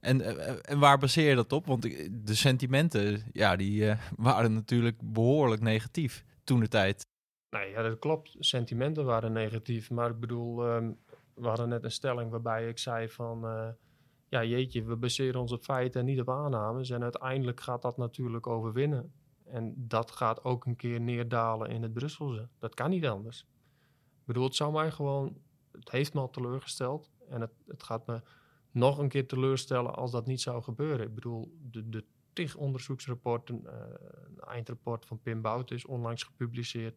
en, 0.00 0.20
eh, 0.20 0.70
en 0.70 0.78
waar 0.78 0.98
baseer 0.98 1.28
je 1.28 1.34
dat 1.34 1.52
op? 1.52 1.66
Want 1.66 1.82
de 2.26 2.34
sentimenten, 2.34 3.22
ja, 3.32 3.56
die 3.56 3.94
waren 4.16 4.54
natuurlijk 4.54 4.96
behoorlijk 5.12 5.62
negatief 5.62 6.24
toen 6.44 6.60
de 6.60 6.68
tijd. 6.68 7.06
Nee, 7.50 7.70
ja, 7.70 7.82
dat 7.82 7.98
klopt. 7.98 8.36
Sentimenten 8.38 9.04
waren 9.04 9.32
negatief. 9.32 9.90
Maar 9.90 10.10
ik 10.10 10.20
bedoel, 10.20 10.74
um, 10.74 10.98
we 11.34 11.48
hadden 11.48 11.68
net 11.68 11.84
een 11.84 11.90
stelling 11.90 12.30
waarbij 12.30 12.68
ik 12.68 12.78
zei 12.78 13.08
van... 13.08 13.44
Ja, 14.28 14.44
jeetje, 14.44 14.84
we 14.84 14.96
baseren 14.96 15.40
ons 15.40 15.52
op 15.52 15.62
feiten 15.62 16.00
en 16.00 16.06
niet 16.06 16.20
op 16.20 16.30
aannames. 16.30 16.90
En 16.90 17.02
uiteindelijk 17.02 17.60
gaat 17.60 17.82
dat 17.82 17.96
natuurlijk 17.96 18.46
overwinnen. 18.46 19.12
En 19.44 19.74
dat 19.76 20.10
gaat 20.10 20.44
ook 20.44 20.64
een 20.66 20.76
keer 20.76 21.00
neerdalen 21.00 21.70
in 21.70 21.82
het 21.82 21.92
Brusselse. 21.92 22.48
Dat 22.58 22.74
kan 22.74 22.90
niet 22.90 23.06
anders. 23.06 23.40
Ik 24.20 24.24
bedoel, 24.24 24.44
het 24.44 24.54
zou 24.54 24.72
mij 24.72 24.90
gewoon... 24.90 25.36
Het 25.72 25.90
heeft 25.90 26.14
me 26.14 26.20
al 26.20 26.30
teleurgesteld. 26.30 27.10
En 27.28 27.40
het, 27.40 27.52
het 27.66 27.82
gaat 27.82 28.06
me 28.06 28.22
nog 28.70 28.98
een 28.98 29.08
keer 29.08 29.26
teleurstellen 29.26 29.94
als 29.94 30.10
dat 30.10 30.26
niet 30.26 30.40
zou 30.40 30.62
gebeuren. 30.62 31.06
Ik 31.06 31.14
bedoel, 31.14 31.56
de, 31.70 31.88
de 31.88 32.04
tig 32.32 32.56
onderzoeksrapporten, 32.56 33.60
uh, 33.64 33.72
een 34.26 34.40
eindrapport 34.40 35.06
van 35.06 35.20
Pim 35.20 35.42
Bouten 35.42 35.76
is 35.76 35.86
onlangs 35.86 36.22
gepubliceerd. 36.22 36.96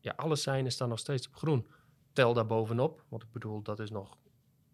Ja, 0.00 0.12
alle 0.16 0.36
seinen 0.36 0.72
staan 0.72 0.88
nog 0.88 0.98
steeds 0.98 1.26
op 1.26 1.34
groen. 1.34 1.66
Tel 2.12 2.34
daar 2.34 2.46
bovenop, 2.46 3.04
want 3.08 3.22
ik 3.22 3.32
bedoel, 3.32 3.62
dat 3.62 3.80
is 3.80 3.90
nog 3.90 4.16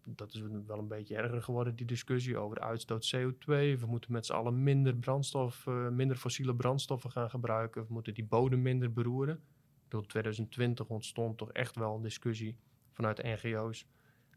dat 0.05 0.33
is 0.33 0.41
wel 0.65 0.77
een 0.77 0.87
beetje 0.87 1.15
erger 1.15 1.41
geworden, 1.41 1.75
die 1.75 1.85
discussie 1.85 2.37
over 2.37 2.59
uitstoot 2.59 3.15
CO2. 3.15 3.45
We 3.45 3.85
moeten 3.87 4.11
met 4.11 4.25
z'n 4.25 4.33
allen 4.33 4.63
minder 4.63 4.95
brandstof, 4.95 5.65
uh, 5.65 5.89
minder 5.89 6.17
fossiele 6.17 6.55
brandstoffen 6.55 7.11
gaan 7.11 7.29
gebruiken. 7.29 7.81
We 7.87 7.93
moeten 7.93 8.13
die 8.13 8.25
bodem 8.25 8.61
minder 8.61 8.93
beroeren. 8.93 9.41
In 9.89 10.07
2020 10.07 10.87
ontstond 10.87 11.37
toch 11.37 11.51
echt 11.51 11.75
wel 11.75 11.95
een 11.95 12.01
discussie 12.01 12.57
vanuit 12.91 13.23
NGO's. 13.23 13.85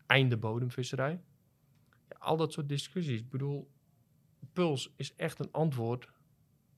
Einde 0.06 0.36
bodemvisserij 0.36 1.20
al 2.24 2.36
dat 2.36 2.52
soort 2.52 2.68
discussies. 2.68 3.20
Ik 3.20 3.30
bedoel, 3.30 3.70
Puls 4.52 4.92
is 4.96 5.14
echt 5.16 5.38
een 5.38 5.52
antwoord 5.52 6.12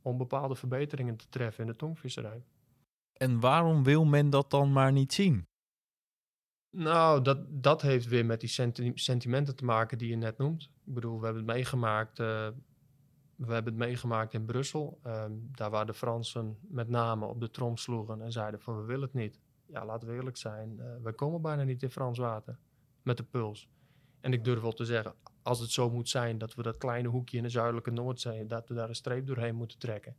om 0.02 0.16
bepaalde 0.18 0.54
verbeteringen 0.54 1.16
te 1.16 1.28
treffen 1.28 1.64
in 1.64 1.70
de 1.70 1.76
tongvisserij. 1.76 2.44
En 3.12 3.40
waarom 3.40 3.82
wil 3.82 4.04
men 4.04 4.30
dat 4.30 4.50
dan 4.50 4.72
maar 4.72 4.92
niet 4.92 5.12
zien? 5.12 5.46
Nou, 6.70 7.22
dat, 7.22 7.38
dat 7.48 7.82
heeft 7.82 8.06
weer 8.06 8.26
met 8.26 8.40
die 8.40 8.48
senti 8.48 8.92
sentimenten 8.94 9.56
te 9.56 9.64
maken 9.64 9.98
die 9.98 10.08
je 10.08 10.16
net 10.16 10.38
noemt. 10.38 10.62
Ik 10.62 10.94
bedoel, 10.94 11.18
we 11.18 11.24
hebben 11.24 11.42
het 11.42 11.52
meegemaakt, 11.52 12.18
uh, 12.18 12.48
we 13.36 13.52
hebben 13.52 13.72
het 13.72 13.82
meegemaakt 13.82 14.34
in 14.34 14.44
Brussel. 14.44 15.00
Um, 15.06 15.48
daar 15.52 15.70
waar 15.70 15.86
de 15.86 15.94
Fransen 15.94 16.58
met 16.68 16.88
name 16.88 17.26
op 17.26 17.40
de 17.40 17.50
trom 17.50 17.76
sloegen 17.76 18.20
en 18.20 18.32
zeiden 18.32 18.60
van 18.60 18.76
we 18.76 18.82
willen 18.82 19.02
het 19.02 19.14
niet. 19.14 19.40
Ja, 19.66 19.84
laten 19.84 20.08
we 20.08 20.14
eerlijk 20.14 20.36
zijn, 20.36 20.76
uh, 20.78 20.84
wij 21.02 21.12
komen 21.12 21.42
bijna 21.42 21.62
niet 21.62 21.82
in 21.82 21.90
Frans 21.90 22.18
water 22.18 22.58
met 23.02 23.16
de 23.16 23.22
puls. 23.22 23.68
En 24.20 24.32
ik 24.32 24.44
durf 24.44 24.60
wel 24.60 24.72
te 24.72 24.84
zeggen, 24.84 25.14
als 25.42 25.60
het 25.60 25.70
zo 25.70 25.90
moet 25.90 26.08
zijn 26.08 26.38
dat 26.38 26.54
we 26.54 26.62
dat 26.62 26.78
kleine 26.78 27.08
hoekje 27.08 27.36
in 27.36 27.42
de 27.42 27.48
zuidelijke 27.48 27.90
Noordzee, 27.90 28.46
dat 28.46 28.68
we 28.68 28.74
daar 28.74 28.88
een 28.88 28.94
streep 28.94 29.26
doorheen 29.26 29.54
moeten 29.54 29.78
trekken 29.78 30.16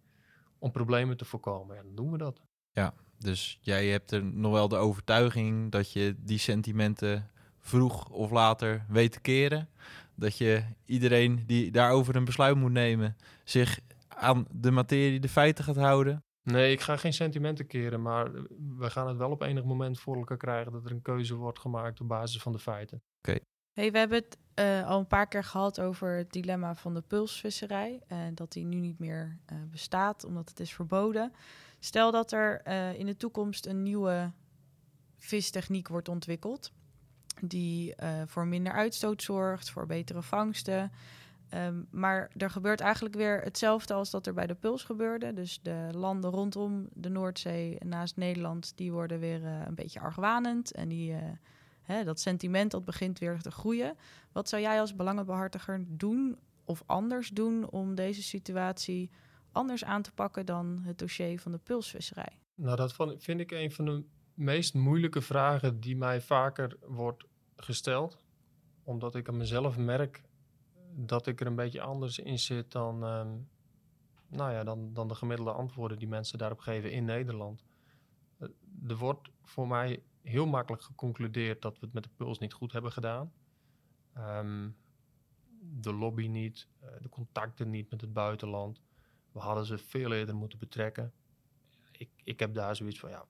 om 0.60 0.72
problemen 0.72 1.18
te 1.18 1.26
voorkomen, 1.26 1.76
ja, 1.76 1.82
dan 1.82 1.96
doen 1.96 2.12
we 2.12 2.18
dat. 2.18 2.42
Ja, 2.72 2.94
dus 3.18 3.60
jij 3.62 3.88
hebt 3.88 4.12
er 4.12 4.24
nog 4.24 4.52
wel 4.52 4.68
de 4.68 4.76
overtuiging 4.76 5.72
dat 5.72 5.92
je 5.92 6.16
die 6.18 6.38
sentimenten 6.38 7.30
vroeg 7.60 8.10
of 8.10 8.32
later 8.32 8.86
weet 8.90 9.12
te 9.12 9.20
keren. 9.20 9.70
Dat 10.16 10.38
je 10.38 10.64
iedereen 10.86 11.44
die 11.46 11.72
daarover 11.72 12.16
een 12.16 12.26
besluit 12.26 12.56
moet 12.56 12.72
nemen, 12.72 13.18
zich 13.44 13.80
aan 14.08 14.46
de 14.52 14.72
materie, 14.72 15.20
de 15.20 15.30
feiten 15.30 15.64
gaat 15.64 15.76
houden. 15.76 16.22
Nee, 16.44 16.72
ik 16.72 16.82
ga 16.82 16.98
geen 16.98 17.14
sentimenten 17.14 17.68
keren, 17.68 18.02
maar 18.02 18.32
we 18.78 18.90
gaan 18.90 19.08
het 19.08 19.18
wel 19.18 19.32
op 19.32 19.42
enig 19.42 19.64
moment 19.64 20.00
voor 20.00 20.16
elkaar 20.16 20.38
krijgen 20.38 20.72
dat 20.72 20.86
er 20.86 20.92
een 20.92 21.02
keuze 21.02 21.36
wordt 21.36 21.60
gemaakt 21.60 22.02
op 22.02 22.08
basis 22.08 22.42
van 22.42 22.52
de 22.52 22.60
feiten. 22.60 23.02
Oké. 23.18 23.38
Hey, 23.74 23.92
we 23.92 23.98
hebben 23.98 24.18
het 24.18 24.38
uh, 24.60 24.88
al 24.88 25.00
een 25.00 25.08
paar 25.08 25.28
keer 25.28 25.44
gehad 25.44 25.80
over 25.82 26.18
het 26.18 26.32
dilemma 26.32 26.76
van 26.76 26.94
de 26.94 27.02
pulsvisserij. 27.02 28.02
En 28.08 28.36
dat 28.36 28.52
die 28.52 28.66
nu 28.66 28.80
niet 28.80 29.00
meer 29.00 29.38
uh, 29.52 29.58
bestaat, 29.72 30.24
omdat 30.24 30.50
het 30.50 30.60
is 30.60 30.74
verboden. 30.74 31.32
Stel 31.80 32.12
dat 32.12 32.32
er 32.32 32.62
uh, 32.68 33.00
in 33.00 33.06
de 33.06 33.18
toekomst 33.18 33.66
een 33.66 33.84
nieuwe 33.84 34.32
vistechniek 35.18 35.88
wordt 35.88 36.10
ontwikkeld. 36.10 36.72
Die 37.42 37.96
voor 38.26 38.48
minder 38.48 38.74
uitstoot 38.74 39.22
zorgt, 39.22 39.70
voor 39.70 39.86
betere 39.86 40.22
vangsten. 40.22 40.92
Um, 41.54 41.88
maar 41.92 42.32
er 42.38 42.50
gebeurt 42.50 42.80
eigenlijk 42.80 43.16
weer 43.16 43.42
hetzelfde 43.42 43.94
als 43.94 44.10
dat 44.10 44.28
er 44.28 44.34
bij 44.34 44.48
de 44.48 44.56
puls 44.56 44.84
gebeurde. 44.84 45.34
Dus 45.34 45.60
de 45.62 45.90
landen 45.92 46.30
rondom 46.30 46.88
de 46.94 47.10
Noordzee 47.10 47.78
naast 47.86 48.16
Nederland, 48.16 48.72
die 48.76 48.92
worden 48.92 49.20
weer 49.20 49.44
een 49.44 49.76
beetje 49.76 50.00
argwanend. 50.00 50.72
En 50.72 50.88
die 50.88 51.16
hè, 51.84 52.04
dat 52.04 52.20
sentiment 52.20 52.72
dat 52.72 52.86
begint 52.86 53.20
weer 53.20 53.42
te 53.42 53.52
groeien. 53.52 53.98
Wat 54.32 54.50
zou 54.50 54.62
jij 54.62 54.80
als 54.80 54.96
belangenbehartiger 54.96 55.84
doen 55.88 56.38
of 56.66 56.84
anders 56.86 57.30
doen 57.30 57.70
om 57.70 57.96
deze 57.96 58.24
situatie 58.24 59.10
anders 59.58 59.84
aan 59.84 60.02
te 60.02 60.14
pakken 60.14 60.46
dan 60.46 60.82
het 60.84 60.98
dossier 60.98 61.40
van 61.40 61.52
de 61.52 61.58
pulsvisserij? 61.58 62.40
Nou, 62.56 62.76
dat 62.76 62.96
vind 63.18 63.40
ik 63.40 63.52
een 63.52 63.72
van 63.72 63.86
de 63.86 64.04
meest 64.34 64.74
moeilijke 64.74 65.22
vragen 65.22 65.80
die 65.80 65.98
mij 65.98 66.22
vaker 66.22 66.78
wordt 66.82 67.24
gesteld. 67.56 68.18
Omdat 68.84 69.16
ik 69.16 69.28
aan 69.28 69.38
mezelf 69.38 69.78
merk 69.78 70.22
dat 70.96 71.28
ik 71.28 71.42
er 71.42 71.48
een 71.48 71.56
beetje 71.56 71.82
anders 71.82 72.20
in 72.20 72.40
zit 72.40 72.72
dan, 72.72 73.04
ehm, 73.04 73.38
nou 74.28 74.52
ja, 74.52 74.64
dan, 74.64 74.94
dan 74.94 75.08
de 75.08 75.16
gemiddelde 75.16 75.52
antwoorden 75.52 76.00
die 76.00 76.08
mensen 76.08 76.38
daarop 76.38 76.60
geven 76.60 76.92
in 76.92 77.06
Nederland. 77.06 77.66
Eh, 78.38 78.48
er 78.88 78.98
wordt 78.98 79.30
voor 79.44 79.68
mij 79.68 80.04
heel 80.22 80.46
makkelijk 80.46 80.84
geconcludeerd 80.84 81.62
dat 81.62 81.80
we 81.80 81.86
het 81.86 81.94
met 81.94 82.04
de 82.04 82.10
puls 82.16 82.40
niet 82.40 82.54
goed 82.54 82.72
hebben 82.72 82.92
gedaan. 82.92 83.32
Ehm, 84.14 84.70
de 85.60 85.94
lobby 85.94 86.28
niet, 86.28 86.68
eh, 86.80 86.90
de 87.02 87.10
contacten 87.10 87.70
niet 87.70 87.90
met 87.90 88.02
het 88.02 88.14
buitenland. 88.14 88.82
We 89.38 89.44
hadden 89.44 89.66
ze 89.66 89.78
veel 89.78 90.12
eerder 90.14 90.36
moeten 90.36 90.60
betrekken. 90.60 91.14
Ik, 91.92 92.10
ik 92.24 92.40
heb 92.40 92.54
daar 92.54 92.76
zoiets 92.76 93.00
van, 93.00 93.10
ja, 93.10 93.26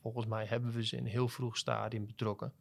volgens 0.00 0.26
mij 0.26 0.46
hebben 0.46 0.72
we 0.72 0.86
ze 0.86 0.96
in 0.96 1.04
een 1.04 1.10
heel 1.10 1.28
vroeg 1.28 1.56
stadium 1.56 2.06
betrokken. 2.06 2.52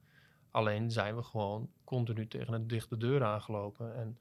Alleen 0.52 0.92
zijn 0.92 1.16
we 1.16 1.24
gewoon 1.24 1.70
continu 1.84 2.28
tegen 2.28 2.54
een 2.54 2.68
dichte 2.68 2.98
deur 2.98 3.24
aangelopen. 3.24 3.96
En 3.96 4.18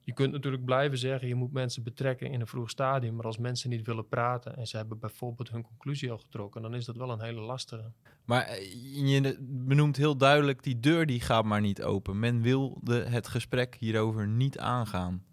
je 0.00 0.12
kunt 0.12 0.32
natuurlijk 0.32 0.64
blijven 0.64 0.98
zeggen, 0.98 1.28
je 1.28 1.34
moet 1.34 1.52
mensen 1.52 1.82
betrekken 1.82 2.30
in 2.30 2.40
een 2.40 2.46
vroeg 2.46 2.70
stadium. 2.70 3.14
Maar 3.14 3.24
als 3.24 3.38
mensen 3.38 3.70
niet 3.70 3.86
willen 3.86 4.08
praten 4.08 4.56
en 4.56 4.66
ze 4.66 4.76
hebben 4.76 4.98
bijvoorbeeld 4.98 5.50
hun 5.50 5.62
conclusie 5.62 6.10
al 6.10 6.18
getrokken, 6.18 6.62
dan 6.62 6.74
is 6.74 6.84
dat 6.84 6.96
wel 6.96 7.10
een 7.10 7.22
hele 7.22 7.40
lastige. 7.40 7.92
Maar 8.24 8.42
eh, 8.42 9.10
je 9.10 9.36
benoemt 9.40 9.96
heel 9.96 10.16
duidelijk, 10.16 10.62
die 10.62 10.80
deur 10.80 11.06
die 11.06 11.20
gaat 11.20 11.44
maar 11.44 11.60
niet 11.60 11.82
open. 11.82 12.18
Men 12.18 12.42
wilde 12.42 13.04
het 13.04 13.28
gesprek 13.28 13.76
hierover 13.78 14.28
niet 14.28 14.58
aangaan. 14.58 15.24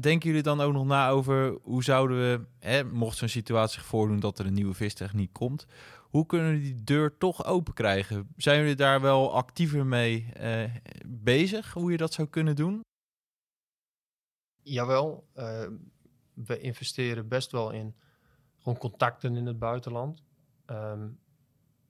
Denken 0.00 0.28
jullie 0.28 0.42
dan 0.42 0.60
ook 0.60 0.72
nog 0.72 0.86
na 0.86 1.08
over 1.08 1.58
hoe 1.62 1.84
zouden 1.84 2.16
we, 2.16 2.46
hè, 2.58 2.84
mocht 2.84 3.16
zo'n 3.16 3.28
situatie 3.28 3.74
zich 3.78 3.88
voordoen 3.88 4.20
dat 4.20 4.38
er 4.38 4.46
een 4.46 4.54
nieuwe 4.54 4.74
vistechniek 4.74 5.32
komt, 5.32 5.66
hoe 6.00 6.26
kunnen 6.26 6.52
we 6.52 6.60
die 6.60 6.84
deur 6.84 7.16
toch 7.18 7.44
open 7.44 7.74
krijgen? 7.74 8.28
Zijn 8.36 8.60
jullie 8.60 8.74
daar 8.74 9.00
wel 9.00 9.34
actiever 9.34 9.86
mee 9.86 10.32
eh, 10.32 10.74
bezig, 11.06 11.72
hoe 11.72 11.90
je 11.90 11.96
dat 11.96 12.12
zou 12.12 12.28
kunnen 12.28 12.56
doen? 12.56 12.80
Jawel, 14.62 15.28
eh, 15.32 15.66
we 16.34 16.58
investeren 16.60 17.28
best 17.28 17.50
wel 17.50 17.70
in 17.70 17.94
gewoon 18.58 18.78
contacten 18.78 19.36
in 19.36 19.46
het 19.46 19.58
buitenland. 19.58 20.22
Ehm, 20.66 21.08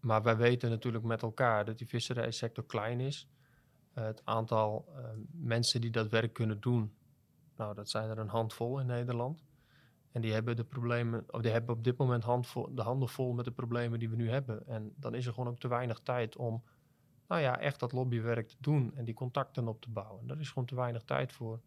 maar 0.01 0.22
wij 0.22 0.37
weten 0.37 0.70
natuurlijk 0.70 1.05
met 1.05 1.22
elkaar 1.22 1.64
dat 1.64 1.79
die 1.79 1.87
visserijsector 1.87 2.64
klein 2.64 3.01
is. 3.01 3.29
Eh, 3.93 4.05
het 4.05 4.22
aantal 4.25 4.89
eh, 4.97 5.05
mensen 5.31 5.81
die 5.81 5.91
dat 5.91 6.09
werk 6.09 6.33
kunnen 6.33 6.61
doen, 6.61 6.95
nou, 7.57 7.74
dat 7.74 7.88
zijn 7.88 8.11
er 8.11 8.18
een 8.18 8.28
handvol 8.28 8.80
in 8.80 8.86
Nederland. 8.86 9.44
En 10.12 10.20
die 10.20 10.32
hebben 10.32 10.57
de 10.57 10.64
problemen, 10.64 11.24
of 11.30 11.42
die 11.42 11.50
hebben 11.50 11.74
op 11.74 11.84
dit 11.84 11.96
moment 11.96 12.22
de 12.74 12.82
handen 12.82 13.09
vol 13.09 13.32
met 13.32 13.44
de 13.44 13.50
problemen 13.50 13.98
die 13.98 14.11
we 14.11 14.16
nu 14.16 14.30
hebben. 14.30 14.66
En 14.66 14.92
dan 14.96 15.14
is 15.14 15.26
er 15.26 15.32
gewoon 15.32 15.48
ook 15.48 15.59
te 15.59 15.68
weinig 15.68 16.00
tijd 16.00 16.36
om, 16.36 16.62
nou 17.28 17.40
ja, 17.40 17.61
echt 17.61 17.80
dat 17.80 17.92
lobbywerk 17.92 18.48
te 18.48 18.57
doen 18.59 18.94
en 18.94 19.05
die 19.05 19.14
contacten 19.14 19.68
op 19.68 19.80
te 19.80 19.90
bouwen. 19.90 20.26
Daar 20.26 20.40
is 20.40 20.48
gewoon 20.48 20.64
te 20.64 20.74
weinig 20.74 21.02
tijd 21.02 21.32
voor. 21.32 21.61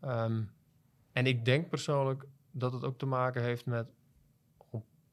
Ehm, 0.00 0.42
en 1.12 1.26
ik 1.26 1.44
denk 1.44 1.68
persoonlijk 1.68 2.26
dat 2.50 2.72
het 2.72 2.84
ook 2.84 2.98
te 2.98 3.06
maken 3.06 3.42
heeft 3.42 3.66
met 3.66 3.90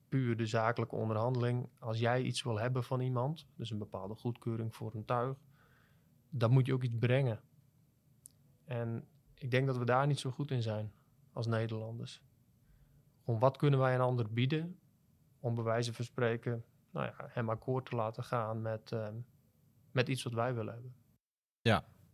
puur 0.10 0.38
de 0.38 0.46
zakelijke 0.46 0.96
onderhandeling. 0.96 1.70
Als 1.80 2.00
jij 2.00 2.22
iets 2.22 2.44
wil 2.44 2.60
hebben 2.60 2.84
van 2.84 3.00
iemand, 3.00 3.48
dus 3.56 3.70
een 3.70 3.78
bepaalde 3.78 4.16
goedkeuring 4.16 4.76
voor 4.76 4.96
een 4.96 5.06
tuig, 5.06 5.38
dan 6.30 6.52
moet 6.52 6.66
je 6.66 6.74
ook 6.74 6.84
iets 6.84 6.98
brengen. 7.00 7.42
En 8.64 9.08
ik 9.38 9.52
denk 9.52 9.68
dat 9.68 9.78
we 9.78 9.86
daar 9.86 10.08
niet 10.08 10.20
zo 10.20 10.32
goed 10.32 10.52
in 10.52 10.62
zijn 10.62 10.92
als 11.34 11.48
Nederlanders. 11.48 12.22
Om 13.24 13.40
wat 13.40 13.58
kunnen 13.58 13.80
wij 13.80 13.96
een 13.96 14.02
ander 14.02 14.34
bieden 14.34 14.80
om 15.40 15.56
bij 15.56 15.64
wijze 15.64 15.94
van 15.94 16.06
spreken 16.06 16.66
nou 16.92 17.06
ja, 17.06 17.30
hem 17.30 17.50
akkoord 17.50 17.86
te 17.86 17.96
laten 17.96 18.24
gaan 18.24 18.62
met, 18.62 18.92
ehm, 18.92 19.16
met 19.92 20.08
iets 20.08 20.24
wat 20.24 20.34
wij 20.34 20.54
willen 20.54 20.74
hebben. 20.74 20.96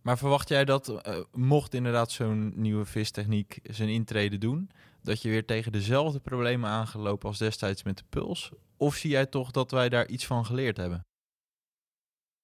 Maar 0.02 0.18
verwacht 0.18 0.50
jij 0.50 0.66
dat, 0.66 0.88
eh, 0.88 1.20
mocht 1.32 1.74
inderdaad 1.74 2.12
zo'n 2.12 2.54
nieuwe 2.56 2.86
vistechniek 2.86 3.60
zijn 3.64 3.90
intrede 3.90 4.38
doen, 4.38 4.70
dat 5.02 5.22
je 5.22 5.30
weer 5.30 5.46
tegen 5.46 5.72
dezelfde 5.72 6.20
problemen 6.20 6.70
aangelopen 6.70 7.28
als 7.28 7.38
destijds 7.38 7.84
met 7.84 7.98
de 7.98 8.04
puls? 8.10 8.52
Of 8.78 8.96
zie 8.96 9.10
jij 9.10 9.26
toch 9.26 9.52
dat 9.52 9.72
wij 9.72 9.90
daar 9.90 10.08
iets 10.08 10.26
van 10.26 10.46
geleerd 10.46 10.78
hebben? 10.78 11.06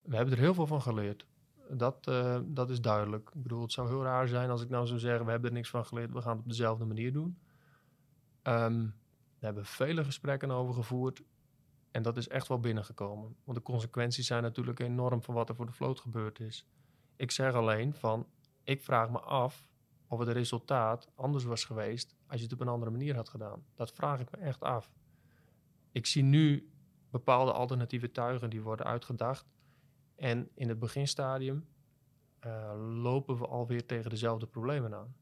We 0.02 0.16
hebben 0.16 0.34
er 0.34 0.40
heel 0.40 0.54
veel 0.54 0.68
van 0.68 0.82
geleerd. 0.82 1.26
Dat, 1.70 2.08
eh, 2.08 2.40
dat 2.46 2.70
is 2.70 2.82
duidelijk. 2.82 3.30
Ik 3.34 3.42
bedoel, 3.42 3.62
het 3.62 3.72
zou 3.72 3.88
heel 3.88 4.04
raar 4.04 4.28
zijn 4.28 4.50
als 4.50 4.62
ik 4.62 4.70
nou 4.70 4.88
zou 4.88 5.00
zeggen: 5.00 5.26
we 5.26 5.32
hebben 5.32 5.50
er 5.50 5.56
niks 5.56 5.70
van 5.70 5.86
geleerd, 5.86 6.14
we 6.14 6.22
gaan 6.22 6.32
het 6.32 6.42
op 6.42 6.50
dezelfde 6.50 6.86
manier 6.86 7.14
doen. 7.14 7.40
Ehm, 8.42 8.82
we 9.40 9.46
hebben 9.46 9.66
vele 9.66 10.04
gesprekken 10.04 10.52
over 10.52 10.74
gevoerd 10.74 11.24
en 11.92 12.02
dat 12.02 12.18
is 12.18 12.28
echt 12.28 12.48
wel 12.48 12.60
binnengekomen. 12.60 13.36
Want 13.44 13.58
de 13.58 13.64
consequenties 13.64 14.28
zijn 14.28 14.44
natuurlijk 14.44 14.80
enorm 14.80 15.22
van 15.22 15.34
wat 15.34 15.50
er 15.50 15.56
voor 15.56 15.66
de 15.66 15.72
vloot 15.72 16.00
gebeurd 16.00 16.40
is. 16.40 16.68
Ik 17.16 17.32
zeg 17.32 17.54
alleen 17.54 17.94
van: 17.94 18.28
ik 18.64 18.84
vraag 18.84 19.10
me 19.10 19.20
af 19.20 19.66
of 20.08 20.20
het 20.20 20.28
resultaat 20.28 21.10
anders 21.16 21.44
was 21.44 21.66
geweest 21.66 22.16
als 22.28 22.38
je 22.38 22.44
het 22.44 22.54
op 22.54 22.60
een 22.60 22.68
andere 22.68 22.92
manier 22.92 23.16
had 23.16 23.30
gedaan. 23.30 23.66
Dat 23.76 23.92
vraag 23.92 24.20
ik 24.20 24.32
me 24.32 24.38
echt 24.38 24.62
af. 24.62 24.92
Ik 25.92 26.06
zie 26.06 26.24
nu 26.24 26.72
bepaalde 27.10 27.52
alternatieve 27.52 28.12
tuigen 28.12 28.50
die 28.50 28.62
worden 28.62 28.86
uitgedacht. 28.86 29.46
En 30.18 30.50
in 30.54 30.70
het 30.70 30.80
beginstadium 30.80 31.66
eh, 32.40 32.74
lopen 33.02 33.38
we 33.38 33.48
alweer 33.48 33.86
tegen 33.86 34.10
dezelfde 34.10 34.46
problemen 34.48 34.94
aan. 34.94 35.16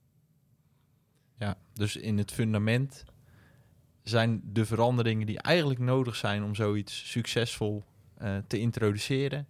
Ja, 1.37 1.57
dus 1.73 1.95
in 1.95 2.17
het 2.17 2.31
fundament 2.31 3.03
zijn 4.03 4.41
de 4.43 4.65
veranderingen 4.65 5.25
die 5.27 5.39
eigenlijk 5.39 5.79
nodig 5.79 6.15
zijn 6.15 6.43
om 6.43 6.55
zoiets 6.55 7.11
succesvol 7.11 7.83
eh, 8.15 8.37
te 8.47 8.59
introduceren, 8.59 9.47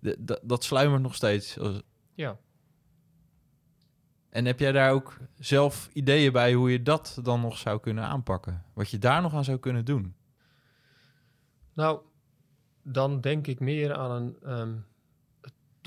dat- 0.00 0.40
dat 0.42 0.64
sluimert 0.64 1.02
nog 1.02 1.14
steeds. 1.14 1.58
Ja, 2.14 2.38
En 4.28 4.44
heb 4.44 4.58
jij 4.58 4.72
daar 4.72 4.92
ook 4.92 5.16
zelf 5.38 5.90
ideeën 5.92 6.32
bij 6.32 6.54
hoe 6.54 6.70
je 6.70 6.82
dat 6.82 7.18
dan 7.22 7.40
nog 7.40 7.58
zou 7.58 7.80
kunnen 7.80 8.04
aanpakken? 8.04 8.64
Wat 8.72 8.90
je 8.90 8.98
daar 8.98 9.22
nog 9.22 9.34
aan 9.34 9.44
zou 9.44 9.58
kunnen 9.58 9.84
doen? 9.84 10.14
nou, 11.72 12.00
dan 12.82 13.20
denk 13.20 13.46
ik 13.46 13.60
meer 13.60 13.94
aan 13.94 14.10
een 14.10 14.36
ehm, 14.42 14.76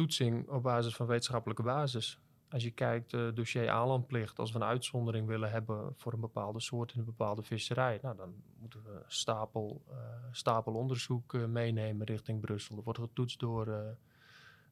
toetsing 0.02 0.50
op 0.50 0.64
basis 0.64 0.96
van 0.96 1.06
wetenschappelijke 1.06 1.64
basis. 1.64 2.20
Als 2.50 2.64
je 2.64 2.72
kijkt, 2.72 3.14
uh, 3.14 3.34
dossier 3.34 3.70
aanlandplicht, 3.70 4.40
als 4.40 4.52
we 4.52 4.60
een 4.60 4.66
uitzondering 4.66 5.28
willen 5.28 5.52
hebben 5.52 5.94
voor 5.96 6.14
een 6.14 6.20
bepaalde 6.20 6.60
soort 6.60 6.94
in 6.94 7.00
een 7.00 7.06
bepaalde 7.06 7.44
visserij, 7.44 8.00
nou, 8.02 8.16
dan 8.18 8.34
moeten 8.60 8.84
we 8.84 9.04
stapel, 9.08 9.84
eh, 9.90 9.98
stapel 10.32 10.74
onderzoek 10.74 11.34
eh, 11.34 11.46
meenemen 11.46 12.06
richting 12.06 12.42
Brussel. 12.42 12.76
Dat 12.76 12.84
wordt 12.84 13.00
getoetst 13.00 13.40
door 13.40 13.68
het 13.68 13.98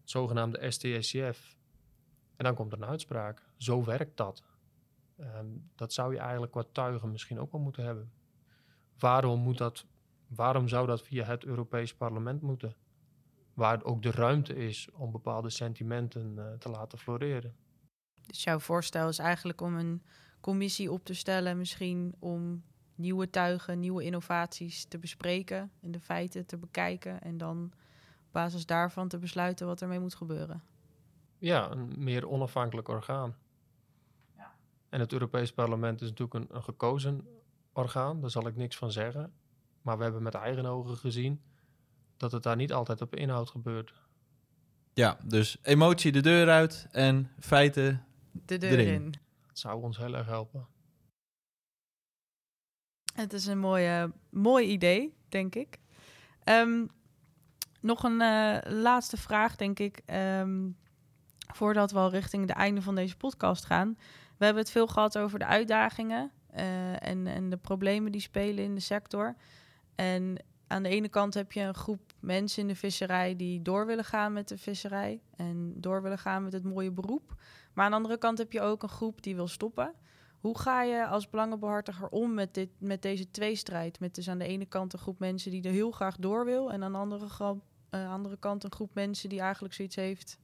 zogenaamde 0.03 0.71
STSCF. 0.71 1.55
En 2.35 2.45
dan 2.45 2.55
komt 2.55 2.71
er 2.71 2.81
een 2.81 2.87
uitspraak. 2.89 3.43
Zo 3.57 3.83
werkt 3.83 4.17
dat. 4.17 4.43
Ehm, 5.17 5.47
dat 5.75 5.93
zou 5.93 6.13
je 6.13 6.19
eigenlijk 6.19 6.51
qua 6.51 6.63
tuigen 6.71 7.11
misschien 7.11 7.39
ook 7.39 7.51
wel 7.51 7.61
moeten 7.61 7.83
hebben. 7.83 8.11
Waarom, 8.99 9.39
moet 9.39 9.57
dat, 9.57 9.85
waarom 10.27 10.67
zou 10.67 10.87
dat 10.87 11.01
via 11.01 11.23
het 11.23 11.43
Europees 11.43 11.95
Parlement 11.95 12.41
moeten? 12.41 12.75
Waar 13.59 13.83
ook 13.83 14.01
de 14.01 14.11
ruimte 14.11 14.55
is 14.55 14.87
om 14.93 15.11
bepaalde 15.11 15.49
sentimenten 15.49 16.33
eh, 16.37 16.53
te 16.53 16.69
laten 16.69 16.97
floreren. 16.97 17.55
Dus 18.21 18.43
jouw 18.43 18.59
voorstel 18.59 19.07
is 19.07 19.19
eigenlijk 19.19 19.61
om 19.61 19.75
een 19.75 20.03
commissie 20.41 20.91
op 20.91 21.05
te 21.05 21.13
stellen, 21.13 21.57
misschien 21.57 22.15
om 22.19 22.63
nieuwe 22.95 23.29
tuigen, 23.29 23.79
nieuwe 23.79 24.03
innovaties 24.03 24.85
te 24.85 24.97
bespreken 24.97 25.71
en 25.81 25.91
de 25.91 25.99
feiten 25.99 26.45
te 26.45 26.57
bekijken 26.57 27.21
en 27.21 27.37
dan 27.37 27.63
op 28.25 28.31
basis 28.31 28.65
daarvan 28.65 29.07
te 29.07 29.17
besluiten 29.17 29.67
wat 29.67 29.81
ermee 29.81 29.99
moet 29.99 30.15
gebeuren. 30.15 30.63
Ja, 31.37 31.71
een 31.71 31.93
meer 31.97 32.29
onafhankelijk 32.29 32.87
orgaan. 32.87 33.35
En 34.89 34.99
het 34.99 35.13
Europees 35.13 35.53
Parlement 35.53 36.01
is 36.01 36.09
natuurlijk 36.09 36.33
een, 36.33 36.55
een 36.55 36.63
gekozen 36.63 37.27
orgaan, 37.73 38.21
daar 38.21 38.29
zal 38.29 38.47
ik 38.47 38.55
niks 38.55 38.77
van 38.77 38.91
zeggen. 38.91 39.33
Maar 39.81 39.97
we 39.97 40.03
hebben 40.03 40.23
met 40.23 40.33
eigen 40.33 40.65
ogen 40.65 40.97
gezien 40.97 41.41
dat 42.19 42.31
het 42.31 42.43
daar 42.43 42.55
niet 42.55 42.73
altijd 42.73 43.01
op 43.01 43.15
inhoud 43.15 43.49
gebeurt. 43.49 43.93
Ja, 44.93 45.17
dus 45.23 45.57
emotie 45.61 46.11
de 46.11 46.21
deur 46.21 46.49
uit 46.49 46.87
en 46.91 47.31
feiten. 47.39 48.05
De 48.31 48.57
deur 48.57 48.79
Erin. 48.79 48.93
in. 48.93 49.13
Het 49.47 49.59
zou 49.59 49.83
ons 49.83 49.97
heel 49.97 50.15
erg 50.15 50.27
helpen. 50.27 50.67
Het 53.13 53.33
is 53.33 53.45
een 53.45 53.59
mooie, 53.59 54.11
mooi 54.29 54.67
idee, 54.67 55.13
denk 55.29 55.55
ik. 55.55 55.77
Ehm, 56.43 56.85
nog 57.81 58.03
een 58.03 58.21
eh, 58.21 58.57
laatste 58.81 59.17
vraag, 59.17 59.55
denk 59.55 59.79
ik. 59.79 60.01
ehm, 60.05 60.69
voordat 61.53 61.91
we 61.91 61.97
al 61.97 62.09
richting 62.09 62.47
het 62.47 62.57
einde 62.57 62.81
van 62.81 62.95
deze 62.95 63.17
podcast 63.17 63.65
gaan. 63.65 63.97
We 64.37 64.45
hebben 64.45 64.63
het 64.63 64.71
veel 64.71 64.87
gehad 64.87 65.17
over 65.17 65.39
de 65.39 65.45
uitdagingen 65.45 66.31
eh, 66.49 67.07
en, 67.07 67.27
en 67.27 67.49
de 67.49 67.57
problemen 67.57 68.11
die 68.11 68.21
spelen 68.21 68.63
in 68.63 68.75
de 68.75 68.81
sector. 68.81 69.35
En 69.95 70.37
aan 70.69 70.83
de 70.83 70.89
ene 70.89 71.09
kant 71.09 71.33
heb 71.33 71.51
je 71.51 71.61
een 71.61 71.75
groep 71.75 72.13
mensen 72.19 72.61
in 72.61 72.67
de 72.67 72.75
visserij 72.75 73.35
die 73.35 73.61
door 73.61 73.85
willen 73.85 74.05
gaan 74.05 74.33
met 74.33 74.47
de 74.47 74.57
visserij 74.57 75.21
en 75.35 75.73
door 75.75 76.01
willen 76.01 76.17
gaan 76.17 76.43
met 76.43 76.53
het 76.53 76.63
mooie 76.63 76.91
beroep. 76.91 77.35
Maar 77.73 77.85
aan 77.85 77.91
de 77.91 77.97
andere 77.97 78.17
kant 78.17 78.37
heb 78.37 78.51
je 78.51 78.61
ook 78.61 78.83
een 78.83 78.89
groep 78.89 79.21
die 79.21 79.35
wil 79.35 79.47
stoppen. 79.47 79.93
Hoe 80.39 80.59
ga 80.59 80.83
je 80.83 81.07
als 81.07 81.29
belangenbehartiger 81.29 82.09
om 82.09 82.33
met, 82.33 82.53
dit, 82.53 82.69
met 82.77 83.01
deze 83.01 83.31
tweestrijd? 83.31 83.99
Met 83.99 84.15
dus 84.15 84.29
aan 84.29 84.37
de 84.37 84.45
ene 84.45 84.65
kant 84.65 84.93
een 84.93 84.99
groep 84.99 85.19
mensen 85.19 85.51
die 85.51 85.63
er 85.63 85.71
heel 85.71 85.91
graag 85.91 86.15
door 86.15 86.45
wil... 86.45 86.71
en 86.71 86.83
aan 86.83 86.91
de 86.91 86.97
andere, 86.97 87.57
eh, 87.89 88.11
andere 88.11 88.37
kant 88.37 88.63
een 88.63 88.71
groep 88.71 88.93
mensen 88.93 89.29
die 89.29 89.39
eigenlijk 89.39 89.73
zoiets 89.73 89.95
heeft... 89.95 90.39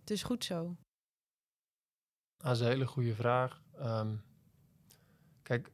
het 0.00 0.10
is 0.10 0.22
goed 0.22 0.44
zo. 0.44 0.76
Dat 2.36 2.52
is 2.52 2.60
een 2.60 2.66
hele 2.66 2.86
goede 2.86 3.14
vraag. 3.14 3.62
Ehm, 3.78 4.14
kijk, 5.42 5.70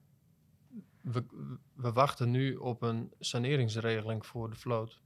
we, 1.04 1.92
wachten 1.92 2.30
nu 2.30 2.56
op 2.56 2.82
een 2.82 3.12
saneringsregeling 3.18 4.26
voor 4.26 4.50
de 4.50 4.56
vloot. 4.56 5.00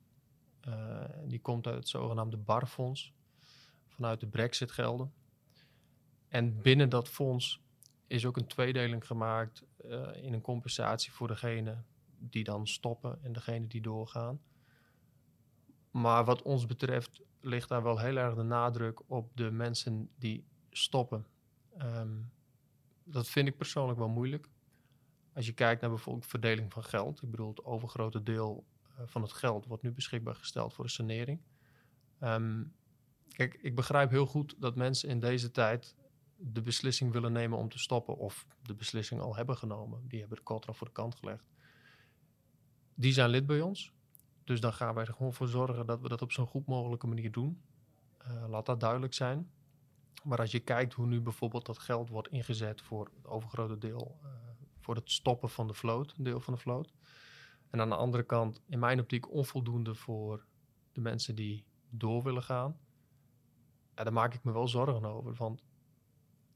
Eh, 0.61 1.05
die 1.25 1.41
komt 1.41 1.67
uit 1.67 1.77
het 1.77 1.89
zogenaamde 1.89 2.37
BAR-fonds, 2.37 3.13
vanuit 3.87 4.21
de 4.21 4.27
Brexit-gelden. 4.27 5.13
En 6.29 6.63
binnen 6.63 6.89
dat 6.89 7.09
fonds 7.09 7.63
is 8.07 8.27
ook 8.27 8.37
een 8.37 8.47
tweedeling 8.47 9.07
gemaakt 9.07 9.65
eh, 9.77 10.09
in 10.23 10.33
een 10.33 10.41
compensatie 10.41 11.13
voor 11.13 11.29
degene 11.29 11.83
die 12.19 12.45
dan 12.45 12.67
stoppen 12.67 13.23
en 13.23 13.33
degene 13.33 13.67
die 13.67 13.81
doorgaan. 13.81 14.41
Maar 15.91 16.25
wat 16.25 16.43
ons 16.43 16.67
betreft 16.67 17.21
ligt 17.41 17.69
daar 17.69 17.83
wel 17.83 17.99
heel 17.99 18.17
erg 18.17 18.35
de 18.35 18.43
nadruk 18.43 19.11
op 19.11 19.37
de 19.37 19.51
mensen 19.51 20.11
die 20.19 20.45
stoppen. 20.71 21.27
Ehm, 21.77 22.17
dat 23.05 23.29
vind 23.29 23.49
ik 23.49 23.57
persoonlijk 23.57 23.99
wel 23.99 24.09
moeilijk. 24.09 24.49
Als 25.39 25.47
je 25.47 25.53
kijkt 25.53 25.81
naar 25.81 25.91
bijvoorbeeld 25.91 26.27
verdeling 26.27 26.73
van 26.73 26.85
geld. 26.85 27.23
Ik 27.23 27.31
bedoel, 27.31 27.49
het 27.49 27.65
overgrote 27.65 28.23
deel 28.23 28.65
eh, 28.97 29.03
van 29.07 29.23
het 29.23 29.33
geld 29.33 29.67
wordt 29.67 29.83
nu 29.83 29.91
beschikbaar 29.91 30.35
gesteld 30.35 30.75
voor 30.75 30.85
de 30.85 30.91
sanering. 30.91 31.41
Ehm, 32.19 32.63
kijk, 33.29 33.55
ik 33.55 33.75
begrijp 33.75 34.11
heel 34.11 34.27
goed 34.27 34.55
dat 34.59 34.77
mensen 34.77 35.09
in 35.09 35.21
deze 35.21 35.51
tijd 35.51 35.95
de 36.37 36.63
beslissing 36.63 37.13
willen 37.13 37.33
nemen 37.33 37.59
om 37.59 37.69
te 37.69 37.79
stoppen. 37.79 38.17
Of 38.17 38.47
de 38.63 38.75
beslissing 38.75 39.21
al 39.21 39.37
hebben 39.37 39.57
genomen. 39.57 40.09
Die 40.09 40.21
hebben 40.21 40.39
de 40.39 40.45
contra 40.45 40.73
voor 40.73 40.87
de 40.87 40.93
kant 40.93 41.15
gelegd. 41.15 41.45
Die 42.95 43.13
zijn 43.13 43.31
lid 43.31 43.47
bij 43.47 43.61
ons. 43.61 43.93
Dus 44.45 44.61
dan 44.61 44.73
gaan 44.73 44.95
wij 44.95 45.05
er 45.05 45.15
gewoon 45.15 45.35
voor 45.35 45.49
zorgen 45.49 45.87
dat 45.87 46.01
we 46.01 46.09
dat 46.09 46.23
op 46.23 46.33
zo'n 46.33 46.47
goed 46.47 46.67
mogelijke 46.67 47.07
manier 47.07 47.33
doen. 47.33 47.63
Uh, 48.27 48.49
laat 48.49 48.67
dat 48.67 48.81
duidelijk 48.81 49.15
zijn. 49.15 49.51
Maar 50.25 50.39
als 50.39 50.51
je 50.51 50.61
kijkt 50.61 50.95
hoe 50.95 51.07
nu 51.07 51.21
bijvoorbeeld 51.21 51.67
dat 51.67 51.79
geld 51.79 52.09
wordt 52.09 52.29
ingezet 52.29 52.83
voor 52.83 53.11
het 53.17 53.27
overgrote 53.27 53.79
deel, 53.79 54.19
uh, 54.23 54.48
voor 54.89 54.97
het 54.97 55.11
stoppen 55.11 55.51
van 55.51 55.67
de 55.67 55.75
vloot, 55.75 56.15
een 56.17 56.25
deel 56.25 56.41
van 56.41 56.55
de 56.55 56.61
vloot. 56.61 56.93
En 57.71 57.81
aan 57.81 57.89
de 57.89 57.95
andere 57.95 58.23
kant, 58.23 58.63
in 58.67 58.79
mijn 58.79 59.01
optiek, 59.01 59.31
onvoldoende 59.31 59.95
voor 59.95 60.47
de 60.93 61.01
mensen 61.01 61.35
die 61.35 61.65
door 61.91 62.23
willen 62.23 62.43
gaan. 62.43 62.79
Ja, 63.95 64.05
daar 64.05 64.13
maak 64.13 64.35
ik 64.35 64.45
me 64.45 64.53
wel 64.53 64.69
zorgen 64.69 65.05
over. 65.05 65.35
Want 65.35 65.63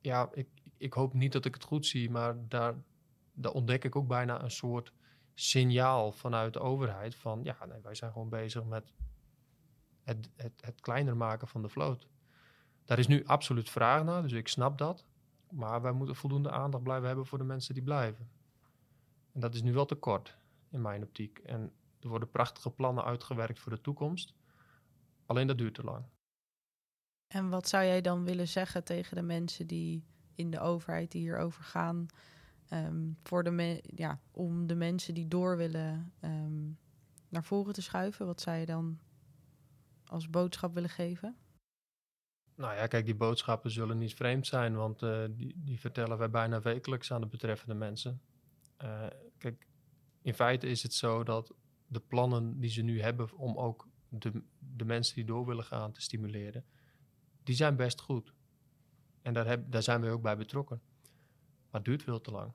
ja, 0.01 0.31
ik, 0.33 0.49
ik 0.77 0.93
hoop 0.93 1.13
niet 1.13 1.33
dat 1.33 1.45
ik 1.45 1.55
het 1.55 1.65
goed 1.65 1.87
zie, 1.87 2.11
maar 2.11 2.49
daar, 2.49 2.75
daar 3.33 3.53
ontdek 3.53 3.85
ik 3.85 3.97
ook 3.97 4.09
bijna 4.09 4.43
een 4.43 4.51
soort 4.51 4.93
signaal 5.35 6.13
vanuit 6.13 6.53
de 6.53 6.61
overheid 6.61 7.15
van 7.15 7.41
ja, 7.43 7.65
nee, 7.67 7.81
wij 7.81 7.95
zijn 7.95 8.13
gewoon 8.13 8.29
bezig 8.29 8.65
met 8.65 8.93
het, 10.03 10.31
het, 10.37 10.53
het 10.61 10.81
kleiner 10.81 11.17
maken 11.17 11.49
van 11.49 11.63
de 11.63 11.69
vloot. 11.69 12.09
Daar 12.85 12.99
is 12.99 13.07
nu 13.07 13.25
absoluut 13.25 13.71
vraag 13.71 14.05
naar, 14.05 14.23
dus 14.23 14.33
ik 14.33 14.49
snap 14.49 14.79
dat. 14.79 15.05
Maar 15.53 15.83
wij 15.83 15.93
moeten 15.93 16.17
voldoende 16.17 16.51
aandacht 16.51 16.83
blijven 16.83 17.07
hebben 17.07 17.27
voor 17.27 17.39
de 17.39 17.45
mensen 17.45 17.75
die 17.75 17.83
blijven. 17.83 18.31
En 19.33 19.41
dat 19.41 19.55
is 19.55 19.63
nu 19.63 19.73
wel 19.73 19.87
te 19.87 19.95
kort, 19.95 20.37
in 20.71 20.81
mijn 20.81 21.03
optiek. 21.03 21.39
En 21.39 21.73
er 22.01 22.09
worden 22.09 22.31
prachtige 22.31 22.71
plannen 22.71 23.05
uitgewerkt 23.05 23.59
voor 23.59 23.73
de 23.73 23.81
toekomst. 23.81 24.35
Alleen 25.27 25.47
dat 25.47 25.59
duurt 25.59 25.75
te 25.75 25.83
lang. 25.83 26.05
En 27.27 27.49
wat 27.49 27.69
zou 27.69 27.85
jij 27.85 28.01
dan 28.01 28.25
willen 28.25 28.49
zeggen 28.49 28.85
tegen 28.85 29.17
de 29.17 29.23
mensen 29.23 29.67
die 29.67 30.05
in 30.35 30.51
de 30.51 30.61
overheid 30.61 31.11
die 31.11 31.21
hierover 31.21 31.63
gaan? 31.63 32.07
Um, 32.73 33.19
voor 33.23 33.43
de 33.43 33.83
ja, 33.83 34.21
om 34.31 34.67
de 34.67 34.75
mensen 34.75 35.15
die 35.15 35.29
door 35.29 35.57
willen 35.57 36.13
um, 36.21 36.79
naar 37.29 37.45
voren 37.45 37.73
te 37.73 37.83
schuiven? 37.83 38.27
Wat 38.27 38.41
zou 38.41 38.57
je 38.57 38.67
dan 38.67 38.99
als 40.07 40.31
boodschap 40.31 40.75
willen 40.75 40.91
geven? 40.91 41.37
Nou 42.63 42.75
ja, 42.75 42.87
kijk, 42.87 43.05
die 43.05 43.15
boodschappen 43.15 43.71
zullen 43.71 43.99
niet 43.99 44.15
vreemd 44.15 44.47
zijn, 44.47 44.75
want 44.75 45.03
uh, 45.03 45.25
die, 45.31 45.55
die, 45.57 45.81
vertellen 45.81 46.19
wij 46.19 46.31
bijna 46.31 46.61
wekelijks 46.61 47.13
aan 47.13 47.21
de 47.21 47.27
betreffende 47.27 47.75
mensen. 47.75 48.21
Uh, 48.83 49.07
kijk, 49.39 49.67
in 50.21 50.35
feite 50.35 50.67
is 50.67 50.83
het 50.83 50.95
zo 50.95 51.23
dat 51.23 51.55
de 51.87 52.01
plannen 52.01 52.61
die 52.61 52.71
ze 52.71 52.83
nu 52.83 53.01
hebben 53.01 53.37
om 53.37 53.59
ook 53.59 53.89
de, 54.09 54.43
de 54.59 54.85
mensen 54.85 55.15
die 55.15 55.25
door 55.25 55.47
willen 55.47 55.65
gaan 55.65 55.93
te 55.93 56.01
stimuleren, 56.01 56.65
die 57.43 57.55
zijn 57.55 57.77
best 57.77 58.01
goed. 58.01 58.35
En 59.23 59.33
daar, 59.33 59.47
heb, 59.47 59.71
daar 59.71 59.83
zijn 59.83 60.01
we 60.01 60.11
ook 60.11 60.23
bij 60.23 60.37
betrokken. 60.37 60.81
Maar 61.71 61.81
het 61.81 61.85
duurt 61.85 62.03
veel 62.03 62.21
te 62.21 62.31
lang. 62.31 62.53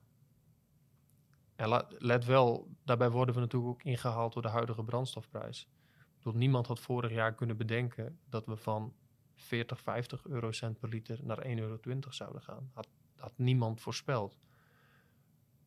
En 1.56 1.84
let 1.98 2.24
wel, 2.24 2.76
daarbij 2.84 3.10
worden 3.10 3.34
we 3.34 3.40
natuurlijk 3.40 3.72
ook 3.72 3.82
ingehaald 3.82 4.32
door 4.32 4.42
de 4.42 4.48
huidige 4.48 4.84
brandstofprijs. 4.84 5.68
Bedoel, 6.16 6.38
niemand 6.38 6.66
had 6.66 6.80
vorig 6.80 7.12
jaar 7.12 7.34
kunnen 7.34 7.56
bedenken 7.56 8.20
dat 8.28 8.46
we 8.46 8.56
van 8.56 8.94
40, 9.38 9.80
50 9.80 10.26
eurocent 10.26 10.78
per 10.78 10.88
liter 10.88 11.18
naar 11.22 11.46
1,20 11.46 11.52
euro 11.54 11.78
zouden 12.10 12.42
gaan. 12.42 12.70
Had, 12.74 12.88
had 13.16 13.32
niemand 13.36 13.80
voorspeld. 13.80 14.38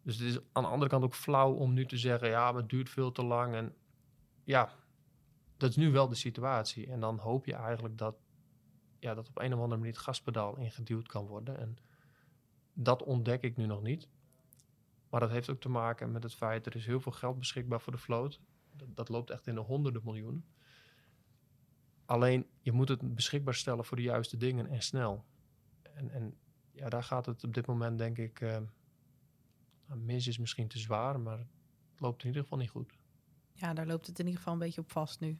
Dus 0.01 0.17
het 0.17 0.27
is 0.27 0.39
aan 0.51 0.63
de 0.63 0.69
andere 0.69 0.89
kant 0.89 1.03
ook 1.03 1.15
flauw 1.15 1.53
om 1.53 1.73
nu 1.73 1.85
te 1.85 1.97
zeggen, 1.97 2.29
ja, 2.29 2.51
maar 2.51 2.61
het 2.61 2.69
duurt 2.69 2.89
veel 2.89 3.11
te 3.11 3.23
lang. 3.23 3.53
En 3.53 3.75
ja, 4.43 4.73
dat 5.57 5.69
is 5.69 5.75
nu 5.75 5.91
wel 5.91 6.07
de 6.07 6.15
situatie. 6.15 6.87
En 6.87 6.99
dan 6.99 7.17
hoop 7.17 7.45
je 7.45 7.53
eigenlijk 7.53 7.97
dat, 7.97 8.15
ja, 8.99 9.13
dat 9.13 9.27
op 9.27 9.39
een 9.39 9.53
of 9.53 9.59
andere 9.59 9.77
manier 9.77 9.93
het 9.93 10.01
gaspedaal 10.01 10.57
ingeduwd 10.57 11.07
kan 11.07 11.25
worden. 11.25 11.59
En 11.59 11.77
dat 12.73 13.03
ontdek 13.03 13.41
ik 13.41 13.57
nu 13.57 13.65
nog 13.65 13.81
niet. 13.81 14.09
Maar 15.09 15.19
dat 15.19 15.29
heeft 15.29 15.49
ook 15.49 15.59
te 15.59 15.69
maken 15.69 16.11
met 16.11 16.23
het 16.23 16.35
feit, 16.35 16.65
er 16.65 16.75
is 16.75 16.85
heel 16.85 16.99
veel 16.99 17.11
geld 17.11 17.39
beschikbaar 17.39 17.81
voor 17.81 17.93
de 17.93 17.99
vloot. 17.99 18.41
Dat, 18.75 18.95
dat 18.95 19.09
loopt 19.09 19.29
echt 19.29 19.47
in 19.47 19.55
de 19.55 19.61
honderden 19.61 20.01
miljoenen. 20.05 20.45
Alleen, 22.11 22.45
je 22.61 22.71
moet 22.71 22.89
het 22.89 23.15
beschikbaar 23.15 23.53
stellen 23.53 23.85
voor 23.85 23.97
de 23.97 24.03
juiste 24.03 24.37
dingen 24.37 24.67
en 24.67 24.81
snel. 24.81 25.25
En, 25.81 26.09
en 26.09 26.35
ja, 26.71 26.89
daar 26.89 27.03
gaat 27.03 27.25
het 27.25 27.43
op 27.43 27.53
dit 27.53 27.67
moment, 27.67 27.97
denk 27.97 28.17
ik, 28.17 28.41
uh, 28.41 28.57
mis 29.85 30.27
is 30.27 30.37
misschien 30.37 30.67
te 30.67 30.79
zwaar, 30.79 31.19
maar 31.19 31.37
het 31.37 31.99
loopt 31.99 32.21
in 32.21 32.27
ieder 32.27 32.41
geval 32.41 32.57
niet 32.57 32.69
goed. 32.69 32.93
Ja, 33.53 33.73
daar 33.73 33.85
loopt 33.85 34.07
het 34.07 34.19
in 34.19 34.25
ieder 34.25 34.39
geval 34.39 34.53
een 34.53 34.59
beetje 34.59 34.81
op 34.81 34.91
vast 34.91 35.19
nu. 35.19 35.39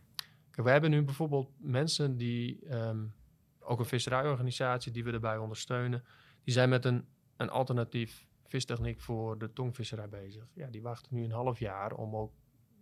Kijk, 0.49 0.67
we 0.67 0.69
hebben 0.69 0.89
nu 0.89 1.03
bijvoorbeeld 1.03 1.51
mensen 1.57 2.17
die, 2.17 2.75
um, 2.75 3.13
ook 3.59 3.79
een 3.79 3.85
visserijorganisatie 3.85 4.91
die 4.91 5.03
we 5.03 5.11
erbij 5.11 5.37
ondersteunen, 5.37 6.03
die 6.43 6.53
zijn 6.53 6.69
met 6.69 6.85
een, 6.85 7.05
een 7.37 7.49
alternatief 7.49 8.27
vistechniek 8.45 8.99
voor 9.01 9.37
de 9.37 9.53
tongvisserij 9.53 10.09
bezig. 10.09 10.47
Ja, 10.53 10.67
die 10.67 10.81
wachten 10.81 11.15
nu 11.15 11.23
een 11.23 11.31
half 11.31 11.59
jaar 11.59 11.93
om 11.93 12.15
ook 12.15 12.33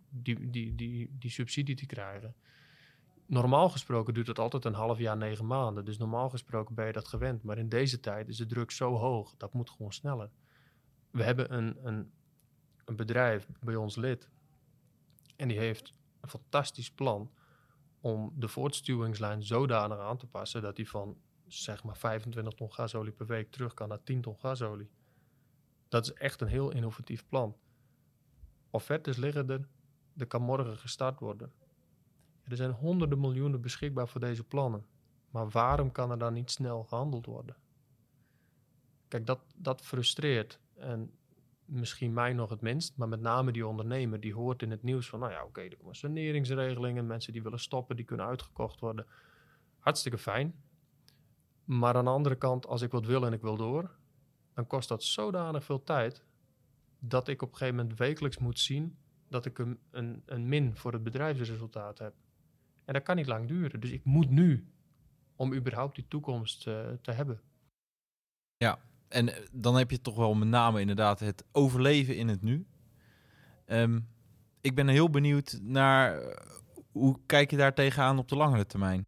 die, 0.10 0.50
die, 0.50 0.76
die, 0.76 1.16
die 1.20 1.32
subsidie 1.32 1.76
te 1.76 1.86
krijgen. 1.86 2.36
Normaal 3.30 3.70
gesproken 3.70 4.14
duurt 4.14 4.28
het 4.28 4.40
altijd 4.40 4.66
een 4.66 4.74
half 4.74 4.98
jaar, 4.98 5.18
negen 5.18 5.46
maanden. 5.46 5.86
Dus 5.86 5.98
normaal 5.98 6.30
gesproken 6.30 6.76
ben 6.76 6.86
je 6.86 6.92
dat 6.92 7.08
gewend. 7.08 7.44
Maar 7.44 7.58
in 7.58 7.70
deze 7.70 8.00
tijd 8.00 8.28
is 8.28 8.38
de 8.38 8.46
druk 8.46 8.72
zo 8.72 8.96
hoog, 8.96 9.34
dat 9.38 9.54
moet 9.54 9.70
gewoon 9.70 9.94
sneller. 9.94 10.30
We 11.12 11.24
hebben 11.24 11.54
een, 11.54 11.88
een, 11.88 12.12
een 12.86 12.96
bedrijf 12.96 13.48
bij 13.60 13.76
ons 13.76 13.96
lid. 13.96 14.30
En 15.36 15.48
die 15.48 15.58
heeft 15.58 15.94
een 16.20 16.30
fantastisch 16.30 16.92
plan 16.92 17.32
om 18.02 18.34
de 18.36 18.48
voortstuwingslijn 18.48 19.44
zodanig 19.44 19.98
aan 19.98 20.18
te 20.18 20.28
passen 20.28 20.62
dat 20.62 20.76
die 20.76 20.90
van 20.90 21.18
zeg 21.48 21.84
maar 21.84 21.98
25 21.98 22.54
ton 22.54 22.74
gasolie 22.74 23.12
per 23.12 23.26
week 23.26 23.52
terug 23.52 23.74
kan 23.74 23.88
naar 23.88 24.04
10 24.04 24.22
ton 24.22 24.40
gasolie. 24.40 24.90
Dat 25.88 26.04
is 26.06 26.14
echt 26.14 26.42
een 26.42 26.48
heel 26.48 26.72
innovatief 26.72 27.28
plan. 27.28 27.58
Offertes 28.70 29.18
liggen 29.18 29.50
er, 29.50 29.68
er 30.18 30.28
kan 30.28 30.42
morgen 30.42 30.78
gestart 30.78 31.20
worden. 31.20 31.52
Er 32.50 32.56
zijn 32.56 32.72
honderden 32.72 33.20
miljoenen 33.20 33.62
beschikbaar 33.62 34.08
voor 34.08 34.22
deze 34.22 34.44
plannen. 34.44 34.86
Maar 35.32 35.50
waarom 35.50 35.92
kan 35.92 36.12
er 36.12 36.18
dan 36.18 36.34
niet 36.34 36.52
snel 36.52 36.84
gehandeld 36.84 37.26
worden? 37.26 37.56
Kijk, 39.08 39.26
dat, 39.26 39.40
dat 39.56 39.82
frustreert. 39.82 40.60
En 40.76 41.12
misschien 41.66 42.14
mij 42.14 42.34
nog 42.34 42.50
het 42.50 42.62
minst, 42.62 42.98
maar 42.98 43.08
met 43.08 43.22
name 43.22 43.52
die 43.52 43.68
ondernemer 43.68 44.20
die 44.20 44.34
hoort 44.34 44.62
in 44.62 44.72
het 44.72 44.84
nieuws 44.84 45.10
van, 45.10 45.20
nou 45.20 45.32
ja, 45.32 45.44
oké, 45.44 45.62
er 45.62 45.78
komen 45.78 45.96
saneringsregelingen, 45.96 47.08
mensen 47.08 47.34
die 47.34 47.44
willen 47.44 47.60
stoppen, 47.60 47.96
die 47.96 48.06
kunnen 48.06 48.26
uitgekocht 48.26 48.80
worden. 48.80 49.06
Hartstikke 49.80 50.18
fijn. 50.18 50.56
Maar 51.64 51.96
aan 51.96 52.04
de 52.04 52.10
andere 52.10 52.36
kant, 52.36 52.68
als 52.68 52.82
ik 52.82 52.92
wat 52.92 53.06
wil 53.06 53.26
en 53.26 53.34
ik 53.34 53.42
wil 53.42 53.58
door, 53.58 53.92
dan 54.54 54.68
kost 54.68 54.90
dat 54.90 55.04
zodanig 55.04 55.64
veel 55.64 55.84
tijd 55.84 56.24
dat 57.00 57.28
ik 57.28 57.42
op 57.42 57.52
een 57.52 57.58
gegeven 57.58 57.80
moment 57.80 57.98
wekelijks 57.98 58.38
moet 58.38 58.60
zien 58.60 58.98
dat 59.28 59.46
ik 59.46 59.60
een, 59.60 59.80
een, 59.92 60.24
een 60.26 60.48
min 60.48 60.76
voor 60.76 60.94
het 60.94 61.04
bedrijfsresultaat 61.04 61.98
heb. 61.98 62.14
En 62.90 62.96
dat 62.96 63.04
kan 63.04 63.16
niet 63.16 63.28
lang 63.28 63.48
duren. 63.48 63.80
Dus 63.80 63.92
ik 63.92 64.04
moet 64.04 64.30
nu 64.30 64.68
om 65.36 65.54
überhaupt 65.54 65.96
die 65.96 66.08
toekomst 66.08 66.68
uh, 66.68 66.90
te 67.02 67.12
hebben. 67.12 67.42
Ja, 68.58 68.80
en 69.08 69.36
eh, 69.36 69.48
dan 69.52 69.76
heb 69.76 69.92
je 69.92 70.02
toch 70.02 70.16
wel 70.16 70.34
met 70.34 70.48
name 70.48 70.80
inderdaad 70.80 71.20
het 71.20 71.46
overleven 71.52 72.18
in 72.18 72.28
het 72.28 72.42
nu. 72.42 72.68
Um, 73.66 74.08
ik 74.62 74.76
ben 74.76 74.88
heel 74.88 75.10
benieuwd 75.10 75.60
naar 75.62 76.22
uh, 76.22 76.36
hoe 76.92 77.20
kijk 77.26 77.52
je 77.52 77.58
daar 77.58 77.74
tegenaan 77.74 78.18
op 78.18 78.28
de 78.28 78.36
langere 78.36 78.66
termijn? 78.66 79.06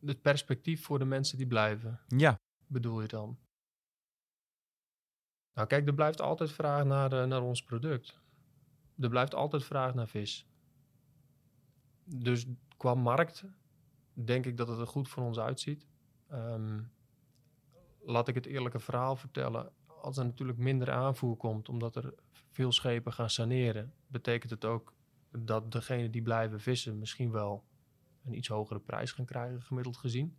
Het 0.00 0.22
perspectief 0.22 0.84
voor 0.84 0.98
de 0.98 1.04
mensen 1.04 1.38
die 1.38 1.46
blijven. 1.46 2.00
Ja. 2.06 2.38
Bedoel 2.66 3.00
je 3.00 3.08
dan? 3.08 3.38
Nou 5.52 5.68
kijk, 5.68 5.86
er 5.86 5.94
blijft 5.94 6.20
altijd 6.20 6.52
vraag 6.52 6.84
naar, 6.84 7.12
uh, 7.12 7.24
naar 7.24 7.42
ons 7.42 7.62
product. 7.62 8.20
Er 8.98 9.08
blijft 9.08 9.34
altijd 9.34 9.64
vraag 9.64 9.94
naar 9.94 10.08
vis. 10.08 10.46
Dus 12.06 12.46
qua 12.76 12.94
markt 12.94 13.44
denk 14.12 14.46
ik 14.46 14.56
dat 14.56 14.68
het 14.68 14.78
er 14.78 14.86
goed 14.86 15.08
voor 15.08 15.22
ons 15.22 15.38
uitziet. 15.38 15.86
Um, 16.32 16.90
laat 18.00 18.28
ik 18.28 18.34
het 18.34 18.46
eerlijke 18.46 18.80
verhaal 18.80 19.16
vertellen. 19.16 19.72
Als 19.86 20.16
er 20.16 20.24
natuurlijk 20.24 20.58
minder 20.58 20.90
aanvoer 20.90 21.36
komt, 21.36 21.68
omdat 21.68 21.96
er 21.96 22.14
veel 22.50 22.72
schepen 22.72 23.12
gaan 23.12 23.30
saneren, 23.30 23.92
betekent 24.06 24.50
het 24.50 24.64
ook 24.64 24.94
dat 25.30 25.72
degenen 25.72 26.10
die 26.10 26.22
blijven 26.22 26.60
vissen 26.60 26.98
misschien 26.98 27.30
wel 27.30 27.64
een 28.24 28.36
iets 28.36 28.48
hogere 28.48 28.80
prijs 28.80 29.12
gaan 29.12 29.24
krijgen, 29.24 29.62
gemiddeld 29.62 29.96
gezien. 29.96 30.38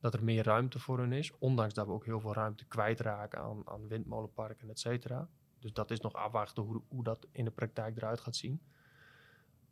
Dat 0.00 0.14
er 0.14 0.24
meer 0.24 0.44
ruimte 0.44 0.78
voor 0.78 0.98
hun 0.98 1.12
is, 1.12 1.38
ondanks 1.38 1.74
dat 1.74 1.86
we 1.86 1.92
ook 1.92 2.04
heel 2.04 2.20
veel 2.20 2.34
ruimte 2.34 2.64
kwijtraken 2.64 3.40
aan, 3.40 3.68
aan 3.68 3.88
windmolenparken, 3.88 4.70
et 4.70 4.78
cetera. 4.78 5.28
Dus 5.58 5.72
dat 5.72 5.90
is 5.90 6.00
nog 6.00 6.12
afwachten 6.12 6.62
hoe, 6.62 6.82
hoe 6.88 7.04
dat 7.04 7.26
in 7.32 7.44
de 7.44 7.50
praktijk 7.50 7.96
eruit 7.96 8.20
gaat 8.20 8.36
zien. 8.36 8.60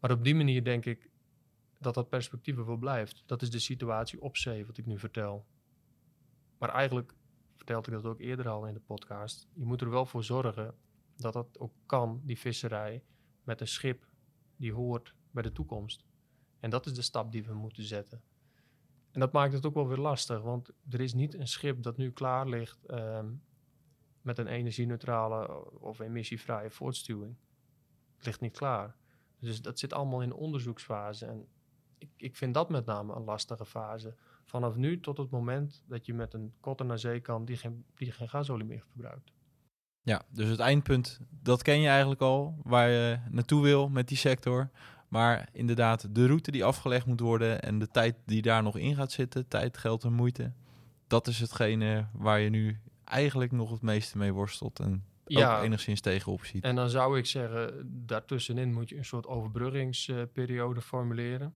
Maar 0.01 0.11
op 0.11 0.24
die 0.24 0.35
manier 0.35 0.64
denk 0.64 0.85
ik 0.85 1.11
dat 1.81 1.95
dat 1.95 2.09
perspectief 2.09 2.57
er 2.57 2.66
wel 2.66 2.76
blijft. 2.76 3.22
Dat 3.26 3.43
is 3.43 3.51
de 3.51 3.59
situatie 3.59 4.20
op 4.20 4.37
zee, 4.37 4.66
wat 4.66 4.78
ik 4.78 4.87
nu 4.87 4.99
vertel. 4.99 5.47
Maar 6.59 6.68
eigenlijk 6.68 7.14
vertelde 7.55 7.91
ik 7.91 8.03
dat 8.03 8.12
ook 8.12 8.20
eerder 8.20 8.49
al 8.49 8.66
in 8.66 8.74
de 8.74 8.81
podcast. 8.81 9.49
Je 9.55 9.64
moet 9.64 9.81
er 9.81 9.91
wel 9.91 10.07
voor 10.07 10.24
zorgen 10.24 10.74
dat 11.16 11.33
dat 11.33 11.59
ook 11.59 11.72
kan, 11.87 12.20
die 12.24 12.39
visserij, 12.39 13.05
met 13.45 13.61
een 13.61 13.68
schip 13.68 14.09
die 14.57 14.72
hoort 14.72 15.14
bij 15.31 15.43
de 15.43 15.53
toekomst. 15.53 16.05
En 16.61 16.70
dat 16.70 16.87
is 16.87 16.95
de 16.95 17.03
stap 17.03 17.33
die 17.33 17.45
we 17.45 17.55
moeten 17.55 17.85
zetten. 17.85 18.22
En 19.11 19.20
dat 19.20 19.33
maakt 19.33 19.53
het 19.53 19.66
ook 19.66 19.74
wel 19.74 19.89
weer 19.89 19.97
lastig, 19.97 20.41
want 20.41 20.70
er 20.89 21.01
is 21.01 21.14
niet 21.14 21.35
een 21.35 21.49
schip 21.49 21.83
dat 21.83 21.97
nu 21.97 22.11
klaar 22.11 22.49
ligt 22.49 22.85
ehm, 22.85 23.33
met 24.22 24.39
een 24.39 24.47
energie-neutrale 24.47 25.70
of 25.81 25.99
emissievrije 25.99 26.70
voortstuwing. 26.70 27.37
Het 28.16 28.26
ligt 28.26 28.41
niet 28.41 28.57
klaar. 28.57 28.97
Dus 29.39 29.62
dat 29.62 29.78
zit 29.78 29.93
allemaal 29.93 30.22
in 30.22 30.28
de 30.28 30.37
onderzoeksfase. 30.37 31.26
En 31.26 31.49
ik, 32.01 32.09
ik 32.16 32.36
vind 32.36 32.55
dat 32.55 32.70
met 32.70 32.86
name 32.86 33.14
een 33.14 33.24
lastige 33.24 33.66
fase. 33.66 34.14
Vanaf 34.44 34.76
nu 34.76 35.01
tot 35.01 35.16
het 35.18 35.30
moment 35.30 35.82
dat 35.86 36.07
je 36.07 36.14
met 36.14 36.34
een 36.34 36.53
kotter 36.61 36.86
naar 36.86 36.98
zee 36.98 37.20
kan 37.20 37.44
die 37.44 37.57
geen, 37.57 37.84
die 37.94 38.12
geen 38.12 38.28
gasolie 38.28 38.66
meer 38.66 38.84
verbruikt. 38.90 39.32
Ja, 40.03 40.22
dus 40.28 40.48
het 40.48 40.59
eindpunt, 40.59 41.20
dat 41.42 41.62
ken 41.62 41.80
je 41.80 41.88
eigenlijk 41.88 42.20
al, 42.20 42.61
waar 42.62 42.88
je 42.88 43.18
naartoe 43.30 43.62
wil 43.62 43.88
met 43.88 44.09
die 44.09 44.16
sector. 44.16 44.70
Maar 45.09 45.48
inderdaad, 45.53 46.14
de 46.14 46.26
route 46.26 46.51
die 46.51 46.64
afgelegd 46.64 47.07
moet 47.07 47.20
worden 47.20 47.62
en 47.62 47.78
de 47.78 47.88
tijd 47.88 48.16
die 48.24 48.42
daar 48.42 48.62
nog 48.62 48.76
in 48.76 48.94
gaat 48.94 49.12
zitten, 49.12 49.48
tijd, 49.48 49.78
geld 49.78 50.05
en 50.05 50.12
moeite, 50.12 50.53
dat 51.07 51.26
is 51.26 51.40
hetgene 51.40 52.07
waar 52.12 52.40
je 52.40 52.51
nu 52.51 52.80
eigenlijk 53.05 53.53
nog 53.53 53.70
het 53.70 53.82
meeste 53.82 54.18
mee 54.18 54.32
worstelt 54.32 54.80
en 54.80 55.05
Ja. 55.24 55.57
ook 55.57 55.64
enigszins 55.64 56.01
tegenop 56.01 56.44
ziet. 56.44 56.64
En 56.64 56.74
dan 56.74 56.90
zou 56.90 57.18
ik 57.18 57.26
zeggen, 57.26 57.90
daartussenin 58.07 58.72
moet 58.72 58.88
je 58.88 58.96
een 58.96 59.05
soort 59.05 59.26
overbruggingsperiode 59.26 60.80
formuleren. 60.80 61.55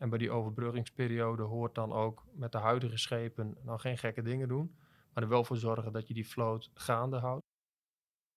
En 0.00 0.08
bij 0.08 0.18
die 0.18 0.30
overbruggingsperiode 0.30 1.42
hoort 1.42 1.74
dan 1.74 1.92
ook 1.92 2.24
met 2.32 2.52
de 2.52 2.58
huidige 2.58 2.96
schepen 2.96 3.56
nou 3.62 3.78
geen 3.78 3.98
gekke 3.98 4.22
dingen 4.22 4.48
doen, 4.48 4.76
maar 5.12 5.22
er 5.22 5.28
wel 5.28 5.44
voor 5.44 5.56
zorgen 5.56 5.92
dat 5.92 6.08
je 6.08 6.14
die 6.14 6.28
vloot 6.28 6.70
gaande 6.74 7.18
houdt. 7.18 7.44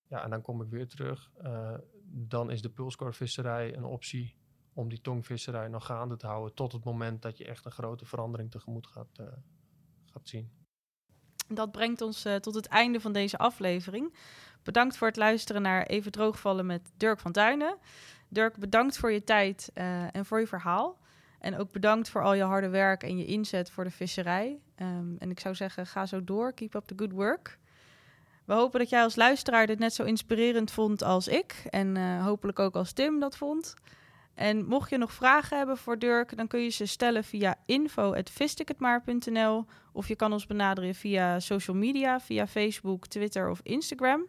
Ja, 0.07 0.23
en 0.23 0.29
dan 0.29 0.41
kom 0.41 0.61
ik 0.61 0.69
weer 0.69 0.87
terug. 0.87 1.31
eh, 1.33 1.73
dan 2.05 2.51
is 2.51 2.61
de 2.61 2.69
pulskorvisserij 2.69 3.75
een 3.75 3.83
optie 3.83 4.35
om 4.73 4.89
die 4.89 5.01
tongvisserij 5.01 5.67
nog 5.67 5.85
gaande 5.85 6.17
te 6.17 6.27
houden 6.27 6.53
tot 6.53 6.71
het 6.71 6.83
moment 6.83 7.21
dat 7.21 7.37
je 7.37 7.45
echt 7.45 7.65
een 7.65 7.71
grote 7.71 8.05
verandering 8.05 8.51
tegemoet 8.51 8.87
gaat, 8.87 9.17
eh, 9.17 9.25
gaat 10.05 10.27
zien. 10.27 10.51
Dat 11.47 11.71
brengt 11.71 12.01
ons 12.01 12.25
eh, 12.25 12.35
tot 12.35 12.55
het 12.55 12.67
einde 12.67 12.99
van 12.99 13.13
deze 13.13 13.37
aflevering. 13.37 14.15
Bedankt 14.63 14.97
voor 14.97 15.07
het 15.07 15.17
luisteren 15.17 15.61
naar 15.61 15.85
Even 15.85 16.11
Droogvallen 16.11 16.65
met 16.65 16.91
Dirk 16.97 17.19
van 17.19 17.31
Tuinen. 17.31 17.77
Dirk, 18.27 18.57
bedankt 18.57 18.97
voor 18.97 19.11
je 19.11 19.23
tijd 19.23 19.71
en 19.73 20.25
voor 20.25 20.39
je 20.39 20.47
verhaal. 20.47 21.01
En 21.43 21.57
ook 21.57 21.71
bedankt 21.71 22.09
voor 22.09 22.23
al 22.23 22.33
je 22.33 22.43
harde 22.43 22.69
werk 22.69 23.03
en 23.03 23.17
je 23.17 23.25
inzet 23.25 23.71
voor 23.71 23.83
de 23.83 23.91
visserij. 23.91 24.59
Ehm, 24.75 25.15
en 25.17 25.29
ik 25.29 25.39
zou 25.39 25.55
zeggen, 25.55 25.87
ga 25.87 26.05
zo 26.05 26.23
door. 26.23 26.53
Keep 26.53 26.73
up 26.73 26.85
the 26.85 26.93
good 26.97 27.11
work. 27.11 27.57
We 28.45 28.53
hopen 28.53 28.79
dat 28.79 28.89
jij 28.89 29.03
als 29.03 29.15
luisteraar 29.15 29.67
dit 29.67 29.79
net 29.79 29.93
zo 29.93 30.03
inspirerend 30.03 30.71
vond 30.71 31.03
als 31.03 31.27
ik. 31.27 31.63
En 31.69 31.97
eh, 31.97 32.25
hopelijk 32.25 32.59
ook 32.59 32.75
als 32.75 32.91
Tim 32.91 33.19
dat 33.19 33.37
vond. 33.37 33.73
En 34.33 34.65
mocht 34.65 34.89
je 34.89 34.97
nog 34.97 35.13
vragen 35.13 35.57
hebben 35.57 35.77
voor 35.77 35.99
Dirk, 35.99 36.37
dan 36.37 36.47
kun 36.47 36.59
je 36.59 36.69
ze 36.69 36.85
stellen 36.85 37.23
via 37.23 37.55
info.vistikhetmaar.nl 37.65 39.65
of 39.93 40.07
je 40.07 40.15
kan 40.15 40.33
ons 40.33 40.45
benaderen 40.45 40.95
via 40.95 41.39
social 41.39 41.75
media, 41.75 42.19
via 42.19 42.47
Facebook, 42.47 43.07
Twitter 43.07 43.49
of 43.49 43.59
Instagram. 43.63 44.25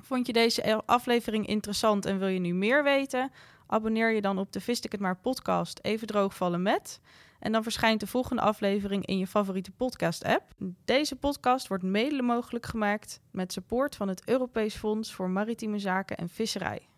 Vond 0.00 0.26
je 0.26 0.32
deze 0.32 0.82
aflevering 0.86 1.46
interessant 1.46 2.06
en 2.06 2.18
wil 2.18 2.28
je 2.28 2.38
nu 2.38 2.54
meer 2.54 2.82
weten? 2.82 3.30
Abonneer 3.66 4.12
je 4.12 4.20
dan 4.20 4.38
op 4.38 4.52
de 4.52 4.60
Vist 4.60 4.84
ik 4.84 4.92
het 4.92 5.00
maar 5.00 5.16
podcast 5.16 5.78
Even 5.82 6.06
droogvallen 6.06 6.62
met. 6.62 7.00
En 7.38 7.52
dan 7.52 7.62
verschijnt 7.62 8.00
de 8.00 8.06
volgende 8.06 8.42
aflevering 8.42 9.06
in 9.06 9.18
je 9.18 9.26
favoriete 9.26 9.70
podcast 9.70 10.24
app. 10.24 10.42
Deze 10.84 11.16
podcast 11.16 11.68
wordt 11.68 11.82
mede 11.82 12.22
mogelijk 12.22 12.66
gemaakt 12.66 13.20
met 13.30 13.52
support 13.52 13.96
van 13.96 14.08
het 14.08 14.28
Europees 14.28 14.74
Fonds 14.74 15.14
voor 15.14 15.30
Maritieme 15.30 15.78
Zaken 15.78 16.16
en 16.16 16.28
Visserij. 16.28 16.88